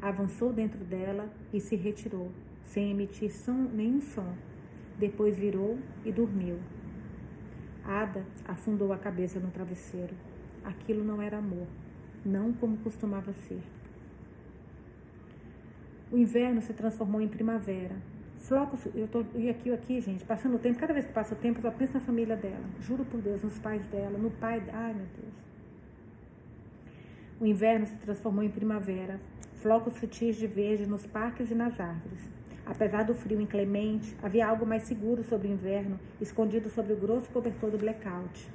avançou 0.00 0.52
dentro 0.52 0.84
dela 0.84 1.32
e 1.52 1.60
se 1.60 1.76
retirou, 1.76 2.32
sem 2.64 2.90
emitir 2.90 3.30
som, 3.30 3.70
nenhum 3.72 4.00
som. 4.00 4.34
Depois 4.98 5.38
virou 5.38 5.78
e 6.04 6.10
dormiu. 6.10 6.58
Ada 7.84 8.26
afundou 8.44 8.92
a 8.92 8.98
cabeça 8.98 9.38
no 9.38 9.52
travesseiro. 9.52 10.16
Aquilo 10.64 11.04
não 11.04 11.22
era 11.22 11.38
amor, 11.38 11.68
não 12.26 12.52
como 12.52 12.76
costumava 12.78 13.32
ser. 13.32 13.62
O 16.10 16.18
inverno 16.18 16.60
se 16.60 16.72
transformou 16.72 17.20
em 17.20 17.28
primavera. 17.28 17.94
Flocos, 18.42 18.80
eu 18.96 19.06
tô 19.06 19.24
e 19.36 19.48
aqui, 19.48 19.72
aqui, 19.72 20.00
gente, 20.00 20.24
passando 20.24 20.56
o 20.56 20.58
tempo, 20.58 20.76
cada 20.76 20.92
vez 20.92 21.06
que 21.06 21.12
passa 21.12 21.32
o 21.32 21.38
tempo, 21.38 21.58
eu 21.58 21.62
só 21.62 21.70
penso 21.70 21.94
na 21.94 22.00
família 22.00 22.34
dela. 22.36 22.64
Juro 22.80 23.04
por 23.04 23.20
Deus, 23.20 23.40
nos 23.40 23.56
pais 23.60 23.86
dela, 23.86 24.18
no 24.18 24.32
pai. 24.32 24.60
Ai, 24.72 24.92
meu 24.92 25.06
Deus. 25.16 25.34
O 27.40 27.46
inverno 27.46 27.86
se 27.86 27.94
transformou 27.98 28.42
em 28.42 28.50
primavera. 28.50 29.20
Flocos 29.54 29.94
sutis 29.94 30.34
de 30.34 30.48
verde 30.48 30.86
nos 30.86 31.06
parques 31.06 31.52
e 31.52 31.54
nas 31.54 31.78
árvores. 31.78 32.28
Apesar 32.66 33.04
do 33.04 33.14
frio 33.14 33.40
inclemente, 33.40 34.16
havia 34.20 34.48
algo 34.48 34.66
mais 34.66 34.82
seguro 34.82 35.22
sobre 35.22 35.46
o 35.46 35.52
inverno, 35.52 36.00
escondido 36.20 36.68
sobre 36.68 36.94
o 36.94 36.96
grosso 36.96 37.30
cobertor 37.30 37.70
do 37.70 37.78
blackout. 37.78 38.50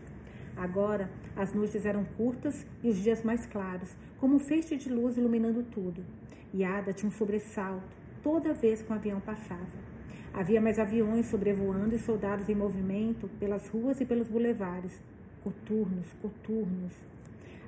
Agora, 0.58 1.10
as 1.34 1.54
noites 1.54 1.86
eram 1.86 2.04
curtas 2.18 2.66
e 2.84 2.90
os 2.90 2.98
dias 2.98 3.24
mais 3.24 3.46
claros, 3.46 3.96
como 4.20 4.36
um 4.36 4.40
feixe 4.40 4.76
de 4.76 4.90
luz 4.90 5.16
iluminando 5.16 5.64
tudo. 5.64 6.04
E 6.54 6.66
Ada 6.66 6.92
tinha 6.92 7.08
um 7.08 7.12
sobressalto 7.12 8.07
toda 8.28 8.54
vez 8.54 8.82
que 8.82 8.92
um 8.92 8.96
avião 8.98 9.22
passava. 9.22 9.80
Havia 10.34 10.60
mais 10.60 10.78
aviões 10.78 11.28
sobrevoando 11.28 11.96
e 11.96 11.98
soldados 11.98 12.50
em 12.50 12.56
movimento 12.56 13.30
pelas 13.40 13.70
ruas 13.70 14.02
e 14.02 14.06
pelos 14.06 14.28
bulevares. 14.28 15.02
Coturnos, 15.42 16.08
coturnos. 16.22 16.92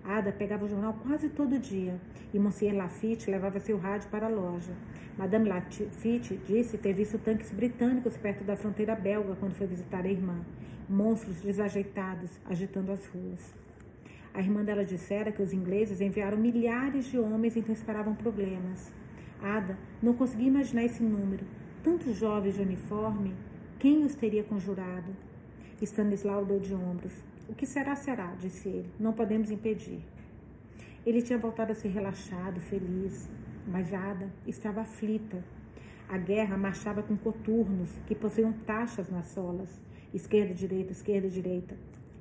Ada 0.04 0.34
pegava 0.34 0.66
o 0.66 0.68
jornal 0.68 1.00
quase 1.02 1.30
todo 1.30 1.58
dia 1.58 1.98
e 2.34 2.38
Monsieur 2.38 2.76
Lafitte 2.76 3.32
levava 3.32 3.58
seu 3.62 3.78
rádio 3.78 4.10
para 4.10 4.26
a 4.26 4.30
loja. 4.30 4.74
Madame 5.18 5.48
Lafitte 5.48 6.38
disse 6.46 6.78
ter 6.78 6.92
visto 6.92 7.18
tanques 7.18 7.54
britânicos 7.54 8.18
perto 8.18 8.44
da 8.44 8.58
fronteira 8.58 8.96
belga 8.98 9.38
quando 9.40 9.54
foi 9.54 9.66
visitar 9.66 10.04
a 10.06 10.10
irmã 10.10 10.42
monstros 10.90 11.40
desajeitados 11.40 12.32
agitando 12.46 12.92
as 12.92 13.06
ruas. 13.06 13.54
A 14.34 14.42
irmã 14.42 14.62
dela 14.66 14.84
dissera 14.84 15.32
que 15.32 15.42
os 15.42 15.54
ingleses 15.54 16.02
enviaram 16.02 16.38
milhares 16.38 17.06
de 17.06 17.18
homens 17.18 17.56
em 17.56 17.62
que 17.62 17.72
esperavam 17.72 18.14
problemas. 18.14 18.99
Ada 19.42 19.78
não 20.02 20.14
conseguia 20.14 20.48
imaginar 20.48 20.84
esse 20.84 21.02
número. 21.02 21.46
Tantos 21.84 22.18
jovens 22.18 22.56
de 22.56 22.62
uniforme, 22.62 23.34
quem 23.80 24.04
os 24.04 24.16
teria 24.16 24.44
conjurado? 24.44 25.16
Stanislau 25.82 26.46
deu 26.46 26.60
de 26.60 26.74
ombros. 26.74 27.14
O 27.48 27.56
que 27.56 27.66
será, 27.66 27.96
será, 27.96 28.36
disse 28.40 28.68
ele. 28.68 28.92
Não 29.00 29.14
podemos 29.14 29.50
impedir. 29.50 30.02
Ele 31.06 31.22
tinha 31.22 31.40
voltado 31.40 31.72
a 31.72 31.76
ser 31.76 31.88
relaxado, 31.90 32.60
feliz, 32.60 33.30
mas 33.66 33.94
Ada 33.94 34.30
estava 34.46 34.82
aflita. 34.82 35.44
A 36.10 36.18
guerra 36.18 36.58
marchava 36.58 37.02
com 37.02 37.16
coturnos 37.16 37.90
que 38.06 38.16
possuíam 38.16 38.52
taxas 38.52 39.10
nas 39.10 39.28
solas. 39.28 39.80
Esquerda, 40.14 40.54
direita, 40.54 40.92
esquerda, 40.92 41.30
direita. 41.30 41.78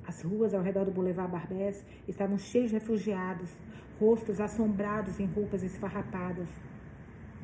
As 0.07 0.21
ruas 0.21 0.53
ao 0.53 0.61
redor 0.61 0.85
do 0.85 0.91
Boulevard 0.91 1.31
Barbès 1.31 1.83
estavam 2.07 2.37
cheias 2.37 2.69
de 2.69 2.77
refugiados, 2.77 3.51
rostos 3.99 4.39
assombrados 4.39 5.19
em 5.19 5.25
roupas 5.25 5.61
esfarrapadas, 5.61 6.47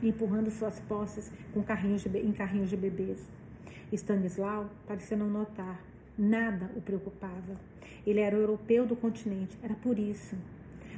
empurrando 0.02 0.50
suas 0.52 0.80
posses 0.82 1.32
com 1.54 1.64
carrinhos 1.64 2.04
de, 2.04 2.20
em 2.20 2.32
carrinhos 2.32 2.70
de 2.70 2.78
bebês. 2.78 3.28
Stanislau 3.91 4.70
parecia 4.88 5.16
não 5.16 5.30
notar. 5.30 5.80
Nada 6.18 6.72
o 6.76 6.82
preocupava. 6.82 7.60
Ele 8.06 8.20
era 8.20 8.36
o 8.36 8.39
europeu 8.39 8.86
do 8.86 8.96
continente, 8.96 9.58
era 9.62 9.76
por 9.76 10.00
isso. 10.00 10.36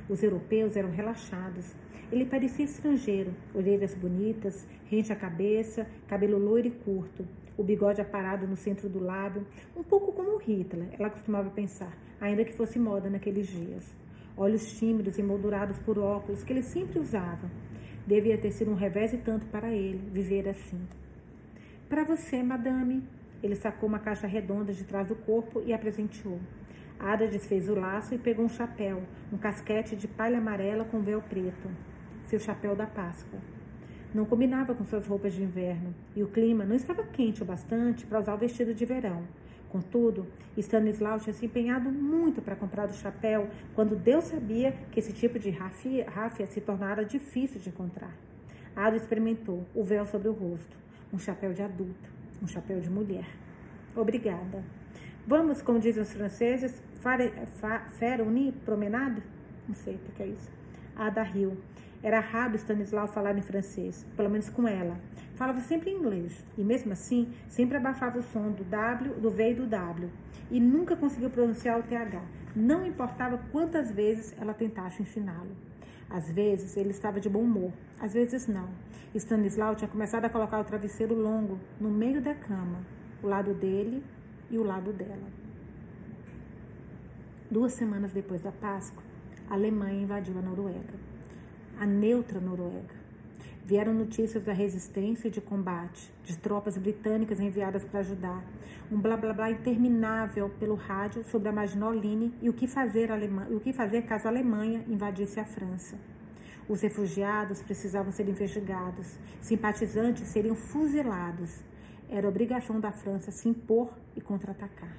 Os 0.09 0.23
europeus 0.23 0.75
eram 0.75 0.91
relaxados. 0.91 1.75
Ele 2.11 2.25
parecia 2.25 2.63
estrangeiro, 2.63 3.33
orelhas 3.53 3.93
bonitas, 3.93 4.65
rente 4.85 5.11
à 5.11 5.15
cabeça, 5.15 5.85
cabelo 6.07 6.37
loiro 6.37 6.67
e 6.67 6.71
curto, 6.71 7.27
o 7.57 7.63
bigode 7.63 7.99
aparado 7.99 8.47
no 8.47 8.55
centro 8.55 8.87
do 8.87 9.03
lábio, 9.03 9.45
um 9.75 9.83
pouco 9.83 10.13
como 10.13 10.37
Hitler, 10.37 10.87
ela 10.97 11.09
costumava 11.09 11.49
pensar, 11.49 11.91
ainda 12.21 12.45
que 12.45 12.53
fosse 12.53 12.79
moda 12.79 13.09
naqueles 13.09 13.47
dias. 13.47 13.83
Olhos 14.37 14.77
tímidos 14.77 15.17
e 15.17 15.23
moldurados 15.23 15.79
por 15.79 15.97
óculos 15.97 16.43
que 16.43 16.53
ele 16.53 16.61
sempre 16.61 16.99
usava. 16.99 17.49
Devia 18.07 18.37
ter 18.37 18.51
sido 18.51 18.71
um 18.71 18.75
revés 18.75 19.11
e 19.11 19.17
tanto 19.17 19.45
para 19.47 19.69
ele 19.69 20.09
viver 20.13 20.47
assim. 20.47 20.79
Para 21.89 22.05
você, 22.05 22.41
madame. 22.41 23.03
Ele 23.43 23.53
sacou 23.53 23.87
uma 23.87 23.99
caixa 23.99 24.25
redonda 24.25 24.73
de 24.73 24.85
trás 24.85 25.05
do 25.07 25.15
corpo 25.15 25.61
e 25.65 25.73
a 25.73 25.77
presenteou. 25.77 26.39
Ada 26.97 27.27
desfez 27.27 27.69
o 27.69 27.75
laço 27.75 28.15
e 28.15 28.17
pegou 28.17 28.45
um 28.45 28.49
chapéu, 28.49 29.03
um 29.31 29.37
casquete 29.37 29.95
de 29.95 30.07
palha 30.07 30.37
amarela 30.37 30.85
com 30.85 31.01
véu 31.01 31.21
preto. 31.21 31.69
Seu 32.23 32.39
chapéu 32.39 32.75
da 32.75 32.87
Páscoa. 32.87 33.39
Não 34.15 34.25
combinava 34.25 34.73
com 34.73 34.85
suas 34.85 35.05
roupas 35.05 35.33
de 35.33 35.43
inverno 35.43 35.93
e 36.15 36.23
o 36.23 36.27
clima 36.27 36.65
não 36.65 36.75
estava 36.75 37.03
quente 37.03 37.43
o 37.43 37.45
bastante 37.45 38.05
para 38.05 38.19
usar 38.19 38.33
o 38.33 38.37
vestido 38.37 38.73
de 38.73 38.85
verão. 38.85 39.23
Contudo, 39.69 40.25
Stanislau 40.57 41.19
tinha 41.19 41.33
se 41.33 41.45
empenhado 41.45 41.91
muito 41.91 42.41
para 42.41 42.55
comprar 42.55 42.89
o 42.89 42.93
chapéu 42.93 43.49
quando 43.75 43.95
Deus 43.95 44.25
sabia 44.25 44.71
que 44.91 44.99
esse 44.99 45.11
tipo 45.11 45.37
de 45.37 45.49
ráfia 45.49 46.47
se 46.47 46.61
tornara 46.61 47.03
difícil 47.03 47.59
de 47.59 47.69
encontrar. 47.69 48.15
Ada 48.75 48.95
experimentou 48.95 49.65
o 49.75 49.83
véu 49.83 50.05
sobre 50.05 50.29
o 50.29 50.33
rosto, 50.33 50.77
um 51.11 51.19
chapéu 51.19 51.53
de 51.53 51.61
adulta, 51.61 52.09
um 52.41 52.47
chapéu 52.47 52.79
de 52.79 52.89
mulher. 52.89 53.27
Obrigada. 53.95 54.63
Vamos, 55.25 55.61
como 55.61 55.79
dizem 55.79 56.01
os 56.01 56.13
franceses, 56.13 56.81
faire 57.99 58.21
une 58.21 58.51
promenade? 58.51 59.21
Não 59.67 59.75
sei 59.75 59.95
o 59.95 59.99
que 60.13 60.23
é 60.23 60.27
isso. 60.27 60.49
Ada 60.95 61.23
riu. 61.23 61.57
Era 62.01 62.19
raro 62.19 62.55
Stanislau 62.55 63.07
falar 63.07 63.37
em 63.37 63.41
francês, 63.41 64.05
pelo 64.15 64.29
menos 64.29 64.49
com 64.49 64.67
ela. 64.67 64.97
Falava 65.37 65.61
sempre 65.61 65.91
em 65.91 65.97
inglês, 65.97 66.43
e 66.57 66.63
mesmo 66.63 66.91
assim, 66.91 67.31
sempre 67.47 67.77
abafava 67.77 68.19
o 68.19 68.23
som 68.23 68.51
do 68.51 68.63
W, 68.63 69.13
do 69.21 69.29
V 69.29 69.51
e 69.51 69.53
do 69.53 69.67
W, 69.67 70.09
e 70.51 70.59
nunca 70.59 70.95
conseguiu 70.95 71.29
pronunciar 71.29 71.79
o 71.79 71.83
TH. 71.83 72.21
Não 72.55 72.85
importava 72.85 73.37
quantas 73.51 73.91
vezes 73.91 74.35
ela 74.41 74.53
tentasse 74.53 75.01
ensiná-lo. 75.01 75.55
Às 76.09 76.31
vezes 76.31 76.75
ele 76.75 76.89
estava 76.89 77.19
de 77.19 77.29
bom 77.29 77.41
humor, 77.41 77.71
às 77.99 78.13
vezes 78.13 78.47
não. 78.47 78.67
Stanislau 79.13 79.75
tinha 79.75 79.87
começado 79.87 80.25
a 80.25 80.29
colocar 80.29 80.59
o 80.59 80.63
travesseiro 80.63 81.13
longo 81.15 81.59
no 81.79 81.89
meio 81.89 82.19
da 82.19 82.33
cama, 82.33 82.79
o 83.21 83.27
lado 83.27 83.53
dele 83.53 84.03
e 84.49 84.57
o 84.57 84.63
lado 84.63 84.91
dela. 84.91 85.27
Duas 87.49 87.73
semanas 87.73 88.11
depois 88.11 88.41
da 88.41 88.51
Páscoa, 88.51 89.03
a 89.49 89.53
Alemanha 89.53 90.01
invadiu 90.01 90.37
a 90.37 90.41
Noruega 90.41 91.07
a 91.79 91.85
neutra 91.85 92.39
Noruega. 92.39 92.96
Vieram 93.67 93.93
notícias 93.93 94.43
da 94.43 94.53
resistência 94.53 95.27
e 95.27 95.29
de 95.29 95.41
combate, 95.41 96.09
de 96.23 96.37
tropas 96.37 96.77
britânicas 96.77 97.37
enviadas 97.37 97.83
para 97.83 97.99
ajudar. 97.99 98.41
Um 98.89 98.97
blá 98.97 99.17
blá 99.17 99.33
blá 99.33 99.51
interminável 99.51 100.49
pelo 100.57 100.75
rádio 100.75 101.21
sobre 101.25 101.49
a 101.49 101.51
Maginot 101.51 101.99
Line 101.99 102.33
e 102.41 102.47
o 102.47 102.53
que 102.53 102.65
fazer, 102.65 103.09
o 103.51 103.59
que 103.59 103.73
fazer 103.73 104.03
caso 104.03 104.25
a 104.25 104.31
Alemanha 104.31 104.85
invadisse 104.87 105.37
a 105.41 105.43
França. 105.43 105.97
Os 106.69 106.79
refugiados 106.79 107.61
precisavam 107.61 108.09
ser 108.09 108.29
investigados, 108.29 109.19
simpatizantes 109.41 110.29
seriam 110.29 110.55
fuzilados. 110.55 111.61
Era 112.09 112.25
obrigação 112.25 112.79
da 112.79 112.93
França 112.93 113.31
se 113.31 113.49
impor 113.49 113.89
e 114.15 114.21
contra-atacar. 114.21 114.95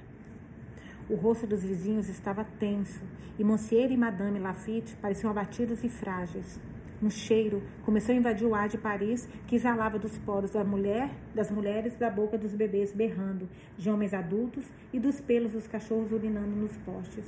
O 1.09 1.15
rosto 1.15 1.47
dos 1.47 1.63
vizinhos 1.63 2.07
estava 2.07 2.43
tenso 2.43 3.01
e 3.39 3.43
Monsieur 3.43 3.91
e 3.91 3.97
Madame 3.97 4.37
Lafitte 4.37 4.95
pareciam 4.97 5.31
abatidos 5.31 5.83
e 5.83 5.89
frágeis. 5.89 6.59
Um 7.01 7.09
cheiro 7.09 7.63
começou 7.85 8.13
a 8.13 8.17
invadir 8.17 8.45
o 8.45 8.53
ar 8.53 8.67
de 8.67 8.77
Paris, 8.77 9.25
que 9.47 9.55
exalava 9.55 9.97
dos 9.97 10.17
poros 10.17 10.51
da 10.51 10.65
mulher, 10.65 11.09
das 11.33 11.49
mulheres 11.49 11.95
da 11.95 12.09
boca 12.09 12.37
dos 12.37 12.53
bebês 12.53 12.91
berrando, 12.91 13.47
de 13.77 13.89
homens 13.89 14.13
adultos 14.13 14.65
e 14.91 14.99
dos 14.99 15.21
pelos 15.21 15.53
dos 15.53 15.65
cachorros 15.65 16.11
urinando 16.11 16.53
nos 16.53 16.75
postes. 16.79 17.25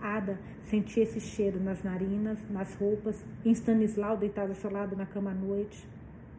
Ada 0.00 0.38
sentia 0.62 1.02
esse 1.02 1.18
cheiro 1.18 1.58
nas 1.58 1.82
narinas, 1.82 2.38
nas 2.48 2.74
roupas, 2.76 3.24
em 3.44 3.50
Stanislau 3.50 4.16
deitado 4.16 4.50
ao 4.50 4.54
seu 4.54 4.70
lado 4.70 4.94
na 4.94 5.06
cama 5.06 5.32
à 5.32 5.34
noite. 5.34 5.88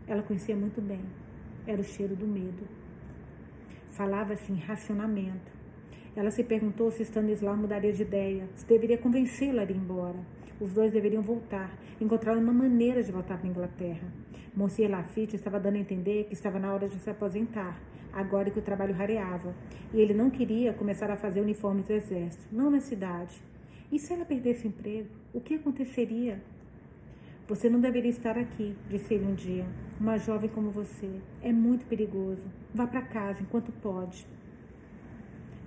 Ela 0.08 0.24
conhecia 0.24 0.56
muito 0.56 0.80
bem. 0.80 1.02
Era 1.68 1.82
o 1.82 1.84
cheiro 1.84 2.16
do 2.16 2.28
medo. 2.28 2.64
Falava-se 3.92 4.52
em 4.52 4.58
racionamento. 4.58 5.52
Ela 6.16 6.32
se 6.32 6.44
perguntou 6.44 6.90
se 6.90 7.04
Stanislau 7.04 7.58
mudaria 7.58 7.92
de 7.92 8.04
ideia, 8.04 8.48
se 8.56 8.66
deveria 8.66 8.98
convencê-lo 8.98 9.60
a 9.60 9.64
ir 9.64 9.72
embora. 9.72 10.20
Os 10.60 10.74
dois 10.74 10.92
deveriam 10.92 11.22
voltar, 11.22 11.70
encontrar 12.00 12.38
uma 12.38 12.54
maneira 12.54 13.04
de 13.04 13.12
voltar 13.12 13.38
para 13.38 13.48
a 13.48 13.50
Inglaterra. 13.50 14.08
Monsieur 14.56 14.90
Lafitte 14.90 15.36
estava 15.36 15.60
dando 15.60 15.76
a 15.76 15.80
entender 15.80 16.26
que 16.26 16.34
estava 16.34 16.58
na 16.58 16.74
hora 16.74 16.88
de 16.88 16.98
se 16.98 17.10
aposentar, 17.10 17.78
agora 18.14 18.50
que 18.50 18.60
o 18.60 18.62
trabalho 18.62 18.94
rareava, 18.94 19.54
e 19.94 20.00
ele 20.00 20.14
não 20.14 20.30
queria 20.30 20.72
começar 20.72 21.12
a 21.12 21.18
fazer 21.18 21.42
uniformes 21.42 21.88
do 21.88 21.94
exército, 21.94 22.48
não 22.52 22.72
na 22.72 22.80
cidade. 22.80 23.36
E 23.92 24.00
se 24.00 24.14
ela 24.14 24.24
perdesse 24.24 24.66
o 24.66 24.70
emprego, 24.70 25.10
o 25.34 25.42
que 25.42 25.56
aconteceria? 25.56 26.42
Você 27.48 27.70
não 27.70 27.80
deveria 27.80 28.10
estar 28.10 28.38
aqui, 28.38 28.76
disse 28.90 29.14
ele 29.14 29.26
um 29.26 29.36
dia. 29.36 29.66
Uma 30.00 30.18
jovem 30.18 30.50
como 30.50 30.72
você. 30.72 31.10
É 31.44 31.52
muito 31.52 31.86
perigoso. 31.86 32.48
Vá 32.74 32.88
para 32.88 33.02
casa 33.04 33.44
enquanto 33.44 33.72
pode. 33.74 34.26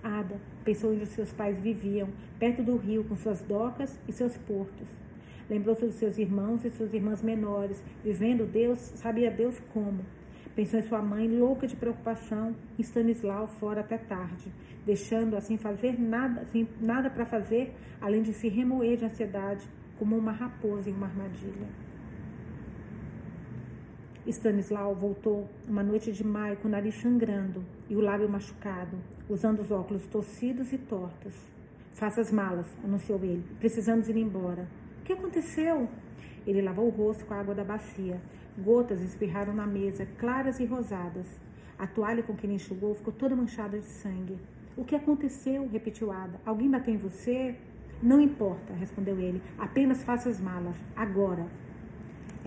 Ada 0.02 0.36
pensou 0.64 0.92
onde 0.92 1.06
seus 1.06 1.32
pais 1.32 1.58
viviam, 1.58 2.08
perto 2.38 2.62
do 2.62 2.76
rio, 2.76 3.04
com 3.04 3.16
suas 3.16 3.40
docas 3.40 3.98
e 4.06 4.12
seus 4.12 4.36
portos. 4.36 4.88
Lembrou-se 5.48 5.86
dos 5.86 5.94
seus 5.94 6.18
irmãos 6.18 6.64
e 6.64 6.70
suas 6.70 6.92
irmãs 6.92 7.22
menores, 7.22 7.82
vivendo 8.04 8.44
Deus, 8.44 8.78
sabia 8.78 9.30
Deus 9.30 9.58
como. 9.72 10.04
Pensou 10.54 10.78
em 10.78 10.82
sua 10.82 11.00
mãe, 11.00 11.28
louca 11.28 11.66
de 11.66 11.76
preocupação, 11.76 12.54
em 12.78 12.82
Stanislau 12.82 13.46
fora 13.46 13.80
até 13.80 13.96
tarde, 13.96 14.52
deixando-a 14.84 15.40
sem 15.40 15.56
fazer 15.56 15.98
nada, 15.98 16.44
sem 16.46 16.68
nada 16.80 17.08
para 17.08 17.24
fazer, 17.24 17.74
além 18.00 18.22
de 18.22 18.32
se 18.32 18.48
remoer 18.48 18.96
de 18.96 19.04
ansiedade, 19.04 19.66
como 19.98 20.16
uma 20.16 20.32
raposa 20.32 20.90
em 20.90 20.92
uma 20.92 21.06
armadilha. 21.06 21.68
Stanislau 24.26 24.94
voltou 24.94 25.48
uma 25.66 25.82
noite 25.82 26.12
de 26.12 26.22
maio 26.22 26.56
com 26.58 26.68
o 26.68 26.70
nariz 26.70 26.96
sangrando 26.96 27.64
e 27.88 27.96
o 27.96 28.00
lábio 28.00 28.28
machucado, 28.28 28.98
usando 29.28 29.60
os 29.60 29.70
óculos 29.70 30.06
torcidos 30.06 30.72
e 30.72 30.78
tortos. 30.78 31.34
Faça 31.92 32.20
as 32.20 32.30
malas, 32.30 32.66
anunciou 32.84 33.18
ele. 33.22 33.44
Precisamos 33.58 34.08
ir 34.08 34.16
embora 34.16 34.68
que 35.08 35.14
aconteceu? 35.14 35.88
Ele 36.46 36.60
lavou 36.60 36.86
o 36.86 36.90
rosto 36.90 37.24
com 37.24 37.32
a 37.32 37.40
água 37.40 37.54
da 37.54 37.64
bacia. 37.64 38.20
Gotas 38.58 39.00
espirraram 39.00 39.54
na 39.54 39.66
mesa, 39.66 40.06
claras 40.18 40.60
e 40.60 40.66
rosadas. 40.66 41.26
A 41.78 41.86
toalha 41.86 42.22
com 42.22 42.36
que 42.36 42.44
ele 42.44 42.56
enxugou 42.56 42.94
ficou 42.94 43.12
toda 43.12 43.34
manchada 43.34 43.78
de 43.78 43.86
sangue. 43.86 44.38
O 44.76 44.84
que 44.84 44.94
aconteceu? 44.94 45.66
repetiu 45.66 46.12
Ada. 46.12 46.38
Alguém 46.44 46.70
bateu 46.70 46.92
em 46.92 46.98
você? 46.98 47.56
Não 48.02 48.20
importa, 48.20 48.74
respondeu 48.74 49.18
ele. 49.18 49.40
Apenas 49.56 50.04
faça 50.04 50.28
as 50.28 50.38
malas, 50.38 50.76
agora. 50.94 51.46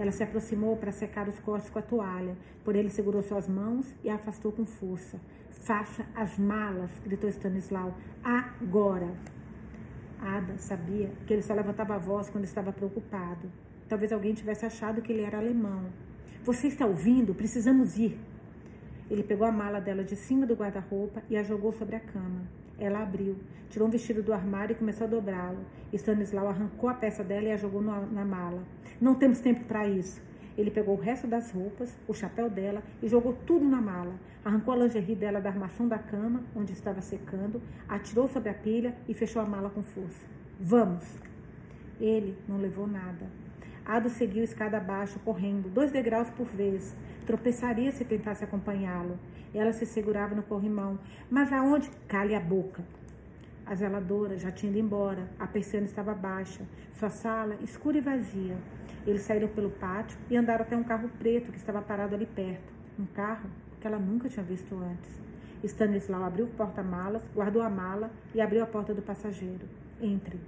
Ela 0.02 0.12
se 0.12 0.24
aproximou 0.24 0.76
para 0.78 0.92
secar 0.92 1.30
os 1.30 1.38
cortes 1.42 1.70
com 1.70 1.78
a 1.78 1.82
toalha, 1.84 2.36
por 2.64 2.76
ele 2.76 2.90
segurou 2.90 3.22
suas 3.22 3.48
mãos 3.48 3.86
e 4.04 4.10
a 4.10 4.16
afastou 4.16 4.52
com 4.52 4.66
força. 4.66 5.20
Faça 5.52 6.04
as 6.16 6.40
malas, 6.40 6.90
gritou 7.06 7.30
Stanislau. 7.30 7.96
Agora. 8.24 9.14
Ada 10.20 10.58
sabia 10.58 11.12
que 11.28 11.34
ele 11.34 11.44
só 11.44 11.54
levantava 11.54 11.94
a 11.94 12.00
voz 12.00 12.32
quando 12.32 12.46
estava 12.46 12.74
preocupado. 12.74 13.52
Talvez 13.88 14.12
alguém 14.12 14.34
tivesse 14.34 14.66
achado 14.66 15.04
que 15.04 15.12
ele 15.12 15.22
era 15.22 15.38
alemão. 15.38 15.86
Você 16.44 16.66
está 16.68 16.88
ouvindo? 16.88 17.36
Precisamos 17.36 17.96
ir. 18.00 18.18
Ele 19.08 19.22
pegou 19.22 19.46
a 19.46 19.52
mala 19.52 19.80
dela 19.80 20.04
de 20.04 20.16
cima 20.16 20.48
do 20.48 20.56
guarda-roupa 20.56 21.22
e 21.30 21.38
a 21.38 21.44
jogou 21.44 21.72
sobre 21.74 21.96
a 21.96 22.00
cama. 22.00 22.42
Ela 22.82 23.04
abriu, 23.04 23.38
tirou 23.70 23.88
um 23.88 23.92
vestido 23.92 24.24
do 24.24 24.34
armário 24.34 24.74
e 24.74 24.76
começou 24.76 25.06
a 25.06 25.10
dobrá-lo. 25.10 25.60
Stanislau 25.94 26.48
arrancou 26.48 26.90
a 26.90 26.96
peça 26.96 27.24
dela 27.24 27.48
e 27.48 27.52
a 27.52 27.56
jogou 27.56 27.80
na 27.80 28.26
mala. 28.26 28.64
Não 29.00 29.14
temos 29.14 29.40
tempo 29.40 29.66
para 29.66 29.88
isso. 29.88 30.20
Ele 30.58 30.72
pegou 30.72 30.98
o 30.98 31.00
resto 31.00 31.28
das 31.28 31.52
roupas, 31.52 31.96
o 32.08 32.14
chapéu 32.14 32.50
dela 32.50 32.82
e 33.00 33.08
jogou 33.08 33.34
tudo 33.46 33.64
na 33.64 33.80
mala. 33.80 34.16
Arrancou 34.44 34.74
a 34.74 34.78
lingerie 34.78 35.16
dela 35.16 35.40
da 35.40 35.50
armação 35.50 35.88
da 35.88 36.00
cama, 36.00 36.42
onde 36.56 36.74
estava 36.74 37.02
secando, 37.02 37.62
atirou 37.88 38.28
sobre 38.28 38.50
a 38.50 38.54
pilha 38.56 38.96
e 39.08 39.14
fechou 39.14 39.44
a 39.44 39.46
mala 39.46 39.70
com 39.70 39.84
força. 39.84 40.26
Vamos! 40.60 41.20
Ele 42.00 42.36
não 42.48 42.58
levou 42.58 42.88
nada. 42.88 43.28
Ado 43.86 44.10
seguiu 44.10 44.44
escada 44.44 44.78
abaixo, 44.78 45.20
correndo, 45.20 45.70
dois 45.70 45.92
degraus 45.92 46.32
por 46.32 46.48
vez. 46.48 46.96
Tropeçaria 47.28 47.92
se 47.92 48.04
tentasse 48.04 48.44
acompanhá-lo. 48.44 49.20
Ela 49.54 49.74
se 49.74 49.86
segurava 49.86 50.34
no 50.34 50.44
corrimão. 50.44 50.98
Mas 51.30 51.52
aonde? 51.52 51.90
Cale 52.08 52.36
a 52.36 52.40
boca. 52.40 52.84
A 53.66 53.76
zeladora 53.76 54.38
já 54.38 54.52
tinha 54.52 54.72
ido 54.72 54.80
embora. 54.80 55.30
A 55.40 55.48
persiana 55.48 55.86
estava 55.86 56.14
baixa. 56.14 56.64
Sua 56.94 57.10
sala 57.10 57.56
escura 57.62 57.98
e 57.98 58.02
vazia. 58.02 58.58
Eles 59.06 59.24
saíram 59.24 59.48
pelo 59.48 59.70
pátio 59.70 60.18
e 60.30 60.38
andaram 60.38 60.64
até 60.64 60.76
um 60.76 60.84
carro 60.84 61.10
preto 61.20 61.52
que 61.52 61.58
estava 61.58 61.82
parado 61.82 62.16
ali 62.16 62.26
perto. 62.26 62.72
Um 63.00 63.06
carro 63.06 63.50
que 63.80 63.88
ela 63.88 63.98
nunca 63.98 64.30
tinha 64.30 64.46
visto 64.46 64.76
antes. 64.76 65.20
Stanislau 65.64 66.24
abriu 66.24 66.46
o 66.46 66.50
porta-malas, 66.50 67.24
guardou 67.34 67.62
a 67.62 67.70
mala 67.70 68.12
e 68.34 68.42
abriu 68.42 68.64
a 68.64 68.68
porta 68.68 68.94
do 68.94 69.02
passageiro. 69.02 69.68
Entre. 70.02 70.40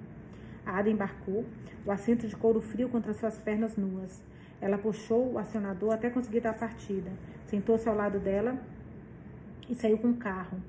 A 0.65 0.79
Ada 0.79 0.89
embarcou, 0.89 1.45
o 1.85 1.91
assento 1.91 2.27
de 2.27 2.35
couro 2.35 2.61
frio 2.61 2.89
contra 2.89 3.13
suas 3.13 3.37
pernas 3.37 3.75
nuas. 3.75 4.23
Ela 4.61 4.77
puxou 4.77 5.33
o 5.33 5.37
acionador 5.37 5.93
até 5.93 6.09
conseguir 6.09 6.39
dar 6.39 6.51
a 6.51 6.53
partida. 6.53 7.11
Sentou-se 7.47 7.87
ao 7.87 7.95
lado 7.95 8.19
dela 8.19 8.57
e 9.69 9.75
saiu 9.75 9.97
com 9.97 10.09
o 10.09 10.17
carro. 10.17 10.61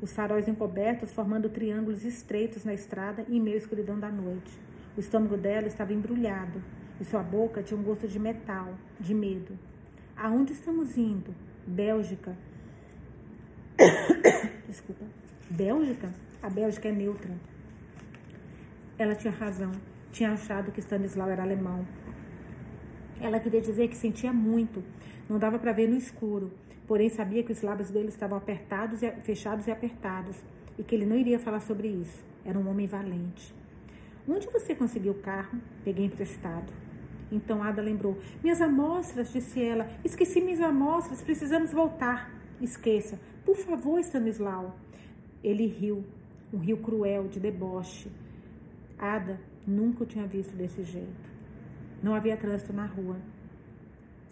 Os 0.00 0.12
faróis 0.12 0.46
encobertos 0.46 1.12
formando 1.12 1.48
triângulos 1.48 2.04
estreitos 2.04 2.64
na 2.64 2.72
estrada 2.72 3.24
em 3.28 3.40
meio 3.40 3.56
à 3.56 3.58
escuridão 3.58 3.98
da 3.98 4.10
noite. 4.10 4.58
O 4.96 5.00
estômago 5.00 5.36
dela 5.36 5.66
estava 5.66 5.92
embrulhado 5.92 6.62
e 7.00 7.04
sua 7.04 7.22
boca 7.22 7.62
tinha 7.62 7.78
um 7.78 7.82
gosto 7.82 8.06
de 8.06 8.18
metal, 8.18 8.74
de 8.98 9.14
medo. 9.14 9.58
Aonde 10.16 10.52
estamos 10.52 10.96
indo? 10.96 11.34
Bélgica. 11.66 12.36
Desculpa. 14.66 15.04
Bélgica? 15.50 16.12
A 16.42 16.50
Bélgica 16.50 16.88
é 16.88 16.92
neutra. 16.92 17.34
Ela 18.98 19.14
tinha 19.14 19.32
razão. 19.32 19.72
Tinha 20.10 20.32
achado 20.32 20.72
que 20.72 20.80
Stanislau 20.80 21.30
era 21.30 21.42
alemão. 21.42 21.86
Ela 23.20 23.38
queria 23.40 23.60
dizer 23.60 23.88
que 23.88 23.96
sentia 23.96 24.32
muito. 24.32 24.82
Não 25.28 25.38
dava 25.38 25.58
para 25.58 25.72
ver 25.72 25.88
no 25.88 25.96
escuro. 25.96 26.52
Porém, 26.88 27.10
sabia 27.10 27.42
que 27.42 27.52
os 27.52 27.60
lábios 27.60 27.90
dele 27.90 28.08
estavam 28.08 28.38
apertados, 28.38 29.02
e, 29.02 29.10
fechados 29.22 29.66
e 29.66 29.70
apertados. 29.70 30.36
E 30.78 30.82
que 30.82 30.94
ele 30.94 31.04
não 31.04 31.16
iria 31.16 31.38
falar 31.38 31.60
sobre 31.60 31.86
isso. 31.86 32.24
Era 32.44 32.58
um 32.58 32.66
homem 32.68 32.86
valente. 32.86 33.54
Onde 34.26 34.46
você 34.46 34.74
conseguiu 34.74 35.12
o 35.12 35.22
carro? 35.22 35.60
Peguei 35.84 36.06
emprestado. 36.06 36.72
Então 37.30 37.62
Ada 37.62 37.82
lembrou: 37.82 38.16
Minhas 38.42 38.62
amostras, 38.62 39.30
disse 39.30 39.62
ela. 39.62 39.86
Esqueci 40.02 40.40
minhas 40.40 40.62
amostras, 40.62 41.22
precisamos 41.22 41.72
voltar. 41.72 42.32
Esqueça. 42.60 43.20
Por 43.44 43.56
favor, 43.56 44.00
Stanislau. 44.00 44.74
Ele 45.44 45.66
riu, 45.66 46.04
um 46.52 46.58
rio 46.58 46.78
cruel, 46.78 47.28
de 47.28 47.38
deboche. 47.38 48.10
Ada 48.98 49.38
nunca 49.66 50.04
o 50.04 50.06
tinha 50.06 50.26
visto 50.26 50.56
desse 50.56 50.82
jeito. 50.82 51.28
Não 52.02 52.14
havia 52.14 52.36
trânsito 52.36 52.72
na 52.72 52.86
rua. 52.86 53.16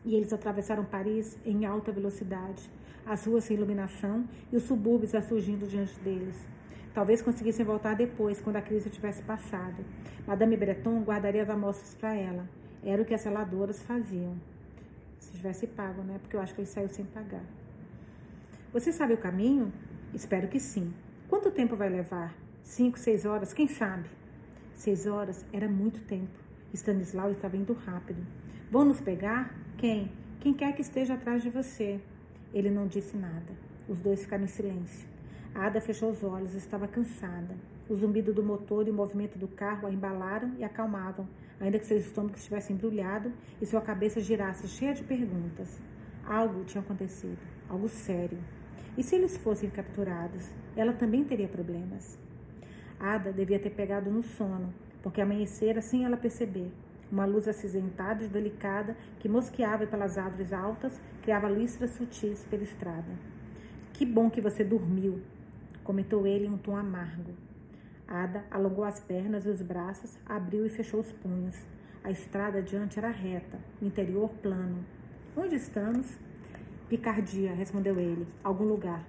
E 0.07 0.15
eles 0.15 0.33
atravessaram 0.33 0.85
Paris 0.85 1.37
em 1.45 1.67
alta 1.67 1.91
velocidade, 1.91 2.71
as 3.05 3.27
ruas 3.27 3.43
sem 3.43 3.57
iluminação 3.57 4.25
e 4.53 4.57
os 4.57 4.63
subúrbios 4.63 5.13
surgindo 5.21 5.67
diante 5.67 5.99
deles. 5.99 6.37
Talvez 6.95 7.21
conseguissem 7.21 7.67
voltar 7.67 7.95
depois, 7.95 8.41
quando 8.41 8.57
a 8.57 8.63
crise 8.63 8.89
tivesse 8.89 9.21
passado. 9.23 9.85
Madame 10.25 10.57
Breton 10.57 11.03
guardaria 11.03 11.43
as 11.43 11.51
amostras 11.51 11.95
para 11.97 12.15
ela. 12.15 12.49
Era 12.85 13.03
o 13.03 13.05
que 13.05 13.13
as 13.13 13.21
seladoras 13.21 13.83
faziam. 13.83 14.35
Se 15.19 15.33
tivesse 15.33 15.67
pago, 15.67 16.03
né? 16.03 16.19
Porque 16.23 16.37
eu 16.37 16.41
acho 16.41 16.55
que 16.55 16.61
ele 16.61 16.69
saiu 16.69 16.89
sem 16.89 17.05
pagar. 17.05 17.45
Você 18.73 18.93
sabe 18.93 19.15
o 19.15 19.19
caminho? 19.19 19.73
Espero 20.15 20.47
que 20.47 20.61
sim. 20.61 20.95
Quanto 21.29 21.51
tempo 21.51 21.75
vai 21.75 21.89
levar? 21.89 22.33
Cinco, 22.63 22.99
seis 22.99 23.27
horas? 23.27 23.53
Quem 23.53 23.67
sabe? 23.67 24.09
Seis 24.73 25.07
horas 25.07 25.45
era 25.53 25.69
muito 25.69 26.01
tempo. 26.03 26.39
Stanislau 26.73 27.33
estava 27.33 27.57
indo 27.57 27.73
rápido. 27.73 28.25
Vão 28.71 28.85
nos 28.85 29.01
pegar? 29.01 29.66
Quem? 29.79 30.11
Quem 30.41 30.55
quer 30.55 30.75
que 30.75 30.81
esteja 30.81 31.13
atrás 31.13 31.43
de 31.43 31.51
você. 31.51 32.01
Ele 32.55 32.71
não 32.71 32.87
disse 32.87 33.15
nada. 33.15 33.53
Os 33.87 34.01
dois 34.01 34.23
ficaram 34.23 34.45
em 34.45 34.47
silêncio. 34.47 35.07
A 35.55 35.67
Ada 35.67 35.83
fechou 35.83 36.11
os 36.11 36.25
olhos, 36.25 36.55
estava 36.55 36.89
cansada. 36.89 37.55
O 37.87 37.95
zumbido 37.95 38.33
do 38.33 38.43
motor 38.43 38.89
e 38.89 38.91
o 38.91 38.95
movimento 38.95 39.39
do 39.39 39.47
carro 39.47 39.87
a 39.87 39.93
embalaram 39.93 40.55
e 40.59 40.65
acalmavam, 40.65 41.29
ainda 41.61 41.79
que 41.79 41.85
seu 41.85 41.99
estômago 41.99 42.37
estivesse 42.37 42.73
embrulhado 42.73 43.31
e 43.61 43.67
sua 43.67 43.83
cabeça 43.83 44.19
girasse 44.19 44.67
cheia 44.67 44.95
de 44.95 45.05
perguntas. 45.05 45.79
Algo 46.25 46.65
tinha 46.65 46.83
acontecido, 46.83 47.39
algo 47.69 47.87
sério. 47.87 48.39
E 48.97 49.03
se 49.03 49.15
eles 49.15 49.37
fossem 49.37 49.69
capturados, 49.69 50.51
ela 50.75 50.95
também 50.95 51.23
teria 51.23 51.49
problemas. 51.49 52.19
Ada 52.99 53.31
devia 53.31 53.59
ter 53.59 53.71
pegado 53.71 54.11
no 54.11 54.23
sono, 54.23 54.73
porque 55.03 55.21
amanhecera 55.21 55.83
sem 55.83 56.07
ela 56.07 56.17
perceber. 56.17 56.73
Uma 57.11 57.25
luz 57.25 57.47
acinzentada 57.47 58.25
e 58.25 58.29
delicada 58.29 58.97
que 59.21 59.29
mosqueava 59.29 59.87
pelas 59.87 60.19
árvores 60.19 60.53
altas 60.53 61.01
criava 61.23 61.49
listras 61.49 61.91
sutis 61.93 62.45
pela 62.51 62.65
estrada. 62.65 63.13
Que 63.93 64.05
bom 64.05 64.29
que 64.29 64.41
você 64.41 64.65
dormiu, 64.65 65.23
comentou 65.85 66.27
ele 66.27 66.47
em 66.47 66.51
um 66.51 66.59
tom 66.59 66.77
amargo. 66.77 67.33
Ada 68.09 68.45
alongou 68.51 68.85
as 68.85 69.01
pernas 69.01 69.47
e 69.47 69.49
os 69.49 69.63
braços, 69.63 70.19
abriu 70.27 70.67
e 70.67 70.69
fechou 70.69 71.01
os 71.01 71.13
punhos. 71.13 71.57
A 72.05 72.11
estrada 72.11 72.59
adiante 72.59 72.99
era 72.99 73.09
reta, 73.09 73.59
o 73.81 73.85
interior 73.85 74.31
plano. 74.43 74.85
Onde 75.37 75.57
estamos? 75.57 76.17
Picardia, 76.89 77.53
respondeu 77.53 77.99
ele. 77.99 78.27
Algum 78.45 78.65
lugar. 78.65 79.05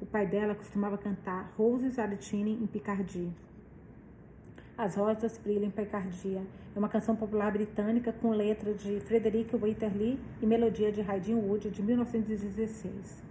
O 0.00 0.06
pai 0.06 0.26
dela 0.26 0.54
costumava 0.54 0.96
cantar 0.96 1.52
Roses 1.56 1.98
Aretine 1.98 2.52
em 2.52 2.66
Picardie. 2.66 3.30
As 4.82 4.96
Rosas 4.96 5.38
Brilham 5.38 5.66
em 5.66 5.70
Picardia 5.70 6.42
é 6.74 6.76
uma 6.76 6.88
canção 6.88 7.14
popular 7.14 7.52
britânica 7.52 8.12
com 8.12 8.32
letra 8.32 8.74
de 8.74 8.98
Frederick 8.98 9.56
Winterly 9.56 10.18
e 10.42 10.44
melodia 10.44 10.90
de 10.90 11.00
Haydn 11.00 11.34
Wood 11.34 11.70
de 11.70 11.80
1916. 11.80 13.22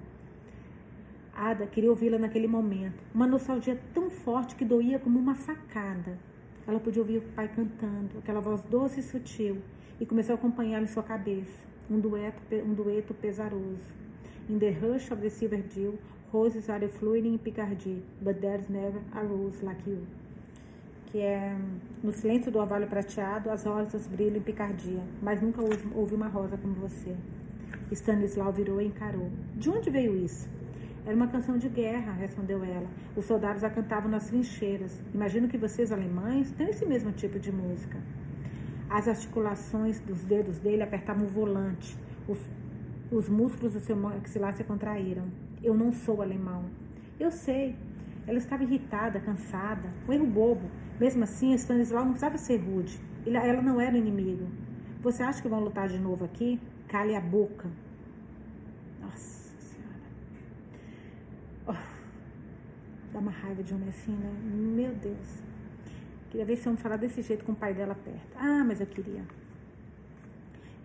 Ada 1.35 1.67
queria 1.67 1.89
ouvi-la 1.89 2.17
naquele 2.17 2.47
momento, 2.47 3.03
uma 3.13 3.27
nostalgia 3.27 3.77
tão 3.93 4.09
forte 4.09 4.55
que 4.55 4.63
doía 4.63 4.97
como 4.97 5.19
uma 5.19 5.35
facada. 5.35 6.17
Ela 6.65 6.79
podia 6.79 7.01
ouvir 7.01 7.17
o 7.17 7.33
pai 7.33 7.49
cantando, 7.49 8.19
aquela 8.19 8.39
voz 8.39 8.61
doce 8.61 9.01
e 9.01 9.03
sutil, 9.03 9.57
e 9.99 10.05
começou 10.05 10.35
a 10.35 10.37
acompanhar 10.37 10.81
em 10.81 10.87
sua 10.87 11.03
cabeça 11.03 11.65
um 11.89 11.99
dueto, 11.99 12.41
um 12.65 12.73
dueto 12.73 13.13
pesaroso. 13.13 13.93
In 14.49 14.57
the 14.57 14.69
hush 14.69 15.11
of 15.11 15.21
the 15.21 15.29
silver 15.29 15.61
dew, 15.61 15.99
roses 16.31 16.69
are 16.69 16.87
fluting 16.87 17.33
in 17.33 17.37
Picardy, 17.39 18.01
but 18.21 18.39
there's 18.39 18.69
never 18.69 19.01
a 19.13 19.21
rose 19.21 19.61
like 19.61 19.85
you. 19.85 20.07
Que 21.11 21.19
é 21.19 21.57
no 22.01 22.11
silêncio 22.11 22.51
do 22.51 22.59
orvalho 22.59 22.87
prateado, 22.87 23.49
as 23.49 23.65
rosas 23.65 24.07
brilham 24.07 24.37
em 24.37 24.41
Picardia, 24.41 25.03
mas 25.21 25.41
nunca 25.41 25.61
houve 25.61 26.15
uma 26.15 26.27
rosa 26.27 26.57
como 26.57 26.73
você. 26.75 27.15
Stanislau 27.91 28.51
virou 28.53 28.81
e 28.81 28.87
encarou. 28.87 29.29
De 29.55 29.69
onde 29.69 29.89
veio 29.89 30.15
isso? 30.15 30.49
Era 31.05 31.15
uma 31.15 31.27
canção 31.27 31.57
de 31.57 31.67
guerra, 31.67 32.13
respondeu 32.13 32.63
ela. 32.63 32.87
Os 33.15 33.25
soldados 33.25 33.63
a 33.63 33.69
cantavam 33.69 34.09
nas 34.09 34.27
trincheiras. 34.27 35.01
Imagino 35.13 35.47
que 35.47 35.57
vocês, 35.57 35.91
alemães, 35.91 36.51
têm 36.51 36.69
esse 36.69 36.85
mesmo 36.85 37.11
tipo 37.11 37.39
de 37.39 37.51
música. 37.51 37.97
As 38.89 39.07
articulações 39.07 39.99
dos 39.99 40.21
dedos 40.23 40.59
dele 40.59 40.83
apertavam 40.83 41.25
o 41.25 41.29
volante. 41.29 41.97
Os, 42.27 42.39
os 43.11 43.27
músculos 43.27 43.73
do 43.73 43.79
seu 43.79 43.95
maxilar 43.95 44.53
se 44.53 44.63
contraíram. 44.63 45.23
Eu 45.63 45.73
não 45.73 45.91
sou 45.91 46.21
alemão. 46.21 46.65
Eu 47.19 47.31
sei. 47.31 47.75
Ela 48.27 48.37
estava 48.37 48.63
irritada, 48.63 49.19
cansada. 49.19 49.89
Um 50.07 50.13
erro 50.13 50.27
bobo. 50.27 50.69
Mesmo 51.01 51.23
assim, 51.23 51.51
Stanislau 51.55 52.03
não 52.03 52.11
precisava 52.11 52.37
ser 52.37 52.57
rude. 52.57 52.99
Ela 53.25 53.59
não 53.59 53.81
era 53.81 53.97
inimigo. 53.97 54.47
Você 55.01 55.23
acha 55.23 55.41
que 55.41 55.47
vão 55.47 55.59
lutar 55.59 55.87
de 55.87 55.97
novo 55.97 56.23
aqui? 56.23 56.61
Cale 56.87 57.15
a 57.15 57.19
boca. 57.19 57.67
Dá 63.11 63.19
uma 63.19 63.31
raiva 63.31 63.63
de 63.63 63.73
homem 63.73 63.89
assim, 63.89 64.11
né? 64.11 64.31
Meu 64.43 64.93
Deus. 64.93 65.41
Queria 66.29 66.45
ver 66.45 66.55
se 66.55 66.69
eu 66.69 66.77
falar 66.77 66.97
desse 66.97 67.23
jeito 67.23 67.43
com 67.43 67.51
o 67.51 67.55
pai 67.55 67.73
dela 67.73 67.95
perto. 67.95 68.37
Ah, 68.37 68.63
mas 68.63 68.79
eu 68.79 68.85
queria. 68.85 69.23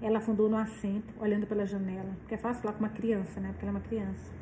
Ela 0.00 0.16
afundou 0.16 0.48
no 0.48 0.56
assento, 0.56 1.12
olhando 1.20 1.46
pela 1.46 1.66
janela. 1.66 2.10
Porque 2.20 2.34
é 2.34 2.38
fácil 2.38 2.62
falar 2.62 2.72
com 2.72 2.80
uma 2.80 2.88
criança, 2.88 3.38
né? 3.38 3.50
Porque 3.50 3.66
ela 3.66 3.76
é 3.76 3.76
uma 3.78 3.86
criança. 3.86 4.32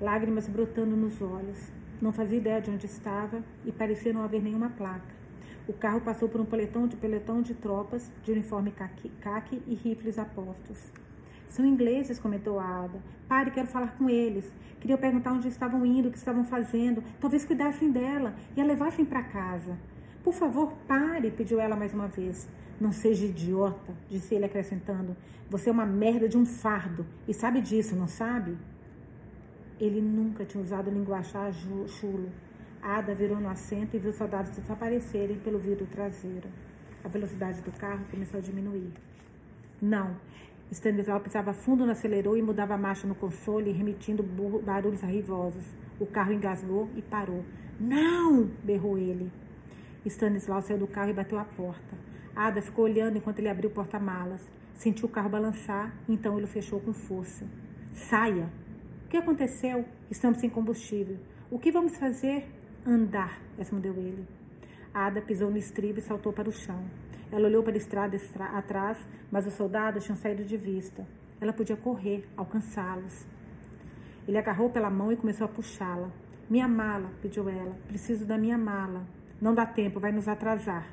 Lágrimas 0.00 0.48
brotando 0.48 0.96
nos 0.96 1.20
olhos. 1.20 1.70
Não 2.00 2.12
fazia 2.12 2.38
ideia 2.38 2.60
de 2.60 2.70
onde 2.70 2.86
estava 2.86 3.42
e 3.64 3.70
parecia 3.70 4.12
não 4.12 4.22
haver 4.22 4.42
nenhuma 4.42 4.70
placa. 4.70 5.20
O 5.68 5.72
carro 5.72 6.00
passou 6.00 6.28
por 6.28 6.40
um 6.40 6.46
peletão 6.46 6.88
de, 6.88 6.96
peletão 6.96 7.42
de 7.42 7.54
tropas 7.54 8.10
de 8.24 8.32
uniforme 8.32 8.72
caqui 8.72 9.62
e 9.66 9.74
rifles 9.74 10.18
apostos. 10.18 10.78
São 11.48 11.66
ingleses, 11.66 12.18
comentou 12.18 12.58
a 12.58 12.84
Ada. 12.84 12.98
Pare, 13.28 13.50
quero 13.50 13.66
falar 13.66 13.96
com 13.98 14.08
eles. 14.08 14.50
Queria 14.80 14.96
perguntar 14.96 15.32
onde 15.32 15.48
estavam 15.48 15.84
indo, 15.84 16.08
o 16.08 16.10
que 16.10 16.16
estavam 16.16 16.44
fazendo. 16.44 17.02
Talvez 17.20 17.44
cuidassem 17.44 17.90
dela 17.90 18.34
e 18.56 18.60
a 18.60 18.64
levassem 18.64 19.04
para 19.04 19.22
casa. 19.22 19.76
Por 20.22 20.32
favor, 20.32 20.72
pare, 20.88 21.30
pediu 21.30 21.60
ela 21.60 21.76
mais 21.76 21.92
uma 21.92 22.08
vez. 22.08 22.48
Não 22.80 22.92
seja 22.92 23.26
idiota, 23.26 23.92
disse 24.08 24.34
ele 24.34 24.46
acrescentando. 24.46 25.16
Você 25.50 25.68
é 25.68 25.72
uma 25.72 25.84
merda 25.84 26.28
de 26.28 26.38
um 26.38 26.46
fardo 26.46 27.04
e 27.28 27.34
sabe 27.34 27.60
disso, 27.60 27.94
não 27.94 28.08
sabe? 28.08 28.56
Ele 29.80 30.00
nunca 30.00 30.44
tinha 30.44 30.62
usado 30.62 30.90
linguajar 30.90 31.52
chulo. 31.52 32.30
Ada 32.82 33.14
virou 33.14 33.40
no 33.40 33.48
assento 33.48 33.96
e 33.96 33.98
viu 33.98 34.10
os 34.10 34.16
soldados 34.16 34.50
desaparecerem 34.50 35.38
pelo 35.38 35.58
vidro 35.58 35.86
traseiro. 35.86 36.48
A 37.02 37.08
velocidade 37.08 37.62
do 37.62 37.72
carro 37.72 38.04
começou 38.10 38.38
a 38.38 38.42
diminuir. 38.42 38.92
Não, 39.80 40.16
Stanislau 40.70 41.20
pisava 41.20 41.52
fundo 41.52 41.84
no 41.84 41.92
acelerador 41.92 42.36
e 42.36 42.42
mudava 42.42 42.74
a 42.74 42.78
marcha 42.78 43.06
no 43.06 43.14
console, 43.14 43.72
remitindo 43.72 44.22
barulhos 44.22 45.02
arrivosos. 45.02 45.64
O 45.98 46.06
carro 46.06 46.32
engasgou 46.32 46.88
e 46.94 47.02
parou. 47.02 47.44
Não! 47.78 48.50
berrou 48.62 48.96
ele. 48.96 49.32
Stanislau 50.04 50.62
saiu 50.62 50.78
do 50.78 50.86
carro 50.86 51.10
e 51.10 51.14
bateu 51.14 51.38
a 51.38 51.44
porta. 51.44 51.96
Ada 52.36 52.62
ficou 52.62 52.84
olhando 52.84 53.18
enquanto 53.18 53.40
ele 53.40 53.48
abriu 53.48 53.68
o 53.68 53.72
porta-malas. 53.72 54.48
Sentiu 54.74 55.06
o 55.06 55.10
carro 55.10 55.28
balançar, 55.28 55.92
então 56.08 56.36
ele 56.36 56.44
o 56.44 56.48
fechou 56.48 56.80
com 56.80 56.92
força. 56.92 57.44
Saia! 57.92 58.48
Que 59.10 59.16
aconteceu? 59.16 59.84
Estamos 60.08 60.38
sem 60.38 60.48
combustível. 60.48 61.18
O 61.50 61.58
que 61.58 61.72
vamos 61.72 61.96
fazer? 61.96 62.48
Andar, 62.86 63.40
respondeu 63.58 63.92
ele. 63.94 64.24
Ada 64.94 65.20
pisou 65.20 65.50
no 65.50 65.56
estribo 65.56 65.98
e 65.98 66.02
saltou 66.02 66.32
para 66.32 66.48
o 66.48 66.52
chão. 66.52 66.84
Ela 67.32 67.48
olhou 67.48 67.60
para 67.60 67.72
a 67.72 67.76
estrada 67.76 68.16
atrás, 68.54 69.04
mas 69.28 69.48
os 69.48 69.54
soldados 69.54 70.04
tinham 70.04 70.16
saído 70.16 70.44
de 70.44 70.56
vista. 70.56 71.04
Ela 71.40 71.52
podia 71.52 71.76
correr, 71.76 72.24
alcançá-los. 72.36 73.26
Ele 74.28 74.38
agarrou 74.38 74.70
pela 74.70 74.88
mão 74.88 75.10
e 75.10 75.16
começou 75.16 75.44
a 75.44 75.48
puxá-la. 75.48 76.12
Minha 76.48 76.68
mala, 76.68 77.10
pediu 77.20 77.48
ela. 77.48 77.76
Preciso 77.88 78.24
da 78.24 78.38
minha 78.38 78.56
mala. 78.56 79.04
Não 79.40 79.52
dá 79.52 79.66
tempo, 79.66 79.98
vai 79.98 80.12
nos 80.12 80.28
atrasar. 80.28 80.88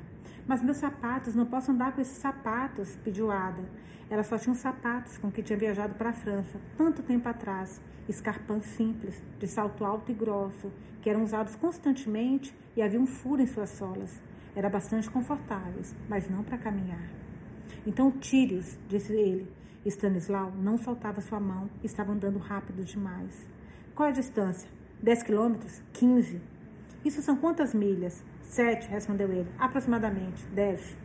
Mas 0.48 0.62
meus 0.62 0.78
sapatos, 0.78 1.34
não 1.34 1.44
posso 1.44 1.70
andar 1.70 1.92
com 1.92 2.00
esses 2.00 2.16
sapatos, 2.16 2.96
pediu 3.04 3.30
Ada. 3.30 3.62
Ela 4.08 4.22
só 4.22 4.38
tinha 4.38 4.54
os 4.54 4.58
sapatos 4.58 5.18
com 5.18 5.30
que 5.30 5.42
tinha 5.42 5.58
viajado 5.58 5.94
para 5.94 6.08
a 6.08 6.14
França, 6.14 6.58
tanto 6.74 7.02
tempo 7.02 7.28
atrás. 7.28 7.82
Escarpãs 8.08 8.64
simples, 8.64 9.22
de 9.38 9.46
salto 9.46 9.84
alto 9.84 10.10
e 10.10 10.14
grosso, 10.14 10.72
que 11.02 11.10
eram 11.10 11.22
usados 11.22 11.54
constantemente 11.54 12.56
e 12.74 12.80
havia 12.80 12.98
um 12.98 13.06
furo 13.06 13.42
em 13.42 13.46
suas 13.46 13.68
solas. 13.68 14.22
Era 14.56 14.70
bastante 14.70 15.10
confortáveis, 15.10 15.94
mas 16.08 16.30
não 16.30 16.42
para 16.42 16.56
caminhar. 16.56 17.06
Então 17.86 18.10
tire-os, 18.10 18.78
disse 18.88 19.12
ele. 19.12 19.52
Stanislau 19.84 20.50
não 20.52 20.78
soltava 20.78 21.20
sua 21.20 21.38
mão, 21.38 21.68
estava 21.84 22.12
andando 22.12 22.38
rápido 22.38 22.82
demais. 22.82 23.46
Qual 23.94 24.06
é 24.08 24.12
a 24.12 24.14
distância? 24.14 24.68
Dez 25.02 25.22
quilômetros? 25.22 25.82
Quinze. 25.92 26.40
Isso 27.04 27.20
são 27.20 27.36
quantas 27.36 27.74
milhas? 27.74 28.24
Sete, 28.48 28.88
respondeu 28.88 29.30
ele. 29.30 29.48
Aproximadamente. 29.58 30.42
Dez. 30.46 30.96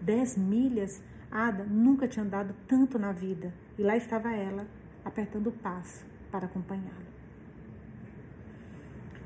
Dez 0.00 0.36
milhas? 0.36 1.02
Ada 1.30 1.64
nunca 1.64 2.06
tinha 2.06 2.24
andado 2.24 2.54
tanto 2.68 2.96
na 2.96 3.10
vida. 3.10 3.52
E 3.76 3.82
lá 3.82 3.96
estava 3.96 4.32
ela, 4.32 4.64
apertando 5.04 5.48
o 5.48 5.52
passo 5.52 6.06
para 6.30 6.46
acompanhá-lo. 6.46 7.06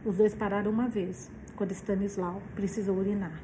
Os 0.06 0.16
dois 0.16 0.34
pararam 0.34 0.70
uma 0.70 0.88
vez, 0.88 1.30
quando 1.54 1.72
Stanislau 1.72 2.40
precisou 2.54 2.96
urinar. 2.96 3.38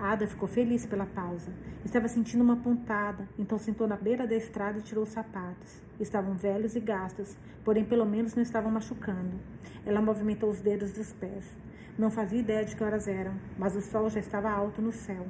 Ada 0.00 0.26
ficou 0.26 0.48
feliz 0.48 0.84
pela 0.84 1.06
pausa. 1.06 1.52
Estava 1.84 2.08
sentindo 2.08 2.42
uma 2.42 2.56
pontada, 2.56 3.28
então 3.38 3.56
sentou 3.56 3.86
na 3.86 3.96
beira 3.96 4.26
da 4.26 4.34
estrada 4.34 4.78
e 4.80 4.82
tirou 4.82 5.04
os 5.04 5.10
sapatos. 5.10 5.80
Estavam 6.00 6.34
velhos 6.34 6.74
e 6.74 6.80
gastos, 6.80 7.36
porém 7.64 7.84
pelo 7.84 8.04
menos 8.04 8.34
não 8.34 8.42
estavam 8.42 8.72
machucando. 8.72 9.38
Ela 9.86 10.02
movimentou 10.02 10.50
os 10.50 10.60
dedos 10.60 10.92
dos 10.92 11.12
pés. 11.12 11.44
Não 11.96 12.10
fazia 12.10 12.40
ideia 12.40 12.64
de 12.64 12.74
que 12.74 12.82
horas 12.82 13.06
eram, 13.06 13.34
mas 13.56 13.76
o 13.76 13.80
sol 13.80 14.10
já 14.10 14.18
estava 14.18 14.50
alto 14.50 14.82
no 14.82 14.90
céu. 14.90 15.24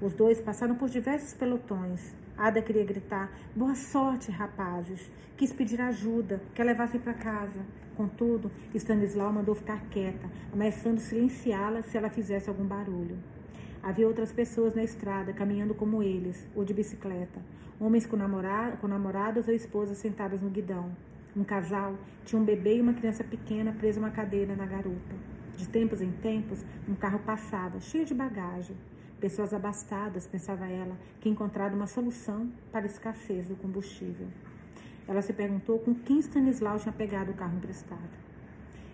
Os 0.00 0.14
dois 0.14 0.40
passaram 0.40 0.74
por 0.74 0.88
diversos 0.88 1.34
pelotões. 1.34 2.14
Ada 2.38 2.62
queria 2.62 2.86
gritar: 2.86 3.30
Boa 3.54 3.74
sorte, 3.74 4.30
rapazes! 4.30 5.12
Quis 5.36 5.52
pedir 5.52 5.78
ajuda, 5.78 6.40
que 6.54 6.62
a 6.62 6.64
levassem 6.64 6.98
para 6.98 7.12
casa. 7.12 7.60
Contudo, 7.94 8.50
Stanislau 8.74 9.30
mandou 9.30 9.54
ficar 9.54 9.78
quieta, 9.90 10.26
ameaçando 10.50 11.00
silenciá-la 11.00 11.82
se 11.82 11.98
ela 11.98 12.08
fizesse 12.08 12.48
algum 12.48 12.64
barulho. 12.64 13.18
Havia 13.82 14.08
outras 14.08 14.32
pessoas 14.32 14.74
na 14.74 14.82
estrada, 14.82 15.34
caminhando 15.34 15.74
como 15.74 16.02
eles, 16.02 16.48
ou 16.54 16.64
de 16.64 16.72
bicicleta. 16.72 17.42
Homens 17.78 18.06
com, 18.06 18.16
namorado, 18.16 18.78
com 18.78 18.88
namoradas 18.88 19.48
ou 19.48 19.54
esposas 19.54 19.98
sentadas 19.98 20.40
no 20.40 20.48
guidão. 20.48 20.90
Um 21.36 21.44
casal 21.44 21.94
tinha 22.24 22.40
um 22.40 22.44
bebê 22.44 22.78
e 22.78 22.80
uma 22.80 22.94
criança 22.94 23.22
pequena 23.22 23.72
presa 23.72 24.00
a 24.00 24.02
uma 24.04 24.10
cadeira 24.10 24.56
na 24.56 24.64
garupa. 24.64 25.35
De 25.56 25.68
tempos 25.68 26.02
em 26.02 26.12
tempos, 26.12 26.64
um 26.86 26.94
carro 26.94 27.18
passava, 27.20 27.80
cheio 27.80 28.04
de 28.04 28.14
bagagem. 28.14 28.76
Pessoas 29.18 29.54
abastadas, 29.54 30.26
pensava 30.26 30.66
ela, 30.66 30.98
que 31.20 31.28
encontraram 31.28 31.74
uma 31.74 31.86
solução 31.86 32.52
para 32.70 32.82
a 32.82 32.86
escassez 32.86 33.48
do 33.48 33.56
combustível. 33.56 34.28
Ela 35.08 35.22
se 35.22 35.32
perguntou 35.32 35.78
com 35.78 35.94
quem 35.94 36.18
Stanislau 36.18 36.78
tinha 36.78 36.92
pegado 36.92 37.30
o 37.32 37.34
carro 37.34 37.56
emprestado. 37.56 38.10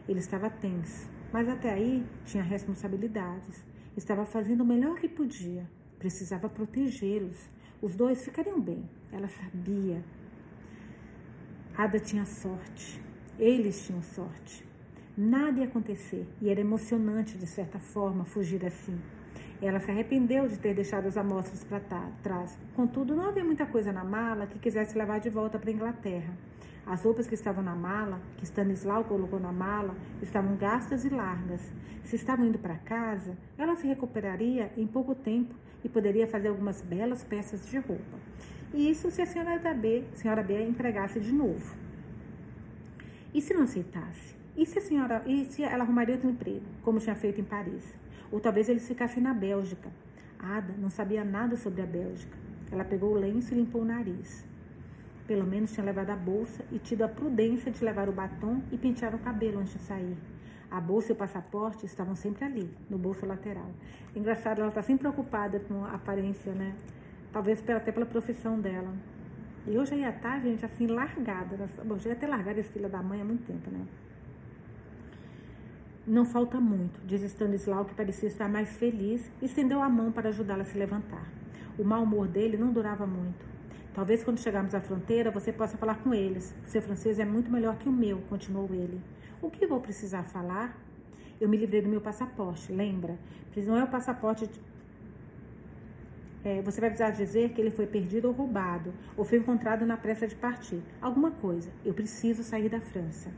Ele 0.08 0.20
estava 0.20 0.48
tenso, 0.48 1.10
mas 1.32 1.48
até 1.48 1.72
aí 1.72 2.06
tinha 2.24 2.42
responsabilidades. 2.44 3.64
Estava 3.96 4.24
fazendo 4.24 4.60
o 4.60 4.66
melhor 4.66 5.00
que 5.00 5.08
podia. 5.08 5.68
Precisava 5.98 6.48
protegê-los. 6.48 7.50
Os 7.80 7.96
dois 7.96 8.24
ficariam 8.24 8.60
bem. 8.60 8.88
Ela 9.10 9.28
sabia. 9.28 10.04
Ada 11.76 11.98
tinha 11.98 12.24
sorte. 12.24 13.02
Eles 13.38 13.86
tinham 13.86 14.02
sorte. 14.02 14.71
Nada 15.16 15.60
ia 15.60 15.66
acontecer 15.66 16.26
e 16.40 16.48
era 16.48 16.60
emocionante, 16.60 17.36
de 17.36 17.46
certa 17.46 17.78
forma, 17.78 18.24
fugir 18.24 18.64
assim. 18.64 18.98
Ela 19.60 19.78
se 19.78 19.90
arrependeu 19.90 20.48
de 20.48 20.58
ter 20.58 20.74
deixado 20.74 21.06
as 21.06 21.18
amostras 21.18 21.62
para 21.62 21.80
trás. 22.22 22.58
Contudo, 22.74 23.14
não 23.14 23.28
havia 23.28 23.44
muita 23.44 23.66
coisa 23.66 23.92
na 23.92 24.02
mala 24.02 24.46
que 24.46 24.58
quisesse 24.58 24.96
levar 24.96 25.20
de 25.20 25.28
volta 25.28 25.58
para 25.58 25.68
a 25.68 25.72
Inglaterra. 25.72 26.34
As 26.86 27.04
roupas 27.04 27.26
que 27.26 27.34
estavam 27.34 27.62
na 27.62 27.76
mala, 27.76 28.22
que 28.38 28.44
Stanislau 28.44 29.04
colocou 29.04 29.38
na 29.38 29.52
mala, 29.52 29.94
estavam 30.22 30.56
gastas 30.56 31.04
e 31.04 31.10
largas. 31.10 31.70
Se 32.04 32.16
estavam 32.16 32.46
indo 32.46 32.58
para 32.58 32.76
casa, 32.76 33.36
ela 33.58 33.76
se 33.76 33.86
recuperaria 33.86 34.72
em 34.78 34.86
pouco 34.86 35.14
tempo 35.14 35.54
e 35.84 35.90
poderia 35.90 36.26
fazer 36.26 36.48
algumas 36.48 36.80
belas 36.80 37.22
peças 37.22 37.68
de 37.68 37.76
roupa. 37.78 38.18
E 38.72 38.90
isso 38.90 39.10
se 39.10 39.20
a 39.20 39.26
senhora 39.26 39.74
B, 39.74 40.04
senhora 40.14 40.42
B 40.42 40.60
empregasse 40.66 41.20
de 41.20 41.32
novo. 41.32 41.76
E 43.34 43.40
se 43.42 43.52
não 43.52 43.62
aceitasse? 43.62 44.41
E 44.54 44.66
se 44.66 44.78
a 44.78 44.82
senhora, 44.82 45.22
e 45.24 45.46
se 45.46 45.62
ela 45.62 45.82
arrumaria 45.82 46.14
outro 46.14 46.28
emprego, 46.28 46.66
como 46.82 47.00
tinha 47.00 47.14
feito 47.14 47.40
em 47.40 47.44
Paris? 47.44 47.84
Ou 48.30 48.38
talvez 48.38 48.68
eles 48.68 48.86
ficassem 48.86 49.22
na 49.22 49.32
Bélgica. 49.32 49.90
Ada 50.38 50.74
não 50.78 50.90
sabia 50.90 51.24
nada 51.24 51.56
sobre 51.56 51.80
a 51.80 51.86
Bélgica. 51.86 52.36
Ela 52.70 52.84
pegou 52.84 53.12
o 53.12 53.18
lenço 53.18 53.54
e 53.54 53.56
limpou 53.56 53.80
o 53.80 53.84
nariz. 53.84 54.44
Pelo 55.26 55.46
menos 55.46 55.72
tinha 55.72 55.86
levado 55.86 56.10
a 56.10 56.16
bolsa 56.16 56.62
e 56.70 56.78
tido 56.78 57.02
a 57.02 57.08
prudência 57.08 57.70
de 57.70 57.82
levar 57.82 58.10
o 58.10 58.12
batom 58.12 58.60
e 58.70 58.76
pentear 58.76 59.14
o 59.14 59.18
cabelo 59.18 59.60
antes 59.60 59.72
de 59.72 59.78
sair. 59.80 60.18
A 60.70 60.80
bolsa 60.80 61.12
e 61.12 61.14
o 61.14 61.16
passaporte 61.16 61.86
estavam 61.86 62.14
sempre 62.14 62.44
ali, 62.44 62.70
no 62.90 62.98
bolso 62.98 63.24
lateral. 63.24 63.70
Engraçado, 64.14 64.58
ela 64.58 64.68
está 64.68 64.82
sempre 64.82 65.08
preocupada 65.08 65.60
com 65.60 65.84
a 65.84 65.92
aparência, 65.92 66.52
né? 66.52 66.74
Talvez 67.32 67.62
até 67.70 67.90
pela 67.90 68.04
profissão 68.04 68.60
dela. 68.60 68.92
E 69.66 69.78
hoje 69.78 69.94
ia 69.94 70.10
estar, 70.10 70.40
gente, 70.40 70.64
assim, 70.64 70.86
largada. 70.86 71.68
Bom, 71.84 71.98
já 71.98 72.10
ia 72.10 72.16
ter 72.16 72.26
largado 72.26 72.60
esse 72.60 72.70
filho 72.70 72.88
da 72.88 73.02
mãe 73.02 73.20
há 73.20 73.24
muito 73.24 73.46
tempo, 73.46 73.70
né? 73.70 73.86
Não 76.04 76.24
falta 76.24 76.58
muito, 76.58 77.00
diz 77.06 77.22
Stanislau, 77.22 77.84
que 77.84 77.94
parecia 77.94 78.28
estar 78.28 78.48
mais 78.48 78.70
feliz, 78.70 79.30
e 79.40 79.46
estendeu 79.46 79.80
a 79.80 79.88
mão 79.88 80.10
para 80.10 80.30
ajudá-la 80.30 80.62
a 80.62 80.64
se 80.64 80.76
levantar. 80.76 81.24
O 81.78 81.84
mau 81.84 82.02
humor 82.02 82.26
dele 82.26 82.56
não 82.56 82.72
durava 82.72 83.06
muito. 83.06 83.46
Talvez 83.94 84.24
quando 84.24 84.40
chegarmos 84.40 84.74
à 84.74 84.80
fronteira 84.80 85.30
você 85.30 85.52
possa 85.52 85.76
falar 85.76 86.02
com 86.02 86.12
eles. 86.12 86.52
Seu 86.66 86.82
francês 86.82 87.20
é 87.20 87.24
muito 87.24 87.52
melhor 87.52 87.76
que 87.76 87.88
o 87.88 87.92
meu, 87.92 88.18
continuou 88.22 88.68
ele. 88.72 89.00
O 89.40 89.48
que 89.48 89.64
vou 89.64 89.80
precisar 89.80 90.24
falar? 90.24 90.76
Eu 91.40 91.48
me 91.48 91.56
livrei 91.56 91.80
do 91.80 91.88
meu 91.88 92.00
passaporte, 92.00 92.72
lembra? 92.72 93.16
Não 93.56 93.76
é 93.76 93.84
o 93.84 93.88
passaporte. 93.88 94.48
De... 94.48 94.60
É, 96.44 96.62
você 96.62 96.80
vai 96.80 96.90
precisar 96.90 97.10
dizer 97.10 97.50
que 97.50 97.60
ele 97.60 97.70
foi 97.70 97.86
perdido 97.86 98.26
ou 98.26 98.34
roubado, 98.34 98.92
ou 99.16 99.24
foi 99.24 99.38
encontrado 99.38 99.86
na 99.86 99.96
pressa 99.96 100.26
de 100.26 100.34
partir. 100.34 100.82
Alguma 101.00 101.30
coisa. 101.30 101.70
Eu 101.84 101.94
preciso 101.94 102.42
sair 102.42 102.68
da 102.68 102.80
França. 102.80 103.30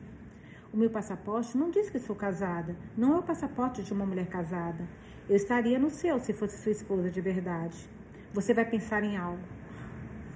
O 0.75 0.77
meu 0.77 0.91
passaporte 0.91 1.57
não 1.57 1.71
diz 1.71 1.89
que 1.89 2.01
sou 2.01 2.17
casada. 2.17 2.75
Não 2.97 3.15
é 3.15 3.19
o 3.21 3.23
passaporte 3.23 3.81
de 3.81 3.93
uma 3.93 4.05
mulher 4.05 4.27
casada. 4.27 4.85
Eu 5.29 5.37
estaria 5.37 5.79
no 5.79 5.89
seu 5.89 6.19
se 6.19 6.33
fosse 6.33 6.61
sua 6.61 6.73
esposa 6.73 7.09
de 7.09 7.21
verdade. 7.21 7.89
Você 8.33 8.53
vai 8.53 8.69
pensar 8.69 9.05
em 9.05 9.17
algo. 9.17 9.39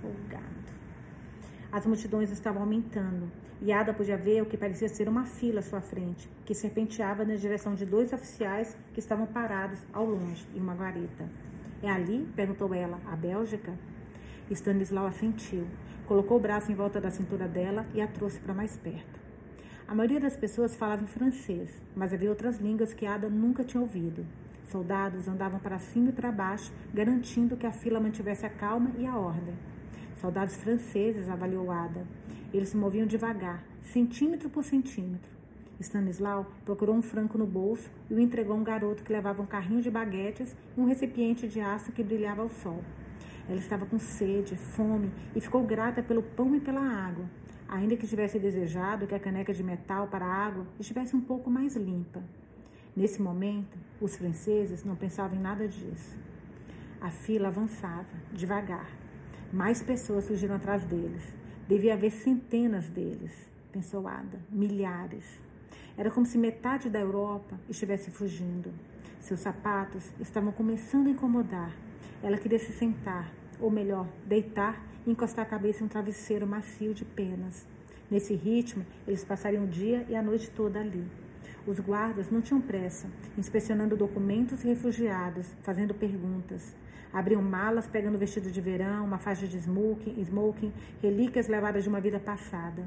Folgado. 0.01 0.45
As 1.73 1.85
multidões 1.85 2.31
estavam 2.31 2.63
aumentando 2.63 3.29
e 3.61 3.73
Ada 3.73 3.93
podia 3.93 4.17
ver 4.17 4.41
o 4.41 4.47
que 4.47 4.57
parecia 4.57 4.89
ser 4.89 5.09
uma 5.09 5.25
fila 5.25 5.59
à 5.59 5.63
sua 5.63 5.81
frente, 5.81 6.31
que 6.45 6.55
serpenteava 6.55 7.25
na 7.25 7.35
direção 7.35 7.75
de 7.75 7.85
dois 7.85 8.13
oficiais 8.13 8.77
que 8.95 9.01
estavam 9.01 9.27
parados 9.27 9.81
ao 9.93 10.05
longe 10.05 10.47
em 10.55 10.61
uma 10.61 10.77
guarita. 10.77 11.29
É 11.83 11.91
ali? 11.91 12.29
perguntou 12.37 12.73
ela. 12.73 13.01
A 13.07 13.17
Bélgica? 13.17 13.77
Stanislau 14.49 15.07
assentiu, 15.07 15.67
colocou 16.07 16.37
o 16.37 16.41
braço 16.41 16.71
em 16.71 16.77
volta 16.77 17.01
da 17.01 17.11
cintura 17.11 17.49
dela 17.49 17.85
e 17.93 18.01
a 18.01 18.07
trouxe 18.07 18.39
para 18.39 18.55
mais 18.55 18.77
perto. 18.77 19.18
A 19.89 19.95
maioria 19.95 20.21
das 20.21 20.37
pessoas 20.37 20.77
falava 20.77 21.03
em 21.03 21.07
francês, 21.07 21.71
mas 21.97 22.13
havia 22.13 22.29
outras 22.29 22.59
línguas 22.59 22.93
que 22.93 23.07
Ada 23.07 23.31
nunca 23.31 23.65
tinha 23.65 23.81
ouvido. 23.81 24.23
Soldados 24.71 25.27
andavam 25.27 25.59
para 25.59 25.79
cima 25.79 26.11
e 26.11 26.13
para 26.13 26.31
baixo, 26.31 26.71
garantindo 26.93 27.57
que 27.57 27.67
a 27.67 27.73
fila 27.73 27.99
mantivesse 27.99 28.45
a 28.45 28.51
calma 28.51 28.93
e 28.99 29.07
a 29.07 29.17
ordem. 29.17 29.55
Soldados 30.21 30.57
franceses, 30.57 31.31
avaliou 31.31 31.71
Ada. 31.71 32.07
Eles 32.53 32.69
se 32.69 32.77
moviam 32.77 33.07
devagar, 33.07 33.65
centímetro 33.81 34.51
por 34.51 34.63
centímetro. 34.63 35.31
Stanislau 35.81 36.53
procurou 36.67 36.95
um 36.95 37.01
franco 37.01 37.39
no 37.39 37.47
bolso 37.47 37.91
e 38.11 38.15
o 38.15 38.21
entregou 38.21 38.57
a 38.57 38.59
um 38.59 38.65
garoto 38.65 39.03
que 39.03 39.11
levava 39.11 39.41
um 39.41 39.47
carrinho 39.47 39.81
de 39.81 39.91
baguetes 39.91 40.55
e 40.77 40.81
um 40.83 40.85
recipiente 40.85 41.49
de 41.49 41.63
aço 41.63 41.93
que 41.93 42.05
brilhava 42.05 42.43
ao 42.43 42.51
sol. 42.51 42.85
Ela 43.49 43.59
estava 43.59 43.87
com 43.87 43.99
sede, 43.99 44.55
fome 44.55 45.11
e 45.35 45.41
ficou 45.41 45.65
grata 45.65 46.03
pelo 46.03 46.23
pão 46.23 46.55
e 46.55 46.61
pela 46.61 46.83
água 46.83 47.25
ainda 47.69 47.97
que 47.97 48.07
tivesse 48.07 48.39
desejado 48.39 49.07
que 49.07 49.15
a 49.15 49.21
caneca 49.21 49.53
de 49.53 49.63
metal 49.63 50.09
para 50.09 50.25
a 50.25 50.47
água 50.47 50.67
estivesse 50.81 51.15
um 51.15 51.21
pouco 51.21 51.51
mais 51.51 51.77
limpa. 51.77 52.23
Nesse 52.97 53.21
momento, 53.21 53.77
os 54.01 54.17
franceses 54.17 54.83
não 54.83 54.97
pensavam 54.97 55.39
em 55.39 55.43
nada 55.43 55.69
disso. 55.69 56.17
A 57.01 57.11
fila 57.11 57.49
avançava, 57.49 58.07
devagar. 58.33 58.91
Mais 59.53 59.83
pessoas 59.83 60.25
surgiram 60.25 60.57
atrás 60.57 60.85
deles. 60.85 61.23
Devia 61.69 61.95
haver 61.95 62.11
centenas 62.11 62.89
deles, 62.89 63.33
pensou 63.71 64.09
Ada, 64.09 64.41
milhares. 64.51 65.41
Era 65.97 66.11
como 66.11 66.27
se 66.27 66.39
metade 66.39 66.89
da 66.89 66.99
Europa 66.99 67.59
estivesse 67.69 68.11
fugindo. 68.11 68.73
Seus 69.21 69.41
sapatos 69.41 70.11
estavam 70.19 70.53
começando 70.53 71.09
a 71.09 71.11
incomodar. 71.11 71.77
Ela 72.23 72.39
queria 72.39 72.59
se 72.59 72.73
sentar, 72.73 73.31
ou 73.61 73.71
melhor, 73.71 74.09
deitar 74.27 74.83
encostar 75.11 75.45
a 75.45 75.49
cabeça 75.49 75.83
em 75.83 75.87
um 75.87 75.89
travesseiro 75.89 76.47
macio 76.47 76.95
de 76.95 77.05
penas. 77.05 77.67
Nesse 78.11 78.35
ritmo, 78.35 78.85
eles 79.07 79.25
passariam 79.25 79.65
o 79.65 79.69
dia 79.69 80.07
e 80.09 80.17
a 80.17 80.23
noite 80.23 80.51
toda 80.51 80.81
ali. 80.81 81.07
Os 81.67 81.79
guardas 81.79 82.31
não 82.31 82.41
tinham 82.41 82.61
pressa, 82.61 83.09
inspecionando 83.37 83.97
documentos 83.97 84.65
e 84.65 84.69
refugiados, 84.69 85.55
fazendo 85.63 85.95
perguntas. 85.95 86.75
Abriam 87.13 87.43
malas 87.43 87.87
pegando 87.87 88.19
vestido 88.19 88.51
de 88.51 88.61
verão, 88.61 89.05
uma 89.05 89.19
faixa 89.19 89.47
de 89.47 89.59
smoking, 89.59 90.23
smoking 90.25 90.73
relíquias 91.03 91.49
levadas 91.49 91.83
de 91.83 91.89
uma 91.89 92.01
vida 92.01 92.19
passada. 92.19 92.85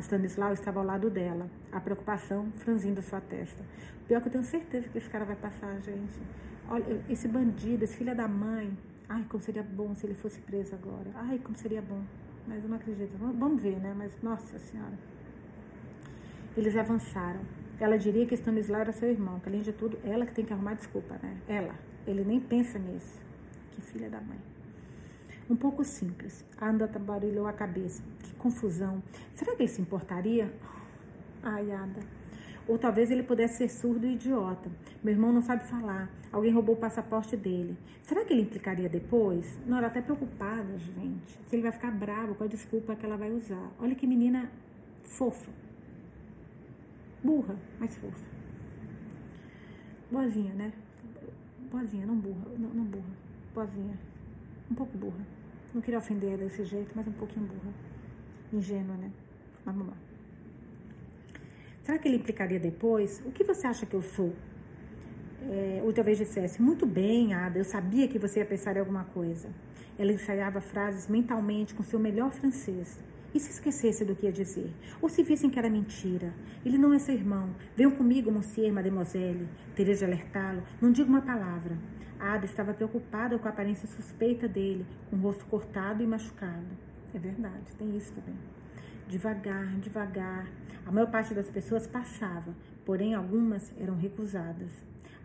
Stanislau 0.00 0.52
estava 0.52 0.80
ao 0.80 0.86
lado 0.86 1.08
dela, 1.08 1.48
a 1.70 1.80
preocupação 1.80 2.50
franzindo 2.56 3.00
sua 3.02 3.20
testa. 3.20 3.62
Pior 4.08 4.20
que 4.20 4.28
eu 4.28 4.32
tenho 4.32 4.44
certeza 4.44 4.88
que 4.88 4.98
esse 4.98 5.08
cara 5.08 5.24
vai 5.24 5.36
passar, 5.36 5.80
gente. 5.82 6.20
Olha, 6.68 7.00
esse 7.08 7.28
bandido, 7.28 7.84
esse 7.84 7.96
filho 7.96 8.14
da 8.14 8.26
mãe, 8.26 8.76
Ai, 9.08 9.24
como 9.28 9.42
seria 9.42 9.62
bom 9.62 9.94
se 9.94 10.06
ele 10.06 10.14
fosse 10.14 10.40
preso 10.40 10.74
agora. 10.74 11.10
Ai, 11.14 11.38
como 11.38 11.56
seria 11.56 11.80
bom. 11.80 12.02
Mas 12.46 12.62
eu 12.62 12.68
não 12.68 12.76
acredito. 12.76 13.16
Vamos 13.18 13.62
ver, 13.62 13.76
né? 13.78 13.94
Mas, 13.96 14.12
nossa 14.22 14.58
senhora. 14.58 14.98
Eles 16.56 16.76
avançaram. 16.76 17.40
Ela 17.78 17.98
diria 17.98 18.26
que 18.26 18.34
Stanislau 18.34 18.80
era 18.80 18.92
seu 18.92 19.10
irmão, 19.10 19.38
que 19.40 19.48
além 19.48 19.60
de 19.62 19.72
tudo, 19.72 19.98
ela 20.02 20.24
que 20.24 20.32
tem 20.32 20.44
que 20.44 20.52
arrumar 20.52 20.74
desculpa, 20.74 21.18
né? 21.22 21.36
Ela. 21.46 21.74
Ele 22.06 22.24
nem 22.24 22.40
pensa 22.40 22.78
nisso. 22.78 23.20
Que 23.72 23.80
filha 23.80 24.08
da 24.08 24.20
mãe. 24.20 24.38
Um 25.48 25.54
pouco 25.54 25.84
simples. 25.84 26.44
A 26.58 26.68
Anda 26.68 26.88
tabarilhou 26.88 27.46
a 27.46 27.52
cabeça. 27.52 28.02
Que 28.20 28.34
confusão. 28.34 29.02
Será 29.34 29.54
que 29.54 29.62
ele 29.62 29.68
se 29.68 29.80
importaria? 29.80 30.52
Ai, 31.42 31.70
Ada. 31.70 32.00
Ou 32.66 32.78
talvez 32.78 33.10
ele 33.10 33.22
pudesse 33.22 33.58
ser 33.58 33.68
surdo 33.68 34.06
e 34.06 34.14
idiota. 34.14 34.68
Meu 35.04 35.14
irmão 35.14 35.32
não 35.32 35.42
sabe 35.42 35.64
falar. 35.68 36.10
Alguém 36.36 36.52
roubou 36.52 36.74
o 36.74 36.78
passaporte 36.78 37.34
dele. 37.34 37.74
Será 38.02 38.22
que 38.22 38.30
ele 38.30 38.42
implicaria 38.42 38.90
depois? 38.90 39.58
Não, 39.64 39.78
ela 39.78 39.86
até 39.86 40.02
preocupada, 40.02 40.76
gente. 40.76 41.32
Se 41.46 41.56
ele 41.56 41.62
vai 41.62 41.72
ficar 41.72 41.90
bravo 41.90 42.34
com 42.34 42.44
a 42.44 42.46
desculpa 42.46 42.94
que 42.94 43.06
ela 43.06 43.16
vai 43.16 43.32
usar. 43.32 43.72
Olha 43.80 43.94
que 43.94 44.06
menina 44.06 44.52
fofa. 45.02 45.50
Burra, 47.24 47.56
mas 47.80 47.96
fofa. 47.96 48.28
Boazinha, 50.10 50.52
né? 50.52 50.74
Boazinha, 51.70 52.04
não 52.04 52.16
burra. 52.16 52.44
Não, 52.58 52.68
não 52.68 52.84
burra. 52.84 53.16
Boazinha. 53.54 53.98
Um 54.70 54.74
pouco 54.74 54.98
burra. 54.98 55.26
Não 55.72 55.80
queria 55.80 55.98
ofender 55.98 56.36
desse 56.36 56.66
jeito, 56.66 56.92
mas 56.94 57.08
um 57.08 57.12
pouquinho 57.12 57.46
burra. 57.46 57.72
Ingênua, 58.52 58.94
né? 58.98 59.10
Mas 59.64 59.74
vamos 59.74 59.90
lá. 59.90 59.96
Será 61.82 61.98
que 61.98 62.08
ele 62.08 62.18
implicaria 62.18 62.60
depois? 62.60 63.22
O 63.24 63.32
que 63.32 63.42
você 63.42 63.66
acha 63.66 63.86
que 63.86 63.96
eu 63.96 64.02
sou? 64.02 64.34
É, 65.42 65.80
ou 65.84 65.92
talvez 65.92 66.18
dissesse, 66.18 66.60
muito 66.60 66.86
bem, 66.86 67.34
Ada, 67.34 67.58
eu 67.58 67.64
sabia 67.64 68.08
que 68.08 68.18
você 68.18 68.40
ia 68.40 68.46
pensar 68.46 68.76
em 68.76 68.80
alguma 68.80 69.04
coisa. 69.04 69.48
Ela 69.98 70.12
ensaiava 70.12 70.60
frases 70.60 71.08
mentalmente 71.08 71.74
com 71.74 71.82
seu 71.82 71.98
melhor 71.98 72.32
francês. 72.32 72.98
E 73.34 73.40
se 73.40 73.50
esquecesse 73.50 74.04
do 74.04 74.14
que 74.14 74.24
ia 74.24 74.32
dizer? 74.32 74.72
Ou 75.00 75.08
se 75.08 75.22
vissem 75.22 75.50
que 75.50 75.58
era 75.58 75.68
mentira? 75.68 76.32
Ele 76.64 76.78
não 76.78 76.94
é 76.94 76.98
seu 76.98 77.14
irmão. 77.14 77.50
Venham 77.76 77.90
comigo, 77.90 78.32
monsieur, 78.32 78.72
mademoiselle. 78.72 79.46
Teria 79.74 79.94
de 79.94 80.04
alertá-lo. 80.04 80.62
Não 80.80 80.90
diga 80.90 81.08
uma 81.08 81.20
palavra. 81.20 81.76
Ada 82.18 82.46
estava 82.46 82.72
preocupada 82.72 83.38
com 83.38 83.46
a 83.46 83.50
aparência 83.50 83.86
suspeita 83.86 84.48
dele, 84.48 84.86
com 85.10 85.16
o 85.16 85.20
rosto 85.20 85.44
cortado 85.46 86.02
e 86.02 86.06
machucado. 86.06 86.64
É 87.14 87.18
verdade, 87.18 87.74
tem 87.76 87.94
isso 87.96 88.12
também. 88.14 88.36
Devagar, 89.06 89.66
devagar. 89.80 90.48
A 90.86 90.90
maior 90.90 91.10
parte 91.10 91.34
das 91.34 91.50
pessoas 91.50 91.86
passava, 91.86 92.54
porém 92.84 93.14
algumas 93.14 93.70
eram 93.78 93.96
recusadas. 93.96 94.72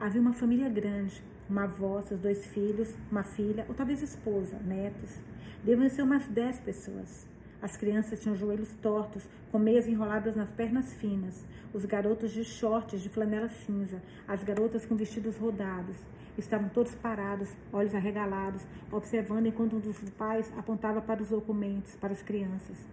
Havia 0.02 0.20
uma 0.20 0.34
família 0.34 0.68
grande, 0.68 1.24
uma 1.48 1.66
avó, 1.66 2.02
seus 2.02 2.20
dois 2.20 2.48
filhos, 2.48 2.92
uma 3.12 3.22
filha, 3.22 3.68
ou 3.70 3.76
talvez 3.76 4.02
esposa, 4.02 4.58
netos. 4.66 5.20
Deviam 5.64 5.88
ser 5.92 6.02
umas 6.02 6.28
dez 6.28 6.60
pessoas. 6.60 7.28
As 7.62 7.78
crianças 7.78 8.20
tinham 8.20 8.36
joelhos 8.36 8.74
tortos, 8.82 9.30
com 9.52 9.60
meias 9.60 9.88
enroladas 9.88 10.36
nas 10.36 10.50
pernas 10.50 10.92
finas. 10.96 11.46
Os 11.72 11.86
garotos 11.86 12.32
de 12.32 12.44
shorts 12.44 13.00
de 13.00 13.10
flanela 13.10 13.48
cinza, 13.48 14.02
as 14.28 14.44
garotas 14.44 14.88
com 14.88 14.96
vestidos 14.96 15.38
rodados. 15.38 15.98
Estavam 16.36 16.68
todos 16.70 16.96
parados, 16.96 17.50
olhos 17.72 17.94
arregalados, 17.94 18.66
observando 18.92 19.46
enquanto 19.46 19.76
um 19.76 19.80
dos 19.80 20.00
pais 20.18 20.52
apontava 20.58 21.00
para 21.00 21.22
os 21.22 21.30
documentos, 21.30 21.96
para 21.98 22.12
as 22.12 22.24
crianças. 22.24 22.88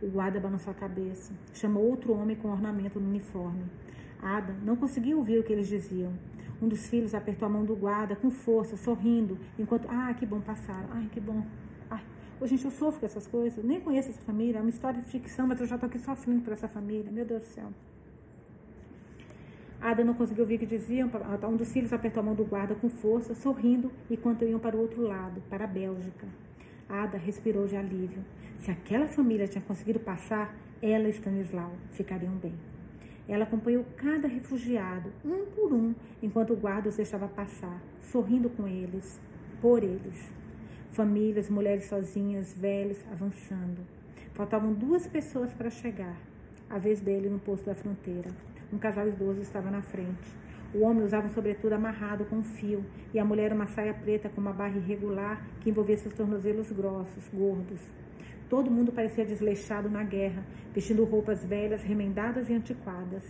O 0.00 0.06
guarda 0.06 0.38
balançou 0.38 0.70
a 0.70 0.76
cabeça. 0.76 1.32
Chamou 1.52 1.82
outro 1.82 2.12
homem 2.12 2.36
com 2.36 2.48
ornamento 2.48 3.00
no 3.00 3.08
uniforme. 3.08 3.64
Ada 4.22 4.54
não 4.64 4.76
conseguia 4.76 5.16
ouvir 5.16 5.40
o 5.40 5.42
que 5.42 5.52
eles 5.52 5.66
diziam. 5.66 6.12
Um 6.60 6.68
dos 6.68 6.86
filhos 6.88 7.14
apertou 7.14 7.46
a 7.46 7.48
mão 7.48 7.64
do 7.64 7.74
guarda 7.74 8.16
com 8.16 8.30
força, 8.30 8.76
sorrindo, 8.76 9.38
enquanto. 9.58 9.86
Ah, 9.88 10.12
que 10.14 10.24
bom 10.24 10.40
passaram. 10.40 10.88
Ai, 10.92 11.08
que 11.12 11.20
bom. 11.20 11.44
Ai, 11.90 12.02
oh, 12.40 12.46
gente, 12.46 12.64
eu 12.64 12.70
sofro 12.70 13.00
com 13.00 13.06
essas 13.06 13.26
coisas. 13.26 13.64
Nem 13.64 13.80
conheço 13.80 14.10
essa 14.10 14.20
família. 14.22 14.58
É 14.58 14.60
uma 14.60 14.70
história 14.70 15.00
de 15.00 15.08
ficção, 15.08 15.46
mas 15.46 15.60
eu 15.60 15.66
já 15.66 15.76
tô 15.76 15.86
aqui 15.86 15.98
sofrendo 15.98 16.42
por 16.42 16.52
essa 16.52 16.68
família. 16.68 17.10
Meu 17.10 17.24
Deus 17.24 17.42
do 17.42 17.48
céu. 17.48 17.68
Ada 19.80 20.02
não 20.02 20.14
conseguiu 20.14 20.44
ouvir 20.44 20.54
o 20.54 20.58
que 20.60 20.66
diziam. 20.66 21.10
Um 21.42 21.56
dos 21.56 21.70
filhos 21.70 21.92
apertou 21.92 22.22
a 22.22 22.24
mão 22.24 22.34
do 22.34 22.44
guarda 22.44 22.74
com 22.74 22.88
força, 22.88 23.34
sorrindo, 23.34 23.92
enquanto 24.10 24.44
iam 24.44 24.58
para 24.58 24.74
o 24.74 24.80
outro 24.80 25.02
lado, 25.02 25.42
para 25.50 25.64
a 25.64 25.66
Bélgica. 25.66 26.26
Ada 26.88 27.18
respirou 27.18 27.66
de 27.66 27.76
alívio. 27.76 28.24
Se 28.60 28.70
aquela 28.70 29.06
família 29.06 29.46
tinha 29.46 29.62
conseguido 29.62 30.00
passar, 30.00 30.56
ela 30.80 31.06
e 31.06 31.10
Stanislau 31.10 31.72
ficariam 31.92 32.34
bem. 32.36 32.54
Ela 33.28 33.44
acompanhou 33.44 33.84
cada 33.96 34.28
refugiado, 34.28 35.10
um 35.24 35.46
por 35.46 35.72
um, 35.72 35.94
enquanto 36.22 36.52
o 36.52 36.56
guarda 36.56 36.88
os 36.88 36.96
deixava 36.96 37.26
passar, 37.26 37.80
sorrindo 38.00 38.50
com 38.50 38.68
eles, 38.68 39.18
por 39.62 39.82
eles. 39.82 40.30
Famílias, 40.92 41.48
mulheres 41.48 41.86
sozinhas, 41.86 42.52
velhos, 42.52 42.98
avançando. 43.10 43.80
Faltavam 44.34 44.72
duas 44.72 45.06
pessoas 45.06 45.52
para 45.54 45.70
chegar. 45.70 46.16
A 46.68 46.78
vez 46.78 47.00
dele 47.00 47.28
no 47.28 47.38
posto 47.38 47.66
da 47.66 47.74
fronteira. 47.74 48.30
Um 48.72 48.78
casal 48.78 49.08
idoso 49.08 49.40
estava 49.40 49.70
na 49.70 49.80
frente. 49.80 50.44
O 50.74 50.80
homem 50.80 51.04
usava 51.04 51.28
um 51.28 51.30
sobretudo 51.30 51.72
amarrado 51.72 52.24
com 52.24 52.36
um 52.36 52.42
fio 52.42 52.84
e 53.12 53.18
a 53.18 53.24
mulher 53.24 53.52
uma 53.52 53.66
saia 53.66 53.94
preta 53.94 54.28
com 54.28 54.40
uma 54.40 54.52
barra 54.52 54.76
irregular 54.76 55.40
que 55.60 55.70
envolvia 55.70 55.96
seus 55.96 56.14
tornozelos 56.14 56.72
grossos, 56.72 57.28
gordos. 57.32 57.80
Todo 58.54 58.70
mundo 58.70 58.92
parecia 58.92 59.24
desleixado 59.24 59.90
na 59.90 60.04
guerra, 60.04 60.44
vestindo 60.72 61.02
roupas 61.02 61.44
velhas, 61.44 61.82
remendadas 61.82 62.48
e 62.48 62.54
antiquadas. 62.54 63.24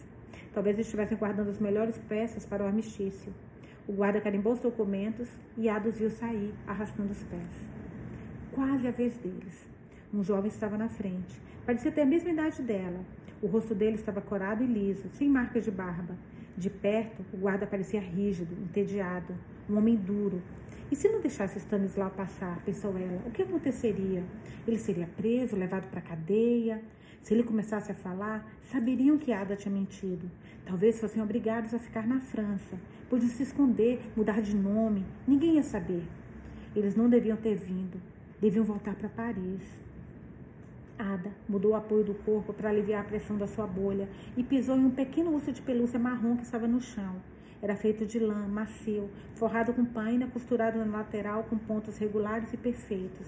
Talvez 0.53 0.79
estivessem 0.79 1.17
guardando 1.17 1.49
as 1.49 1.59
melhores 1.59 1.97
peças 1.97 2.45
para 2.45 2.63
o 2.63 2.67
armistício. 2.67 3.33
O 3.89 3.93
guarda 3.95 4.21
carimbou 4.21 4.53
os 4.53 4.61
documentos 4.61 5.27
e 5.57 5.67
Ados 5.67 5.99
viu 5.99 6.11
sair, 6.11 6.53
arrastando 6.67 7.11
os 7.11 7.23
pés. 7.23 7.49
Quase 8.53 8.87
a 8.87 8.91
vez 8.91 9.17
deles. 9.17 9.67
Um 10.13 10.23
jovem 10.23 10.51
estava 10.51 10.77
na 10.77 10.91
frente. 10.91 11.41
Parecia 11.65 11.91
ter 11.91 12.03
a 12.03 12.07
mesma 12.07 12.29
idade 12.29 12.61
dela. 12.61 13.01
O 13.41 13.47
rosto 13.47 13.75
dele 13.75 13.95
estava 13.95 14.21
corado 14.21 14.63
e 14.63 14.67
liso, 14.67 15.09
sem 15.15 15.31
marcas 15.31 15.65
de 15.65 15.71
barba. 15.71 16.19
De 16.55 16.69
perto, 16.69 17.25
o 17.33 17.39
guarda 17.39 17.67
parecia 17.67 17.99
rígido, 17.99 18.55
entediado, 18.63 19.35
um 19.71 19.79
homem 19.79 19.97
duro. 19.97 20.43
E 20.95 20.97
se 20.97 21.09
não 21.09 21.21
deixasse 21.21 21.59
Stanislau 21.59 22.09
passar, 22.11 22.63
pensou 22.65 22.97
ela, 22.97 23.21
o 23.27 23.31
que 23.33 23.43
aconteceria? 23.43 24.23
Ele 24.65 24.79
seria 24.79 25.09
preso, 25.09 25.57
levado 25.57 25.91
para 25.91 25.99
a 25.99 26.03
cadeia? 26.03 26.81
Se 27.21 27.35
ele 27.35 27.43
começasse 27.43 27.91
a 27.91 27.95
falar, 27.97 28.49
saberiam 28.71 29.19
que 29.19 29.33
Ada 29.33 29.57
tinha 29.57 29.75
mentido. 29.75 30.31
Talvez 30.65 31.01
fossem 31.01 31.21
obrigados 31.21 31.75
a 31.75 31.81
ficar 31.81 32.07
na 32.07 32.21
França. 32.21 32.79
Podiam 33.11 33.29
se 33.29 33.43
esconder, 33.43 34.03
mudar 34.17 34.41
de 34.41 34.55
nome. 34.55 35.05
Ninguém 35.27 35.57
ia 35.57 35.65
saber. 35.65 36.05
Eles 36.77 36.95
não 36.95 37.11
deviam 37.11 37.37
ter 37.37 37.57
vindo. 37.57 38.01
Deviam 38.41 38.65
voltar 38.65 38.95
para 38.95 39.09
Paris. 39.09 39.63
Ada 40.97 41.33
mudou 41.49 41.73
o 41.73 41.75
apoio 41.75 42.05
do 42.05 42.15
corpo 42.15 42.53
para 42.53 42.71
aliviar 42.71 43.01
a 43.01 43.09
pressão 43.09 43.37
da 43.37 43.49
sua 43.49 43.67
bolha 43.67 44.09
e 44.37 44.45
pisou 44.45 44.77
em 44.77 44.85
um 44.85 44.93
pequeno 44.93 45.33
urso 45.33 45.51
de 45.51 45.61
pelúcia 45.61 45.99
marrom 45.99 46.37
que 46.37 46.45
estava 46.45 46.69
no 46.69 46.81
chão. 46.81 47.17
Era 47.65 47.75
feito 47.75 48.05
de 48.05 48.19
lã, 48.19 48.47
macio, 48.47 49.09
forrado 49.37 49.73
com 49.73 49.87
paina, 49.87 50.27
costurado 50.27 50.79
na 50.85 50.99
lateral 50.99 51.45
com 51.45 51.57
pontos 51.57 51.97
regulares 51.97 52.53
e 52.53 52.59
perfeitos. 52.59 53.27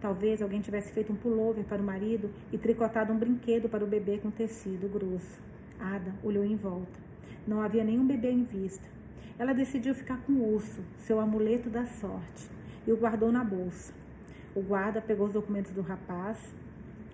Talvez 0.00 0.40
alguém 0.40 0.60
tivesse 0.60 0.92
feito 0.92 1.12
um 1.12 1.16
pullover 1.16 1.64
para 1.64 1.82
o 1.82 1.84
marido 1.84 2.30
e 2.52 2.56
tricotado 2.56 3.12
um 3.12 3.18
brinquedo 3.18 3.68
para 3.68 3.82
o 3.82 3.88
bebê 3.88 4.18
com 4.18 4.30
tecido 4.30 4.88
grosso. 4.88 5.42
Ada 5.80 6.14
olhou 6.22 6.44
em 6.44 6.54
volta. 6.54 7.00
Não 7.48 7.60
havia 7.60 7.82
nenhum 7.82 8.06
bebê 8.06 8.30
em 8.30 8.44
vista. 8.44 8.88
Ela 9.36 9.52
decidiu 9.52 9.92
ficar 9.92 10.18
com 10.18 10.34
o 10.34 10.54
urso, 10.54 10.80
seu 10.98 11.18
amuleto 11.18 11.68
da 11.68 11.84
sorte, 11.84 12.48
e 12.86 12.92
o 12.92 12.96
guardou 12.96 13.32
na 13.32 13.42
bolsa. 13.42 13.92
O 14.54 14.62
guarda 14.62 15.02
pegou 15.02 15.26
os 15.26 15.32
documentos 15.32 15.72
do 15.72 15.82
rapaz, 15.82 16.38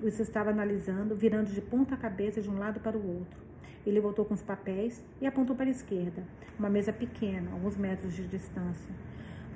os 0.03 0.21
estava 0.21 0.51
analisando, 0.51 1.17
virando 1.17 1.51
de 1.53 1.63
ponta 1.63 1.97
cabeça 1.97 2.43
de 2.43 2.51
um 2.51 2.59
lado 2.59 2.81
para 2.81 2.99
o 2.99 3.17
outro. 3.17 3.50
Ele 3.87 4.01
voltou 4.01 4.25
com 4.25 4.35
os 4.35 4.43
papéis 4.43 5.03
e 5.21 5.27
apontou 5.27 5.57
para 5.57 5.67
a 5.67 5.71
esquerda, 5.71 6.23
uma 6.59 6.69
mesa 6.69 6.93
pequena, 6.93 7.51
alguns 7.53 7.77
metros 7.77 8.15
de 8.15 8.27
distância. 8.27 8.95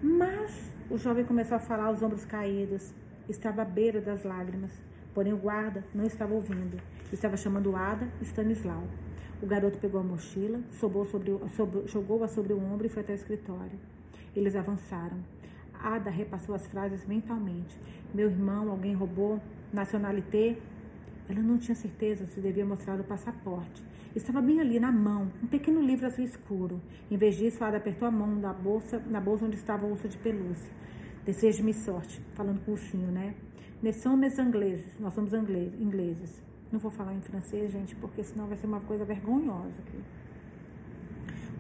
Mas 0.03 0.72
o 0.91 0.99
jovem 0.99 1.25
começou 1.25 1.57
a 1.57 1.61
falar 1.61 1.87
aos 1.87 2.03
ombros 2.03 2.25
caídos. 2.25 2.93
Estava 3.29 3.62
à 3.62 3.64
beira 3.64 4.01
das 4.01 4.22
lágrimas. 4.22 4.70
Porém, 5.14 5.33
o 5.33 5.37
guarda 5.37 5.85
não 5.95 6.05
estava 6.05 6.35
ouvindo. 6.35 6.81
Estava 7.12 7.37
chamando 7.37 7.75
Ada 7.77 8.09
Stanislau. 8.20 8.83
O 9.41 9.47
garoto 9.47 9.79
pegou 9.79 10.01
a 10.01 10.05
mochila, 10.05 10.61
sobre, 10.72 11.01
jogou-a 11.87 12.29
sobre 12.29 12.53
o 12.53 12.59
ombro 12.59 12.87
e 12.87 12.89
foi 12.89 13.03
até 13.03 13.12
o 13.12 13.14
escritório. 13.14 13.79
Eles 14.35 14.57
avançaram. 14.57 15.18
Ada 15.72 16.11
repassou 16.11 16.55
as 16.55 16.66
frases 16.66 17.07
mentalmente. 17.07 17.79
Meu 18.12 18.29
irmão, 18.29 18.70
alguém 18.70 18.95
roubou, 18.95 19.41
nacionalité. 19.72 20.57
Ela 21.29 21.41
não 21.41 21.59
tinha 21.59 21.75
certeza 21.75 22.27
se 22.27 22.41
devia 22.41 22.64
mostrar 22.64 22.99
o 23.01 23.05
passaporte. 23.05 23.83
Estava 24.15 24.41
bem 24.41 24.61
ali 24.61 24.79
na 24.79 24.93
mão, 24.93 25.29
um 25.43 25.47
pequeno 25.49 25.83
livro 25.83 26.07
azul 26.07 26.25
escuro. 26.25 26.81
Em 27.11 27.17
vez 27.17 27.35
disso, 27.35 27.65
Ada 27.65 27.79
apertou 27.79 28.07
a 28.07 28.12
mão 28.12 28.33
na 28.37 28.53
bolsa, 28.53 29.03
na 29.11 29.21
bolsa 29.21 29.45
onde 29.45 29.57
estava 29.57 29.85
o 29.85 29.91
urso 29.91 30.09
de 30.09 30.17
pelúcia. 30.19 30.71
Desejo-me 31.27 31.75
sorte, 31.75 32.23
falando 32.35 32.65
com 32.65 32.71
o 32.71 32.75
ursinho, 32.75 33.11
né? 33.11 33.35
Nós 33.83 33.97
somos 33.97 34.39
ingleses, 34.39 35.01
nós 35.01 35.12
somos 35.15 35.33
ingleses. 35.33 36.41
Não 36.71 36.79
vou 36.79 36.93
falar 36.93 37.12
em 37.12 37.21
francês, 37.23 37.73
gente, 37.73 37.97
porque 37.97 38.23
senão 38.23 38.47
vai 38.47 38.57
ser 38.57 38.69
uma 38.69 38.81
coisa 38.81 39.05
vergonhosa 39.05 39.83
aqui. 39.85 39.99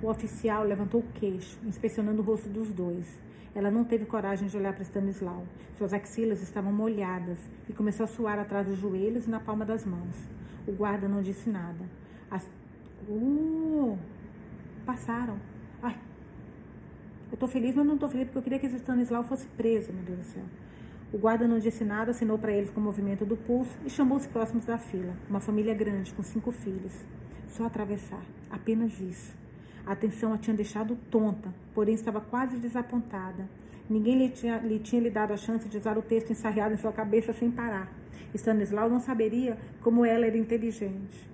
O 0.00 0.08
oficial 0.08 0.62
levantou 0.62 1.00
o 1.00 1.12
queixo, 1.14 1.58
inspecionando 1.64 2.22
o 2.22 2.24
rosto 2.24 2.48
dos 2.48 2.72
dois. 2.72 3.20
Ela 3.52 3.70
não 3.70 3.84
teve 3.84 4.06
coragem 4.06 4.46
de 4.46 4.56
olhar 4.56 4.74
para 4.74 4.84
Stanislau. 4.84 5.44
Suas 5.76 5.92
axilas 5.92 6.40
estavam 6.40 6.72
molhadas 6.72 7.38
e 7.68 7.72
começou 7.72 8.04
a 8.04 8.06
suar 8.06 8.38
atrás 8.38 8.68
dos 8.68 8.78
joelhos 8.78 9.26
e 9.26 9.30
na 9.30 9.40
palma 9.40 9.64
das 9.64 9.84
mãos. 9.84 10.14
O 10.68 10.72
guarda 10.72 11.08
não 11.08 11.20
disse 11.20 11.50
nada. 11.50 12.03
As... 12.34 12.50
Uh, 13.08 13.96
passaram. 14.84 15.36
Ai, 15.80 15.96
eu 17.30 17.38
tô 17.38 17.46
feliz, 17.46 17.76
mas 17.76 17.86
não 17.86 17.96
tô 17.96 18.08
feliz 18.08 18.26
porque 18.26 18.38
eu 18.38 18.42
queria 18.42 18.58
que 18.58 18.66
Stanislau 18.66 19.22
fosse 19.22 19.46
preso, 19.56 19.92
meu 19.92 20.02
Deus 20.02 20.18
do 20.18 20.24
céu. 20.24 20.42
O 21.12 21.18
guarda 21.18 21.46
não 21.46 21.60
disse 21.60 21.84
nada, 21.84 22.10
assinou 22.10 22.36
para 22.36 22.50
eles 22.52 22.70
com 22.70 22.80
o 22.80 22.82
movimento 22.82 23.24
do 23.24 23.36
pulso 23.36 23.78
e 23.86 23.90
chamou 23.90 24.18
os 24.18 24.26
próximos 24.26 24.64
da 24.64 24.76
fila. 24.76 25.14
Uma 25.30 25.38
família 25.38 25.72
grande, 25.72 26.12
com 26.12 26.24
cinco 26.24 26.50
filhos. 26.50 26.92
Só 27.46 27.66
atravessar. 27.66 28.22
Apenas 28.50 29.00
isso. 29.00 29.32
A 29.86 29.92
atenção 29.92 30.32
a 30.32 30.38
tinha 30.38 30.56
deixado 30.56 30.98
tonta, 31.12 31.54
porém 31.72 31.94
estava 31.94 32.20
quase 32.20 32.56
desapontada. 32.56 33.48
Ninguém 33.88 34.18
lhe 34.18 34.30
tinha, 34.30 34.58
lhe 34.58 34.80
tinha 34.80 35.00
lhe 35.00 35.10
dado 35.10 35.32
a 35.32 35.36
chance 35.36 35.68
de 35.68 35.78
usar 35.78 35.96
o 35.96 36.02
texto 36.02 36.32
ensarriado 36.32 36.74
em 36.74 36.78
sua 36.78 36.92
cabeça 36.92 37.32
sem 37.32 37.48
parar. 37.48 37.92
Stanislau 38.34 38.90
não 38.90 38.98
saberia 38.98 39.56
como 39.82 40.04
ela 40.04 40.26
era 40.26 40.36
inteligente. 40.36 41.33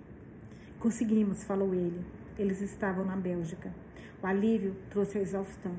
Conseguimos, 0.80 1.44
falou 1.44 1.74
ele. 1.74 2.00
Eles 2.38 2.62
estavam 2.62 3.04
na 3.04 3.14
Bélgica. 3.14 3.70
O 4.22 4.26
alívio 4.26 4.74
trouxe 4.88 5.18
a 5.18 5.20
exaustão. 5.20 5.76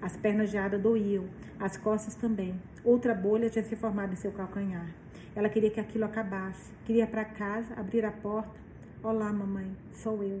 As 0.00 0.16
pernas 0.16 0.48
de 0.48 0.56
Ada 0.56 0.78
doíam, 0.78 1.24
as 1.58 1.76
costas 1.76 2.14
também. 2.14 2.54
Outra 2.84 3.12
bolha 3.16 3.50
tinha 3.50 3.64
se 3.64 3.74
formado 3.74 4.12
em 4.12 4.16
seu 4.16 4.30
calcanhar. 4.30 4.94
Ela 5.34 5.48
queria 5.48 5.70
que 5.70 5.80
aquilo 5.80 6.04
acabasse. 6.04 6.72
Queria 6.84 7.04
para 7.04 7.24
casa, 7.24 7.74
abrir 7.74 8.04
a 8.04 8.12
porta. 8.12 8.54
Olá, 9.02 9.32
mamãe, 9.32 9.76
sou 9.92 10.22
eu. 10.22 10.40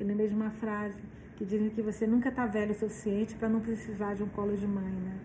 Eu 0.00 0.06
lembrei 0.08 0.26
de 0.26 0.34
uma 0.34 0.50
frase 0.50 1.00
que 1.36 1.44
dizem 1.44 1.70
que 1.70 1.80
você 1.80 2.04
nunca 2.04 2.30
está 2.30 2.46
velho 2.46 2.72
o 2.72 2.74
suficiente 2.74 3.36
para 3.36 3.48
não 3.48 3.60
precisar 3.60 4.14
de 4.14 4.24
um 4.24 4.28
colo 4.28 4.56
de 4.56 4.66
mãe, 4.66 4.92
né? 4.92 5.20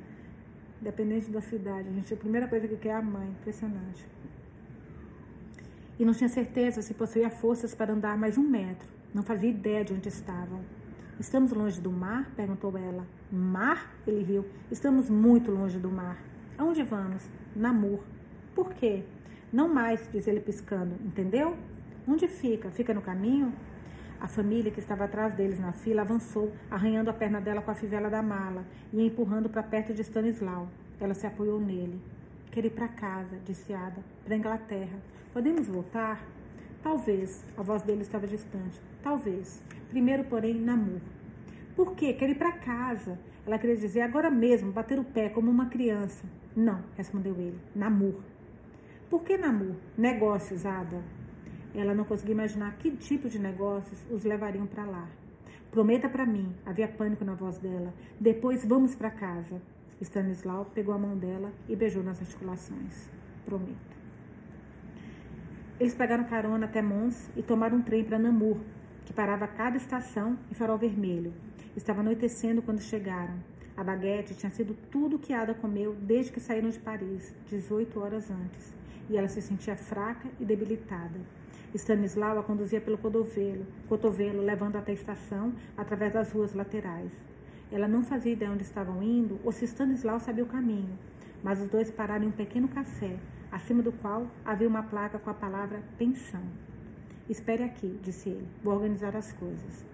Independente 0.79 1.31
da 1.31 1.41
sua 1.41 1.57
idade. 1.57 1.89
A 1.89 1.91
gente, 1.91 2.13
a 2.13 2.17
primeira 2.17 2.47
coisa 2.47 2.67
que 2.67 2.77
quer 2.77 2.89
é 2.89 2.93
a 2.93 3.01
mãe. 3.01 3.29
Impressionante. 3.29 4.05
E 5.99 6.05
não 6.05 6.13
tinha 6.13 6.29
certeza 6.29 6.81
se 6.81 6.93
possuía 6.93 7.29
forças 7.29 7.75
para 7.75 7.93
andar 7.93 8.17
mais 8.17 8.37
um 8.37 8.43
metro. 8.43 8.87
Não 9.13 9.23
fazia 9.23 9.49
ideia 9.49 9.83
de 9.83 9.93
onde 9.93 10.07
estavam. 10.09 10.61
Estamos 11.19 11.51
longe 11.51 11.79
do 11.79 11.91
mar? 11.91 12.31
perguntou 12.35 12.75
ela. 12.77 13.05
Mar? 13.31 13.93
Ele 14.07 14.23
riu. 14.23 14.45
Estamos 14.71 15.09
muito 15.09 15.51
longe 15.51 15.77
do 15.77 15.89
mar. 15.89 16.17
Aonde 16.57 16.83
vamos? 16.83 17.29
Namur. 17.55 17.99
Por 18.55 18.73
quê? 18.73 19.03
Não 19.51 19.71
mais, 19.71 20.09
diz 20.11 20.27
ele 20.27 20.39
piscando. 20.39 20.95
Entendeu? 21.05 21.55
Onde 22.07 22.27
fica? 22.27 22.71
Fica 22.71 22.93
no 22.93 23.01
caminho? 23.01 23.53
A 24.19 24.27
família 24.27 24.71
que 24.71 24.79
estava 24.79 25.05
atrás 25.05 25.33
deles 25.33 25.59
na 25.59 25.71
fila 25.71 26.03
avançou, 26.03 26.51
arranhando 26.69 27.09
a 27.09 27.13
perna 27.13 27.41
dela 27.41 27.61
com 27.61 27.71
a 27.71 27.75
fivela 27.75 28.09
da 28.09 28.21
mala 28.21 28.65
e 28.93 29.05
empurrando 29.05 29.49
para 29.49 29.63
perto 29.63 29.93
de 29.93 30.01
Stanislau. 30.01 30.67
Ela 30.99 31.13
se 31.13 31.25
apoiou 31.25 31.59
nele. 31.59 31.99
Quero 32.51 32.67
ir 32.67 32.71
para 32.71 32.87
casa, 32.87 33.37
disse 33.45 33.73
Ada, 33.73 34.03
para 34.23 34.35
Inglaterra. 34.35 34.99
Podemos 35.33 35.65
voltar? 35.65 36.21
Talvez. 36.83 37.45
A 37.55 37.63
voz 37.63 37.81
dele 37.83 38.01
estava 38.01 38.27
distante. 38.27 38.81
Talvez. 39.01 39.63
Primeiro, 39.89 40.25
porém, 40.25 40.55
Namur. 40.55 40.99
Por 41.73 41.95
quê? 41.95 42.11
Quero 42.11 42.33
ir 42.33 42.35
para 42.35 42.51
casa. 42.51 43.17
Ela 43.45 43.57
queria 43.57 43.77
dizer 43.77 44.01
agora 44.01 44.29
mesmo, 44.29 44.73
bater 44.73 44.99
o 44.99 45.05
pé 45.05 45.29
como 45.29 45.49
uma 45.49 45.67
criança. 45.67 46.25
Não, 46.53 46.83
respondeu 46.97 47.33
ele. 47.39 47.57
Namur. 47.73 48.15
Por 49.09 49.23
que 49.23 49.37
Namur? 49.37 49.75
Negócios, 49.97 50.65
Ada. 50.65 51.01
Ela 51.73 51.95
não 51.95 52.03
conseguia 52.03 52.33
imaginar 52.33 52.75
que 52.77 52.91
tipo 52.91 53.29
de 53.29 53.39
negócios 53.39 54.05
os 54.11 54.25
levariam 54.25 54.67
para 54.67 54.85
lá. 54.85 55.07
Prometa 55.71 56.09
para 56.09 56.25
mim, 56.25 56.53
havia 56.65 56.89
pânico 56.89 57.23
na 57.23 57.35
voz 57.35 57.57
dela. 57.57 57.93
Depois 58.19 58.65
vamos 58.65 58.95
para 58.95 59.09
casa. 59.09 59.61
Stanislau 60.01 60.65
pegou 60.75 60.93
a 60.93 60.97
mão 60.97 61.17
dela 61.17 61.53
e 61.69 61.75
beijou 61.75 62.03
nas 62.03 62.19
articulações. 62.19 63.09
Prometo. 63.45 64.00
Eles 65.81 65.95
pegaram 65.95 66.23
carona 66.25 66.67
até 66.67 66.79
Mons 66.79 67.27
e 67.35 67.41
tomaram 67.41 67.77
um 67.77 67.81
trem 67.81 68.03
para 68.03 68.19
Namur, 68.19 68.57
que 69.03 69.11
parava 69.11 69.45
a 69.45 69.47
cada 69.47 69.77
estação 69.77 70.37
em 70.51 70.53
farol 70.53 70.77
vermelho. 70.77 71.33
Estava 71.75 72.01
anoitecendo 72.01 72.61
quando 72.61 72.79
chegaram. 72.79 73.33
A 73.75 73.83
baguete 73.83 74.35
tinha 74.35 74.51
sido 74.51 74.77
tudo 74.91 75.17
que 75.17 75.33
Ada 75.33 75.55
comeu 75.55 75.95
desde 75.95 76.31
que 76.31 76.39
saíram 76.39 76.69
de 76.69 76.77
Paris, 76.77 77.33
18 77.47 77.99
horas 77.99 78.29
antes, 78.29 78.75
e 79.09 79.17
ela 79.17 79.27
se 79.27 79.41
sentia 79.41 79.75
fraca 79.75 80.29
e 80.39 80.45
debilitada. 80.45 81.19
Stanislau 81.73 82.37
a 82.37 82.43
conduzia 82.43 82.79
pelo 82.79 82.99
cotovelo, 82.99 83.65
cotovelo, 83.89 84.43
levando 84.43 84.75
até 84.75 84.91
a 84.91 84.93
estação 84.93 85.51
através 85.75 86.13
das 86.13 86.31
ruas 86.31 86.53
laterais. 86.53 87.11
Ela 87.71 87.87
não 87.87 88.03
fazia 88.03 88.33
ideia 88.33 88.51
onde 88.51 88.61
estavam 88.61 89.01
indo 89.01 89.39
ou 89.43 89.51
se 89.51 89.65
Stanislau 89.65 90.19
sabia 90.19 90.43
o 90.43 90.47
caminho, 90.47 90.95
mas 91.43 91.59
os 91.59 91.69
dois 91.69 91.89
pararam 91.89 92.25
em 92.25 92.27
um 92.27 92.31
pequeno 92.31 92.67
café, 92.67 93.17
acima 93.51 93.83
do 93.83 93.91
qual 93.91 94.27
havia 94.45 94.67
uma 94.67 94.83
placa 94.83 95.19
com 95.19 95.29
a 95.29 95.33
palavra 95.33 95.83
pensão. 95.97 96.41
Espere 97.29 97.63
aqui, 97.63 97.99
disse 98.01 98.29
ele, 98.29 98.47
vou 98.63 98.73
organizar 98.73 99.15
as 99.15 99.31
coisas. 99.33 99.85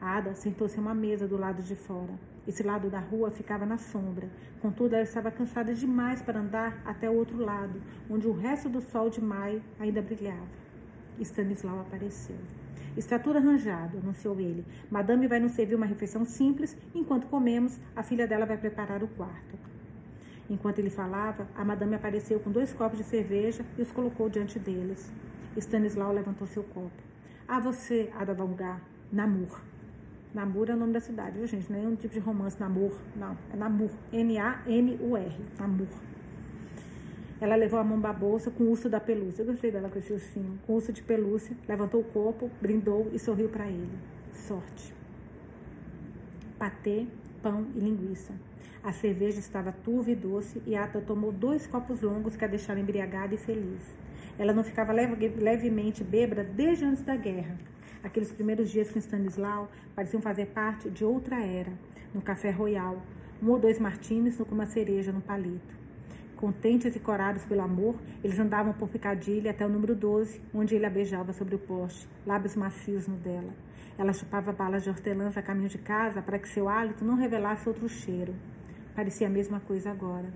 A 0.00 0.16
Ada 0.16 0.34
sentou-se 0.34 0.78
a 0.78 0.80
uma 0.80 0.94
mesa 0.94 1.28
do 1.28 1.36
lado 1.36 1.62
de 1.62 1.74
fora. 1.74 2.14
Esse 2.48 2.62
lado 2.62 2.88
da 2.88 2.98
rua 2.98 3.30
ficava 3.30 3.66
na 3.66 3.76
sombra. 3.76 4.28
Contudo, 4.60 4.94
ela 4.94 5.02
estava 5.02 5.30
cansada 5.30 5.74
demais 5.74 6.22
para 6.22 6.40
andar 6.40 6.80
até 6.84 7.08
o 7.08 7.14
outro 7.14 7.36
lado, 7.38 7.80
onde 8.08 8.26
o 8.26 8.32
resto 8.32 8.68
do 8.68 8.80
sol 8.80 9.10
de 9.10 9.20
maio 9.20 9.62
ainda 9.78 10.00
brilhava. 10.00 10.48
Stanislau 11.20 11.80
apareceu. 11.80 12.36
Está 12.96 13.18
tudo 13.18 13.36
arranjado, 13.36 13.98
anunciou 13.98 14.40
ele. 14.40 14.64
Madame 14.90 15.28
vai 15.28 15.38
nos 15.38 15.52
servir 15.52 15.74
uma 15.74 15.86
refeição 15.86 16.24
simples. 16.24 16.76
Enquanto 16.94 17.26
comemos, 17.26 17.78
a 17.94 18.02
filha 18.02 18.26
dela 18.26 18.46
vai 18.46 18.56
preparar 18.56 19.02
o 19.02 19.08
quarto. 19.08 19.58
Enquanto 20.50 20.80
ele 20.80 20.90
falava, 20.90 21.46
a 21.54 21.64
madame 21.64 21.94
apareceu 21.94 22.40
com 22.40 22.50
dois 22.50 22.72
copos 22.72 22.98
de 22.98 23.04
cerveja 23.04 23.64
e 23.78 23.82
os 23.82 23.92
colocou 23.92 24.28
diante 24.28 24.58
deles. 24.58 25.12
Stanislau 25.56 26.12
levantou 26.12 26.44
seu 26.48 26.64
copo. 26.64 26.90
Ah, 27.46 27.60
você, 27.60 28.10
Ada 28.16 28.34
Valgar, 28.34 28.82
Namur. 29.12 29.60
Namur 30.34 30.68
é 30.68 30.74
o 30.74 30.76
nome 30.76 30.92
da 30.92 31.00
cidade, 31.00 31.38
viu, 31.38 31.46
gente? 31.46 31.70
Não 31.72 31.78
é 31.78 31.86
um 31.86 31.94
tipo 31.94 32.12
de 32.12 32.20
romance, 32.20 32.58
Namur. 32.58 32.92
Não, 33.14 33.38
é 33.52 33.56
Namur. 33.56 33.90
N-A-M-U-R. 34.12 35.36
Namur. 35.56 35.88
Ela 37.40 37.54
levou 37.54 37.78
a 37.78 37.84
mão 37.84 38.00
da 38.00 38.12
bolsa 38.12 38.50
com 38.50 38.64
o 38.64 38.70
urso 38.70 38.88
da 38.88 39.00
pelúcia. 39.00 39.42
Eu 39.42 39.46
gostei 39.46 39.70
dela 39.70 39.88
com 39.88 39.98
esse 40.00 40.12
ursinho. 40.12 40.58
Com 40.66 40.72
o 40.72 40.76
urso 40.76 40.92
de 40.92 41.02
pelúcia, 41.02 41.56
levantou 41.68 42.00
o 42.00 42.04
copo, 42.04 42.50
brindou 42.60 43.08
e 43.12 43.18
sorriu 43.20 43.48
para 43.48 43.68
ele. 43.68 43.98
Sorte. 44.34 44.92
Patê, 46.58 47.06
pão 47.40 47.66
e 47.74 47.78
linguiça. 47.78 48.34
A 48.82 48.92
cerveja 48.92 49.38
estava 49.38 49.72
turva 49.72 50.10
e 50.10 50.14
doce 50.14 50.62
e 50.66 50.74
Ata 50.74 51.02
tomou 51.02 51.30
dois 51.30 51.66
copos 51.66 52.00
longos 52.00 52.34
que 52.34 52.44
a 52.46 52.48
deixaram 52.48 52.80
embriagada 52.80 53.34
e 53.34 53.36
feliz. 53.36 53.82
Ela 54.38 54.54
não 54.54 54.64
ficava 54.64 54.90
leve, 54.90 55.28
levemente 55.28 56.02
bêbada 56.02 56.42
desde 56.42 56.86
antes 56.86 57.02
da 57.02 57.14
guerra. 57.14 57.58
Aqueles 58.02 58.32
primeiros 58.32 58.70
dias 58.70 58.90
com 58.90 58.98
Stanislau 58.98 59.70
pareciam 59.94 60.22
fazer 60.22 60.46
parte 60.46 60.88
de 60.88 61.04
outra 61.04 61.44
era. 61.44 61.70
No 62.14 62.22
Café 62.22 62.50
Royal, 62.50 63.02
um 63.42 63.50
ou 63.50 63.58
dois 63.58 63.78
martinis 63.78 64.38
com 64.38 64.54
uma 64.54 64.64
cereja 64.64 65.12
no 65.12 65.20
palito. 65.20 65.78
Contentes 66.34 66.96
e 66.96 67.00
corados 67.00 67.44
pelo 67.44 67.60
amor, 67.60 67.96
eles 68.24 68.38
andavam 68.38 68.72
por 68.72 68.88
Picadilha 68.88 69.50
até 69.50 69.66
o 69.66 69.68
número 69.68 69.94
12, 69.94 70.40
onde 70.54 70.74
ele 70.74 70.86
a 70.86 70.90
beijava 70.90 71.34
sobre 71.34 71.54
o 71.54 71.58
poste, 71.58 72.08
lábios 72.26 72.56
macios 72.56 73.06
no 73.06 73.16
dela. 73.16 73.52
Ela 73.98 74.14
chupava 74.14 74.50
balas 74.52 74.82
de 74.82 74.88
hortelãs 74.88 75.36
a 75.36 75.42
caminho 75.42 75.68
de 75.68 75.76
casa 75.76 76.22
para 76.22 76.38
que 76.38 76.48
seu 76.48 76.66
hálito 76.66 77.04
não 77.04 77.16
revelasse 77.16 77.68
outro 77.68 77.86
cheiro. 77.86 78.34
Parecia 78.94 79.26
a 79.26 79.30
mesma 79.30 79.60
coisa 79.60 79.90
agora. 79.90 80.32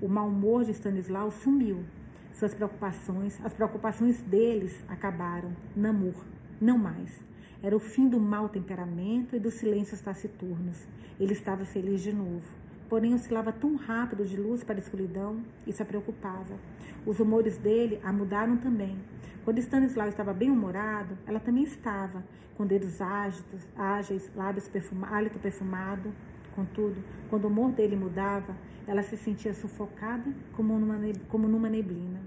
O 0.00 0.08
mau 0.08 0.28
humor 0.28 0.64
de 0.64 0.72
Stanislau 0.72 1.30
sumiu. 1.30 1.84
Suas 2.32 2.54
preocupações, 2.54 3.38
as 3.44 3.52
preocupações 3.52 4.20
deles 4.22 4.84
acabaram. 4.88 5.52
Namor, 5.76 6.14
não 6.60 6.76
mais. 6.76 7.22
Era 7.62 7.76
o 7.76 7.80
fim 7.80 8.08
do 8.08 8.18
mau 8.20 8.48
temperamento 8.48 9.36
e 9.36 9.38
dos 9.38 9.54
silêncios 9.54 10.00
taciturnos. 10.00 10.86
Ele 11.18 11.32
estava 11.32 11.64
feliz 11.64 12.02
de 12.02 12.12
novo. 12.12 12.44
Porém, 12.88 13.14
oscilava 13.14 13.52
tão 13.52 13.76
rápido 13.76 14.24
de 14.24 14.36
luz 14.36 14.62
para 14.62 14.74
a 14.74 14.78
escuridão, 14.78 15.42
isso 15.66 15.82
a 15.82 15.86
preocupava. 15.86 16.54
Os 17.06 17.18
humores 17.18 17.56
dele 17.56 17.98
a 18.04 18.12
mudaram 18.12 18.56
também. 18.56 18.98
Quando 19.44 19.58
Stanislau 19.58 20.08
estava 20.08 20.32
bem 20.32 20.50
humorado, 20.50 21.16
ela 21.26 21.40
também 21.40 21.64
estava, 21.64 22.22
com 22.56 22.66
dedos 22.66 23.00
ágitos, 23.00 23.62
ágeis, 23.76 24.30
lábios 24.34 24.68
perfuma, 24.68 25.08
hálito 25.08 25.38
perfumado. 25.38 26.12
Contudo, 26.54 27.02
quando 27.28 27.44
o 27.44 27.48
humor 27.48 27.72
dele 27.72 27.96
mudava, 27.96 28.56
ela 28.86 29.02
se 29.02 29.16
sentia 29.16 29.52
sufocada 29.52 30.32
como 30.52 30.78
numa, 30.78 30.98
como 31.28 31.48
numa 31.48 31.68
neblina. 31.68 32.20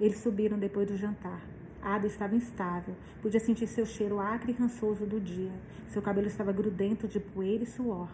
Eles 0.00 0.18
subiram 0.18 0.58
depois 0.58 0.88
do 0.88 0.96
jantar. 0.96 1.40
Ada 1.80 2.06
estava 2.06 2.34
instável. 2.34 2.94
Podia 3.20 3.38
sentir 3.38 3.66
seu 3.66 3.86
cheiro 3.86 4.18
acre 4.18 4.52
e 4.52 4.54
rançoso 4.54 5.06
do 5.06 5.20
dia. 5.20 5.52
Seu 5.88 6.02
cabelo 6.02 6.26
estava 6.26 6.52
grudento 6.52 7.06
de 7.06 7.20
poeira 7.20 7.62
e 7.64 7.66
suor. 7.66 8.08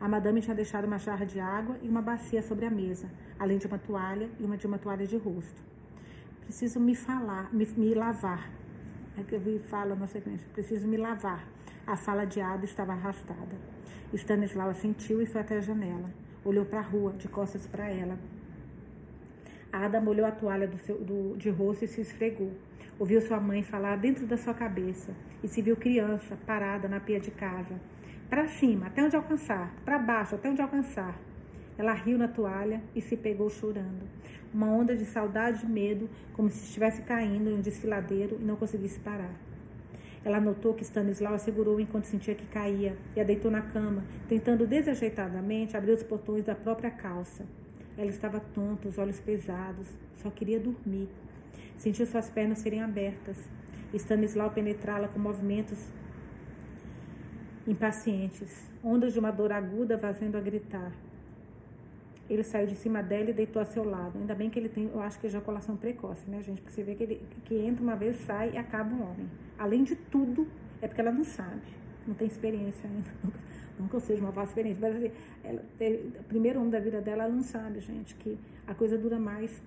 A 0.00 0.08
madame 0.08 0.40
tinha 0.40 0.54
deixado 0.54 0.86
uma 0.86 0.98
jarra 0.98 1.26
de 1.26 1.40
água 1.40 1.76
e 1.82 1.88
uma 1.88 2.00
bacia 2.00 2.40
sobre 2.42 2.64
a 2.66 2.70
mesa, 2.70 3.08
além 3.38 3.58
de 3.58 3.66
uma 3.66 3.78
toalha 3.78 4.28
e 4.38 4.44
uma 4.44 4.56
de 4.56 4.66
uma 4.66 4.78
toalha 4.78 5.06
de 5.06 5.16
rosto. 5.16 5.60
Preciso 6.42 6.78
me 6.80 6.94
falar, 6.94 7.52
me, 7.52 7.66
me 7.76 7.94
lavar. 7.94 8.48
É 9.16 9.22
que 9.22 9.34
eu 9.34 9.40
vi 9.40 9.58
fala 9.58 9.96
na 9.96 10.06
sequência. 10.06 10.48
Preciso 10.54 10.86
me 10.86 10.96
lavar. 10.96 11.44
A 11.88 11.96
fala 11.96 12.26
de 12.26 12.38
Ada 12.38 12.66
estava 12.66 12.92
arrastada. 12.92 13.56
Stanislaw 14.12 14.68
assentiu 14.68 15.22
e 15.22 15.26
foi 15.26 15.40
até 15.40 15.56
a 15.56 15.60
janela. 15.62 16.10
Olhou 16.44 16.66
para 16.66 16.80
a 16.80 16.82
rua, 16.82 17.14
de 17.14 17.26
costas 17.28 17.66
para 17.66 17.88
ela. 17.88 18.18
Ada 19.72 19.98
molhou 19.98 20.26
a 20.26 20.30
toalha 20.30 20.68
do 20.68 20.76
seu, 20.76 21.02
do, 21.02 21.34
de 21.38 21.48
rosto 21.48 21.86
e 21.86 21.88
se 21.88 22.02
esfregou. 22.02 22.52
Ouviu 22.98 23.22
sua 23.22 23.40
mãe 23.40 23.62
falar 23.62 23.96
dentro 23.96 24.26
da 24.26 24.36
sua 24.36 24.52
cabeça 24.52 25.14
e 25.42 25.48
se 25.48 25.62
viu 25.62 25.76
criança 25.76 26.36
parada 26.44 26.88
na 26.88 27.00
pia 27.00 27.18
de 27.18 27.30
casa 27.30 27.80
para 28.28 28.46
cima, 28.48 28.88
até 28.88 29.02
onde 29.02 29.16
alcançar. 29.16 29.72
Para 29.82 29.98
baixo, 29.98 30.34
até 30.34 30.50
onde 30.50 30.60
alcançar. 30.60 31.18
Ela 31.78 31.94
riu 31.94 32.18
na 32.18 32.28
toalha 32.28 32.82
e 32.94 33.00
se 33.00 33.16
pegou 33.16 33.48
chorando. 33.48 34.06
Uma 34.52 34.66
onda 34.66 34.94
de 34.94 35.06
saudade 35.06 35.64
e 35.64 35.68
medo, 35.70 36.06
como 36.34 36.50
se 36.50 36.66
estivesse 36.66 37.00
caindo 37.00 37.48
em 37.48 37.54
um 37.54 37.62
desfiladeiro 37.62 38.36
e 38.38 38.44
não 38.44 38.56
conseguisse 38.56 39.00
parar. 39.00 39.47
Ela 40.24 40.40
notou 40.40 40.74
que 40.74 40.82
Stanislau 40.82 41.34
a 41.34 41.38
segurou 41.38 41.80
enquanto 41.80 42.04
sentia 42.04 42.34
que 42.34 42.46
caía 42.46 42.96
e 43.14 43.20
a 43.20 43.24
deitou 43.24 43.50
na 43.50 43.62
cama, 43.62 44.04
tentando 44.28 44.66
desajeitadamente 44.66 45.76
abrir 45.76 45.92
os 45.92 46.02
portões 46.02 46.44
da 46.44 46.54
própria 46.54 46.90
calça. 46.90 47.44
Ela 47.96 48.10
estava 48.10 48.40
tonta, 48.40 48.88
os 48.88 48.98
olhos 48.98 49.20
pesados, 49.20 49.88
só 50.22 50.30
queria 50.30 50.60
dormir. 50.60 51.08
Sentiu 51.76 52.06
suas 52.06 52.28
pernas 52.28 52.58
serem 52.58 52.82
abertas. 52.82 53.36
Stanislau 53.94 54.50
penetrá-la 54.50 55.08
com 55.08 55.18
movimentos 55.18 55.78
impacientes, 57.66 58.68
ondas 58.82 59.12
de 59.12 59.18
uma 59.18 59.30
dor 59.30 59.52
aguda 59.52 59.98
fazendo-a 59.98 60.40
gritar. 60.40 60.92
Ele 62.28 62.42
saiu 62.42 62.66
de 62.66 62.76
cima 62.76 63.02
dela 63.02 63.30
e 63.30 63.32
deitou 63.32 63.60
a 63.60 63.64
seu 63.64 63.84
lado. 63.84 64.18
Ainda 64.18 64.34
bem 64.34 64.50
que 64.50 64.58
ele 64.58 64.68
tem, 64.68 64.90
eu 64.92 65.00
acho 65.00 65.18
que 65.18 65.26
ejaculação 65.26 65.76
precoce, 65.76 66.28
né, 66.28 66.42
gente? 66.42 66.60
Porque 66.60 66.74
você 66.74 66.82
vê 66.82 66.94
que 66.94 67.02
ele 67.02 67.22
que 67.44 67.54
entra 67.54 67.82
uma 67.82 67.96
vez, 67.96 68.16
sai 68.18 68.52
e 68.52 68.58
acaba 68.58 68.94
um 68.94 69.02
homem. 69.02 69.28
Além 69.58 69.82
de 69.82 69.96
tudo, 69.96 70.46
é 70.82 70.86
porque 70.86 71.00
ela 71.00 71.12
não 71.12 71.24
sabe, 71.24 71.62
não 72.06 72.14
tem 72.14 72.26
experiência 72.26 72.88
ainda. 72.88 73.10
Não 73.78 73.86
que 73.86 73.94
eu 73.94 74.00
seja 74.00 74.20
uma 74.20 74.32
vasta 74.32 74.50
experiência, 74.50 74.80
mas 74.80 74.96
assim, 74.96 75.12
ela, 75.44 75.62
primeiro 76.26 76.58
homem 76.58 76.70
da 76.70 76.80
vida 76.80 77.00
dela, 77.00 77.24
ela 77.24 77.32
não 77.32 77.42
sabe, 77.42 77.78
gente, 77.80 78.14
que 78.16 78.36
a 78.66 78.74
coisa 78.74 78.98
dura 78.98 79.18
mais 79.18 79.62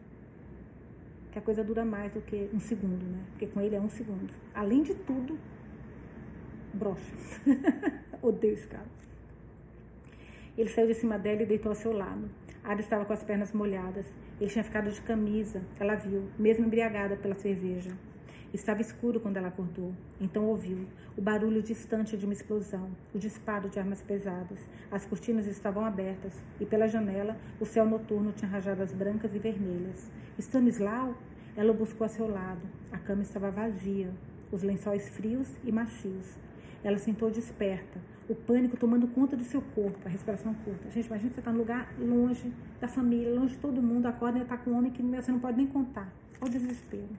que 1.31 1.39
a 1.39 1.41
coisa 1.41 1.63
dura 1.63 1.85
mais 1.85 2.11
do 2.11 2.21
que 2.21 2.49
um 2.53 2.59
segundo, 2.59 3.05
né? 3.05 3.23
Porque 3.29 3.47
com 3.47 3.61
ele 3.61 3.73
é 3.73 3.79
um 3.79 3.89
segundo. 3.89 4.33
Além 4.53 4.83
de 4.83 4.93
tudo, 4.93 5.39
brocha. 6.73 7.15
Odeio 8.21 8.53
esse 8.53 8.67
cara. 8.67 8.85
Ele 10.57 10.69
saiu 10.69 10.87
de 10.87 10.93
cima 10.93 11.17
dela 11.17 11.43
e 11.43 11.45
deitou 11.45 11.69
ao 11.69 11.75
seu 11.75 11.93
lado. 11.93 12.29
Ada 12.63 12.81
estava 12.81 13.05
com 13.05 13.13
as 13.13 13.23
pernas 13.23 13.51
molhadas. 13.51 14.05
Ele 14.39 14.49
tinha 14.49 14.63
ficado 14.63 14.91
de 14.91 15.01
camisa, 15.01 15.61
ela 15.79 15.95
viu, 15.95 16.29
mesmo 16.37 16.65
embriagada 16.65 17.15
pela 17.15 17.33
cerveja. 17.33 17.91
Estava 18.53 18.81
escuro 18.81 19.19
quando 19.19 19.37
ela 19.37 19.47
acordou. 19.47 19.93
Então 20.19 20.45
ouviu 20.45 20.85
o 21.17 21.21
barulho 21.21 21.63
distante 21.63 22.17
de 22.17 22.25
uma 22.25 22.33
explosão, 22.33 22.91
o 23.15 23.17
disparo 23.17 23.69
de 23.69 23.79
armas 23.79 24.01
pesadas. 24.01 24.59
As 24.91 25.05
cortinas 25.05 25.47
estavam 25.47 25.85
abertas 25.85 26.33
e 26.59 26.65
pela 26.65 26.87
janela 26.87 27.35
o 27.59 27.65
céu 27.65 27.85
noturno 27.85 28.31
tinha 28.31 28.51
rajadas 28.51 28.93
brancas 28.93 29.33
e 29.33 29.39
vermelhas. 29.39 30.11
Stanislau? 30.37 31.15
Ela 31.55 31.71
o 31.71 31.75
buscou 31.75 32.05
a 32.05 32.09
seu 32.09 32.29
lado. 32.29 32.61
A 32.91 32.97
cama 32.97 33.23
estava 33.23 33.49
vazia, 33.49 34.11
os 34.51 34.63
lençóis 34.63 35.09
frios 35.09 35.47
e 35.63 35.71
macios. 35.71 36.37
Ela 36.83 36.97
sentou 36.97 37.31
desperta, 37.31 37.99
o 38.31 38.35
pânico 38.35 38.77
tomando 38.77 39.07
conta 39.07 39.35
do 39.35 39.43
seu 39.43 39.61
corpo, 39.61 39.99
a 40.05 40.09
respiração 40.09 40.53
curta. 40.53 40.89
Gente, 40.89 41.07
imagina 41.07 41.29
você 41.31 41.39
estar 41.39 41.51
tá 41.51 41.51
num 41.51 41.59
lugar 41.59 41.93
longe 41.99 42.51
da 42.79 42.87
família, 42.87 43.33
longe 43.33 43.55
de 43.55 43.59
todo 43.59 43.81
mundo, 43.81 44.05
acorda 44.05 44.39
e 44.39 44.41
está 44.41 44.57
com 44.57 44.71
um 44.71 44.77
homem 44.77 44.91
que 44.91 45.03
você 45.03 45.31
não 45.31 45.39
pode 45.39 45.57
nem 45.57 45.67
contar. 45.67 46.11
Olha 46.39 46.49
o 46.49 46.51
desespero. 46.51 47.09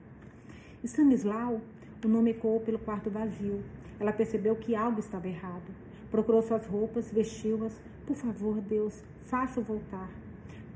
Stanislau, 0.83 1.61
o 2.03 2.07
nome 2.07 2.31
ecoou 2.31 2.59
pelo 2.59 2.79
quarto 2.79 3.09
vazio. 3.09 3.63
Ela 3.99 4.11
percebeu 4.11 4.55
que 4.55 4.75
algo 4.75 4.99
estava 4.99 5.27
errado. 5.27 5.71
Procurou 6.09 6.41
suas 6.41 6.65
roupas, 6.65 7.11
vestiu-as. 7.11 7.79
Por 8.05 8.15
favor, 8.15 8.59
Deus, 8.59 9.03
faça-o 9.21 9.63
voltar. 9.63 10.09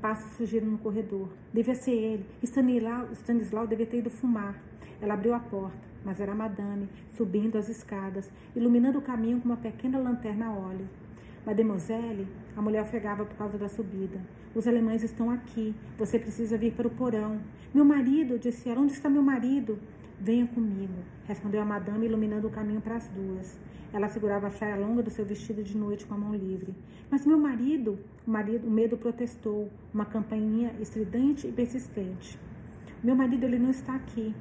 Passos 0.00 0.30
surgiram 0.36 0.68
no 0.68 0.78
corredor. 0.78 1.28
Devia 1.52 1.74
ser 1.74 1.90
ele. 1.90 2.26
Stanislau, 2.42 3.12
Stanislau 3.12 3.66
devia 3.66 3.86
ter 3.86 3.98
ido 3.98 4.08
fumar. 4.08 4.54
Ela 5.00 5.14
abriu 5.14 5.34
a 5.34 5.40
porta, 5.40 5.78
mas 6.04 6.20
era 6.20 6.34
madame, 6.34 6.88
subindo 7.16 7.58
as 7.58 7.68
escadas, 7.68 8.30
iluminando 8.54 8.98
o 8.98 9.02
caminho 9.02 9.40
com 9.40 9.46
uma 9.46 9.56
pequena 9.56 9.98
lanterna 9.98 10.46
a 10.46 10.52
óleo. 10.52 10.88
Mademoiselle, 11.44 12.26
a 12.56 12.60
mulher 12.60 12.82
ofegava 12.82 13.24
por 13.24 13.36
causa 13.36 13.56
da 13.56 13.68
subida. 13.68 14.20
Os 14.54 14.66
alemães 14.66 15.02
estão 15.02 15.30
aqui. 15.30 15.74
Você 15.96 16.18
precisa 16.18 16.58
vir 16.58 16.72
para 16.74 16.86
o 16.86 16.90
porão. 16.90 17.40
Meu 17.72 17.84
marido, 17.84 18.38
disse 18.38 18.68
ela. 18.68 18.80
Onde 18.80 18.92
está 18.92 19.08
meu 19.08 19.22
marido? 19.22 19.78
Venha 20.20 20.46
comigo, 20.48 20.94
respondeu 21.26 21.62
a 21.62 21.64
madame, 21.64 22.06
iluminando 22.06 22.48
o 22.48 22.50
caminho 22.50 22.80
para 22.80 22.96
as 22.96 23.08
duas. 23.08 23.58
Ela 23.92 24.08
segurava 24.08 24.48
a 24.48 24.50
saia 24.50 24.76
longa 24.76 25.02
do 25.02 25.10
seu 25.10 25.24
vestido 25.24 25.62
de 25.62 25.76
noite 25.76 26.04
com 26.04 26.14
a 26.14 26.18
mão 26.18 26.34
livre. 26.34 26.74
Mas 27.10 27.24
meu 27.24 27.38
marido, 27.38 27.98
o 28.26 28.30
marido, 28.30 28.66
o 28.66 28.70
medo 28.70 28.98
protestou, 28.98 29.70
uma 29.94 30.04
campainha 30.04 30.74
estridente 30.80 31.46
e 31.46 31.52
persistente. 31.52 32.38
Meu 33.02 33.14
marido, 33.14 33.44
ele 33.44 33.58
não 33.58 33.70
está 33.70 33.94
aqui. 33.94 34.34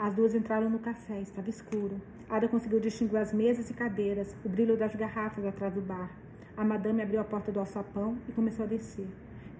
As 0.00 0.14
duas 0.14 0.34
entraram 0.34 0.70
no 0.70 0.78
café, 0.78 1.20
estava 1.20 1.50
escuro. 1.50 2.00
Ada 2.26 2.48
conseguiu 2.48 2.80
distinguir 2.80 3.18
as 3.18 3.34
mesas 3.34 3.68
e 3.68 3.74
cadeiras, 3.74 4.34
o 4.42 4.48
brilho 4.48 4.74
das 4.74 4.94
garrafas 4.94 5.44
atrás 5.44 5.74
do 5.74 5.82
bar. 5.82 6.10
A 6.56 6.64
madame 6.64 7.02
abriu 7.02 7.20
a 7.20 7.24
porta 7.24 7.52
do 7.52 7.60
alçapão 7.60 8.16
e 8.26 8.32
começou 8.32 8.64
a 8.64 8.68
descer. 8.68 9.06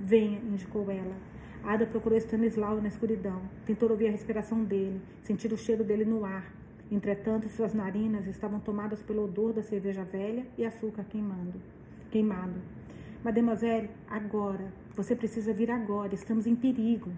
Venha, 0.01 0.39
indicou 0.39 0.91
ela. 0.91 1.15
Ada 1.63 1.85
procurou 1.85 2.17
Stanislau 2.17 2.81
na 2.81 2.89
escuridão. 2.89 3.43
Tentou 3.67 3.91
ouvir 3.91 4.09
a 4.09 4.13
respiração 4.13 4.65
dele, 4.65 5.03
sentir 5.23 5.53
o 5.53 5.59
cheiro 5.59 5.85
dele 5.85 6.07
no 6.07 6.25
ar. 6.25 6.51
Entretanto, 6.91 7.51
suas 7.51 7.75
narinas 7.75 8.27
estavam 8.27 8.61
tomadas 8.61 9.03
pelo 9.03 9.25
odor 9.25 9.53
da 9.53 9.63
cerveja 9.63 10.05
velha 10.05 10.47
e 10.57 10.65
açúcar 10.65 11.05
queimando. 11.05 11.61
Queimado. 12.11 12.63
Mademoiselle, 13.23 13.91
agora. 14.09 14.73
Você 14.97 15.15
precisa 15.15 15.53
vir 15.53 15.71
agora. 15.71 16.15
Estamos 16.15 16.47
em 16.47 16.57
perigo. 16.57 17.11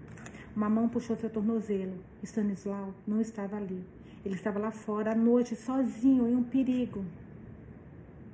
Uma 0.55 0.69
mão 0.69 0.87
puxou 0.87 1.15
seu 1.15 1.29
tornozelo. 1.29 1.97
Stanislau 2.21 2.93
não 3.07 3.19
estava 3.19 3.57
ali. 3.57 3.83
Ele 4.23 4.35
estava 4.35 4.59
lá 4.59 4.71
fora 4.71 5.11
à 5.11 5.15
noite, 5.15 5.55
sozinho, 5.55 6.27
em 6.27 6.35
um 6.35 6.43
perigo. 6.43 7.03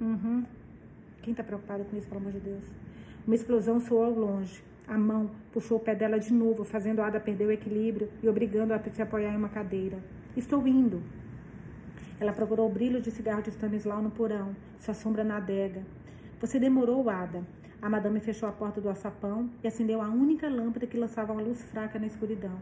Uhum. 0.02 0.46
Quem 1.22 1.32
está 1.32 1.44
preocupado 1.44 1.84
com 1.86 1.98
isso, 1.98 2.08
pelo 2.08 2.22
amor 2.22 2.34
de 2.34 2.40
Deus? 2.40 2.64
Uma 3.26 3.36
explosão 3.36 3.80
soou 3.80 4.04
ao 4.04 4.12
longe. 4.12 4.62
A 4.88 4.98
mão 4.98 5.30
puxou 5.52 5.78
o 5.78 5.80
pé 5.80 5.96
dela 5.96 6.20
de 6.20 6.34
novo, 6.34 6.64
fazendo 6.64 7.02
Ada 7.02 7.20
perder 7.20 7.46
o 7.46 7.52
equilíbrio 7.52 8.10
e 8.22 8.28
obrigando-a 8.28 8.78
a 8.78 8.92
se 8.92 9.02
apoiar 9.02 9.34
em 9.34 9.38
uma 9.38 9.50
cadeira. 9.50 10.00
Estou 10.36 10.68
indo. 10.68 11.02
Ela 12.20 12.34
procurou 12.34 12.68
o 12.68 12.74
brilho 12.74 13.02
de 13.02 13.12
cigarro 13.12 13.42
de 13.42 13.50
Stanislau 13.50 14.02
no 14.02 14.12
porão, 14.12 14.56
sua 14.80 14.94
sombra 14.94 15.24
na 15.24 15.38
adega. 15.38 15.84
Você 16.42 16.60
demorou, 16.60 17.10
Ada. 17.10 17.44
A 17.82 17.90
madame 17.90 18.20
fechou 18.20 18.50
a 18.50 18.52
porta 18.52 18.82
do 18.82 18.90
açapão 18.90 19.50
e 19.64 19.68
acendeu 19.68 20.02
a 20.02 20.10
única 20.10 20.50
lâmpada 20.50 20.86
que 20.86 20.98
lançava 20.98 21.32
uma 21.32 21.42
luz 21.42 21.62
fraca 21.64 21.98
na 21.98 22.08
escuridão. 22.08 22.60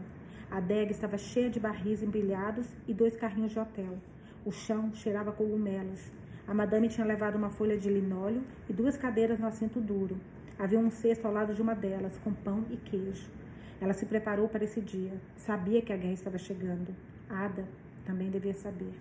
A 0.48 0.58
adega 0.58 0.92
estava 0.92 1.18
cheia 1.18 1.50
de 1.50 1.58
barris 1.58 2.02
empilhados 2.02 2.66
e 2.86 2.94
dois 2.94 3.16
carrinhos 3.16 3.50
de 3.50 3.58
hotel. 3.58 3.98
O 4.44 4.52
chão 4.52 4.94
cheirava 4.94 5.32
cogumelos. 5.32 6.10
A 6.46 6.54
madame 6.54 6.88
tinha 6.88 7.04
levado 7.04 7.34
uma 7.34 7.50
folha 7.50 7.76
de 7.76 7.90
linóleo 7.90 8.42
e 8.70 8.72
duas 8.72 8.96
cadeiras 8.96 9.40
no 9.40 9.46
assento 9.48 9.80
duro. 9.80 10.16
Havia 10.56 10.78
um 10.78 10.90
cesto 10.90 11.26
ao 11.26 11.32
lado 11.32 11.52
de 11.52 11.60
uma 11.60 11.74
delas, 11.74 12.16
com 12.18 12.32
pão 12.32 12.64
e 12.70 12.76
queijo. 12.76 13.28
Ela 13.80 13.92
se 13.92 14.06
preparou 14.06 14.48
para 14.48 14.64
esse 14.64 14.80
dia. 14.80 15.12
Sabia 15.36 15.82
que 15.82 15.92
a 15.92 15.96
guerra 15.96 16.14
estava 16.14 16.38
chegando. 16.38 16.94
Ada 17.28 17.64
também 18.06 18.30
devia 18.30 18.54
saber. 18.54 18.92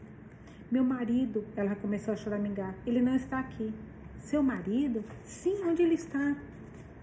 Meu 0.69 0.83
marido, 0.83 1.45
ela 1.55 1.75
começou 1.75 2.13
a 2.13 2.17
choramingar. 2.17 2.75
Ele 2.85 3.01
não 3.01 3.15
está 3.15 3.39
aqui. 3.39 3.71
Seu 4.19 4.43
marido? 4.43 5.03
Sim, 5.23 5.63
onde 5.65 5.81
ele 5.81 5.95
está? 5.95 6.35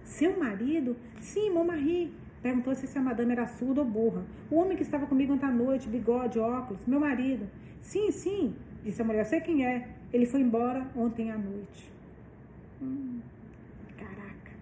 Seu 0.03 0.39
marido? 0.39 0.97
Sim, 1.21 1.51
mon 1.51 1.65
mari. 1.65 2.13
Perguntou 2.43 2.75
se 2.75 2.99
a 2.99 3.01
madame 3.01 3.33
era 3.33 3.47
surda 3.47 3.81
ou 3.81 3.87
burra. 3.87 4.23
O 4.51 4.57
homem 4.57 4.77
que 4.77 4.83
estava 4.83 5.07
comigo 5.07 5.33
ontem 5.33 5.47
à 5.47 5.51
noite, 5.51 5.89
bigode, 5.89 6.39
óculos, 6.39 6.85
meu 6.87 7.01
marido. 7.01 7.49
Sim, 7.81 8.11
sim, 8.11 8.55
disse 8.83 9.01
a 9.01 9.05
mulher. 9.05 9.21
Eu 9.21 9.25
sei 9.25 9.41
quem 9.41 9.65
é. 9.67 9.89
Ele 10.13 10.27
foi 10.27 10.43
embora 10.43 10.87
ontem 10.95 11.31
à 11.31 11.39
noite. 11.39 11.91
Hum, 12.83 13.21
caraca. 13.97 14.53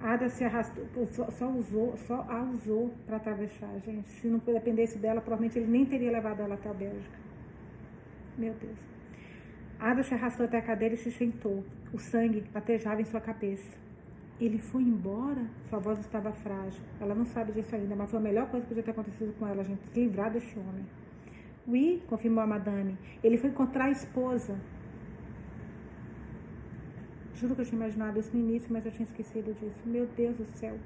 Ada 0.00 0.28
se 0.28 0.42
arrastou, 0.42 0.84
só, 1.12 1.30
só 1.30 1.48
usou, 1.48 1.96
só 1.96 2.26
a 2.28 2.42
usou 2.42 2.92
para 3.06 3.18
atravessar, 3.18 3.78
gente. 3.86 4.08
Se 4.08 4.26
não 4.26 4.38
dependesse 4.40 4.98
dela, 4.98 5.20
provavelmente 5.20 5.58
ele 5.58 5.70
nem 5.70 5.86
teria 5.86 6.10
levado 6.10 6.42
ela 6.42 6.54
até 6.54 6.68
a 6.68 6.74
Bélgica. 6.74 7.18
Meu 8.36 8.52
Deus. 8.54 8.78
Ada 9.80 10.02
se 10.02 10.12
arrastou 10.12 10.44
até 10.44 10.58
a 10.58 10.62
cadeira 10.62 10.94
e 10.94 10.98
se 10.98 11.10
sentou. 11.10 11.64
O 11.90 11.98
sangue 11.98 12.44
latejava 12.54 13.00
em 13.00 13.04
sua 13.06 13.20
cabeça. 13.20 13.78
Ele 14.38 14.58
foi 14.58 14.82
embora? 14.82 15.42
Sua 15.70 15.78
voz 15.78 15.98
estava 15.98 16.32
frágil. 16.32 16.82
Ela 17.00 17.14
não 17.14 17.24
sabe 17.24 17.52
disso 17.52 17.74
ainda, 17.74 17.96
mas 17.96 18.10
foi 18.10 18.18
a 18.18 18.22
melhor 18.22 18.46
coisa 18.48 18.64
que 18.64 18.68
podia 18.68 18.82
ter 18.82 18.90
acontecido 18.90 19.34
com 19.38 19.46
ela, 19.46 19.64
gente. 19.64 19.80
Se 19.90 20.00
livrar 20.00 20.30
desse 20.30 20.58
homem. 20.58 20.84
Oui, 21.66 22.02
confirmou 22.08 22.44
a 22.44 22.46
madame. 22.46 22.98
Ele 23.24 23.38
foi 23.38 23.48
encontrar 23.48 23.86
a 23.86 23.90
esposa. 23.90 24.58
Juro 27.34 27.54
que 27.54 27.62
eu 27.62 27.64
tinha 27.64 27.80
imaginado 27.80 28.18
isso 28.18 28.36
no 28.36 28.42
início, 28.42 28.70
mas 28.70 28.84
eu 28.84 28.92
tinha 28.92 29.04
esquecido 29.04 29.54
disso. 29.54 29.80
Meu 29.86 30.06
Deus 30.14 30.36
do 30.36 30.44
céu. 30.58 30.76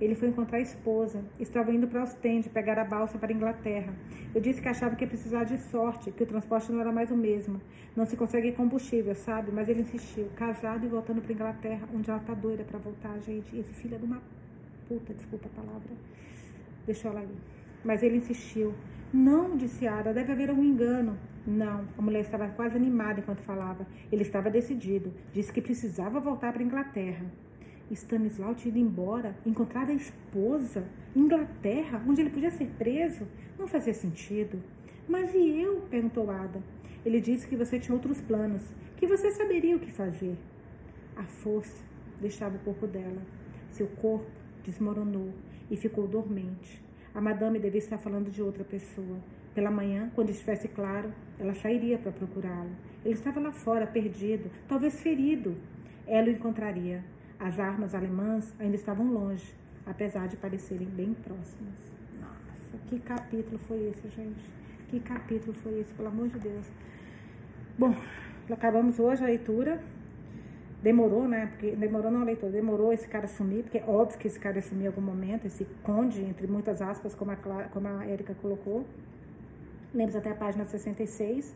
Ele 0.00 0.14
foi 0.14 0.28
encontrar 0.28 0.58
a 0.58 0.60
esposa. 0.60 1.24
Estava 1.38 1.72
indo 1.72 1.86
para 1.86 2.02
Ostende 2.02 2.48
pegar 2.48 2.78
a 2.78 2.84
balsa 2.84 3.18
para 3.18 3.32
a 3.32 3.34
Inglaterra. 3.34 3.94
Eu 4.34 4.40
disse 4.40 4.60
que 4.60 4.68
achava 4.68 4.96
que 4.96 5.04
ia 5.04 5.08
precisar 5.08 5.44
de 5.44 5.58
sorte, 5.58 6.10
que 6.10 6.22
o 6.22 6.26
transporte 6.26 6.72
não 6.72 6.80
era 6.80 6.92
mais 6.92 7.10
o 7.10 7.16
mesmo. 7.16 7.60
Não 7.96 8.04
se 8.04 8.16
consegue 8.16 8.52
combustível, 8.52 9.14
sabe? 9.14 9.52
Mas 9.52 9.68
ele 9.68 9.82
insistiu. 9.82 10.26
Casado 10.36 10.84
e 10.84 10.88
voltando 10.88 11.22
para 11.22 11.30
a 11.30 11.34
Inglaterra, 11.34 11.88
onde 11.94 12.10
ela 12.10 12.20
tá 12.20 12.34
doida 12.34 12.64
para 12.64 12.78
voltar, 12.78 13.18
gente. 13.20 13.56
Esse 13.56 13.72
filho 13.74 13.94
é 13.94 13.98
de 13.98 14.04
uma 14.04 14.20
puta, 14.88 15.14
desculpa 15.14 15.46
a 15.46 15.60
palavra. 15.62 15.90
Deixou 16.86 17.10
ela 17.10 17.22
ir. 17.22 17.38
Mas 17.84 18.02
ele 18.02 18.16
insistiu. 18.16 18.74
Não, 19.12 19.56
disse 19.56 19.86
Ada, 19.86 20.12
deve 20.12 20.32
haver 20.32 20.50
algum 20.50 20.64
engano. 20.64 21.16
Não, 21.46 21.84
a 21.96 22.02
mulher 22.02 22.20
estava 22.20 22.48
quase 22.48 22.76
animada 22.76 23.20
enquanto 23.20 23.40
falava. 23.42 23.86
Ele 24.10 24.22
estava 24.22 24.50
decidido. 24.50 25.12
Disse 25.32 25.52
que 25.52 25.60
precisava 25.60 26.18
voltar 26.18 26.52
para 26.52 26.62
a 26.62 26.64
Inglaterra. 26.64 27.24
Stanislau 27.94 28.54
tinha 28.54 28.70
ido 28.70 28.78
embora, 28.78 29.36
encontrar 29.46 29.88
a 29.88 29.94
esposa, 29.94 30.84
Inglaterra, 31.14 32.02
onde 32.06 32.20
ele 32.20 32.30
podia 32.30 32.50
ser 32.50 32.68
preso. 32.78 33.26
Não 33.58 33.66
fazia 33.66 33.94
sentido. 33.94 34.62
Mas 35.08 35.34
e 35.34 35.60
eu? 35.60 35.82
perguntou 35.90 36.30
Ada. 36.30 36.62
Ele 37.04 37.20
disse 37.20 37.46
que 37.46 37.56
você 37.56 37.78
tinha 37.78 37.94
outros 37.94 38.20
planos, 38.20 38.62
que 38.96 39.06
você 39.06 39.30
saberia 39.30 39.76
o 39.76 39.80
que 39.80 39.92
fazer. 39.92 40.36
A 41.16 41.24
força 41.24 41.84
deixava 42.20 42.56
o 42.56 42.60
corpo 42.60 42.86
dela. 42.86 43.22
Seu 43.70 43.86
corpo 43.86 44.26
desmoronou 44.64 45.30
e 45.70 45.76
ficou 45.76 46.08
dormente. 46.08 46.82
A 47.14 47.20
madame 47.20 47.58
devia 47.58 47.78
estar 47.78 47.98
falando 47.98 48.30
de 48.30 48.42
outra 48.42 48.64
pessoa. 48.64 49.18
Pela 49.54 49.70
manhã, 49.70 50.10
quando 50.14 50.30
estivesse 50.30 50.66
claro, 50.66 51.12
ela 51.38 51.54
sairia 51.54 51.96
para 51.96 52.10
procurá-lo. 52.10 52.70
Ele 53.04 53.14
estava 53.14 53.38
lá 53.38 53.52
fora, 53.52 53.86
perdido, 53.86 54.50
talvez 54.66 55.00
ferido. 55.00 55.54
Ela 56.06 56.28
o 56.28 56.32
encontraria. 56.32 57.04
As 57.44 57.60
armas 57.60 57.94
alemãs 57.94 58.54
ainda 58.58 58.74
estavam 58.74 59.06
longe, 59.12 59.54
apesar 59.84 60.26
de 60.28 60.34
parecerem 60.34 60.86
bem 60.86 61.12
próximas. 61.12 61.74
Nossa, 62.18 62.78
que 62.86 62.98
capítulo 62.98 63.58
foi 63.58 63.90
esse, 63.90 64.08
gente? 64.08 64.50
Que 64.88 64.98
capítulo 64.98 65.52
foi 65.52 65.80
esse, 65.80 65.92
pelo 65.92 66.08
amor 66.08 66.28
de 66.28 66.38
Deus? 66.38 66.64
Bom, 67.78 67.94
acabamos 68.50 68.98
hoje 68.98 69.22
a 69.22 69.26
leitura. 69.26 69.78
Demorou, 70.82 71.28
né? 71.28 71.48
Porque 71.48 71.72
demorou 71.72 72.10
não 72.10 72.22
a 72.22 72.24
leitura, 72.24 72.50
demorou 72.50 72.94
esse 72.94 73.06
cara 73.06 73.26
sumir, 73.26 73.64
porque 73.64 73.76
é 73.76 73.84
óbvio 73.86 74.18
que 74.18 74.26
esse 74.26 74.40
cara 74.40 74.62
sumir 74.62 74.84
em 74.84 74.86
algum 74.86 75.02
momento, 75.02 75.46
esse 75.46 75.66
conde, 75.82 76.22
entre 76.22 76.46
muitas 76.46 76.80
aspas, 76.80 77.14
como 77.14 77.30
a, 77.30 77.36
como 77.36 77.86
a 77.86 78.08
Erika 78.08 78.34
colocou. 78.40 78.86
Lemos 79.92 80.16
até 80.16 80.30
a 80.30 80.34
página 80.34 80.64
66. 80.64 81.54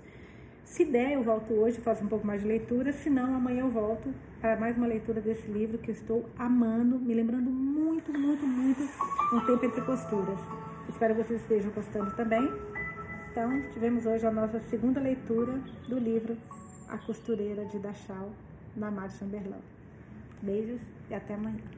Se 0.65 0.85
der, 0.85 1.13
eu 1.13 1.23
volto 1.23 1.55
hoje, 1.55 1.81
faço 1.81 2.05
um 2.05 2.09
pouco 2.09 2.27
mais 2.27 2.43
de 2.43 2.47
leitura, 2.47 2.93
se 2.93 3.09
não, 3.09 3.35
amanhã 3.35 3.61
eu 3.61 3.71
volto 3.71 4.13
para 4.41 4.57
mais 4.57 4.77
uma 4.77 4.87
leitura 4.87 5.21
desse 5.21 5.47
livro 5.49 5.79
que 5.79 5.91
eu 5.91 5.95
estou 5.95 6.29
amando, 6.39 6.99
me 6.99 7.13
lembrando 7.13 7.51
muito, 7.51 8.13
muito, 8.17 8.47
muito 8.47 8.83
Um 9.33 9.41
Tempo 9.45 9.65
Entre 9.65 9.83
Posturas. 9.83 10.39
Espero 10.89 11.15
que 11.15 11.25
vocês 11.25 11.41
estejam 11.41 11.71
gostando 11.73 12.15
também. 12.15 12.49
Então, 13.31 13.51
tivemos 13.73 14.07
hoje 14.07 14.27
a 14.27 14.31
nossa 14.31 14.61
segunda 14.61 15.01
leitura 15.01 15.61
do 15.89 15.99
livro 15.99 16.37
A 16.89 16.99
Costureira 16.99 17.65
de 17.65 17.79
Dachau, 17.79 18.31
na 18.77 18.89
Amado 18.89 19.13
Chamberlain. 19.13 19.61
Beijos 20.41 20.81
e 21.11 21.15
até 21.15 21.35
amanhã. 21.35 21.78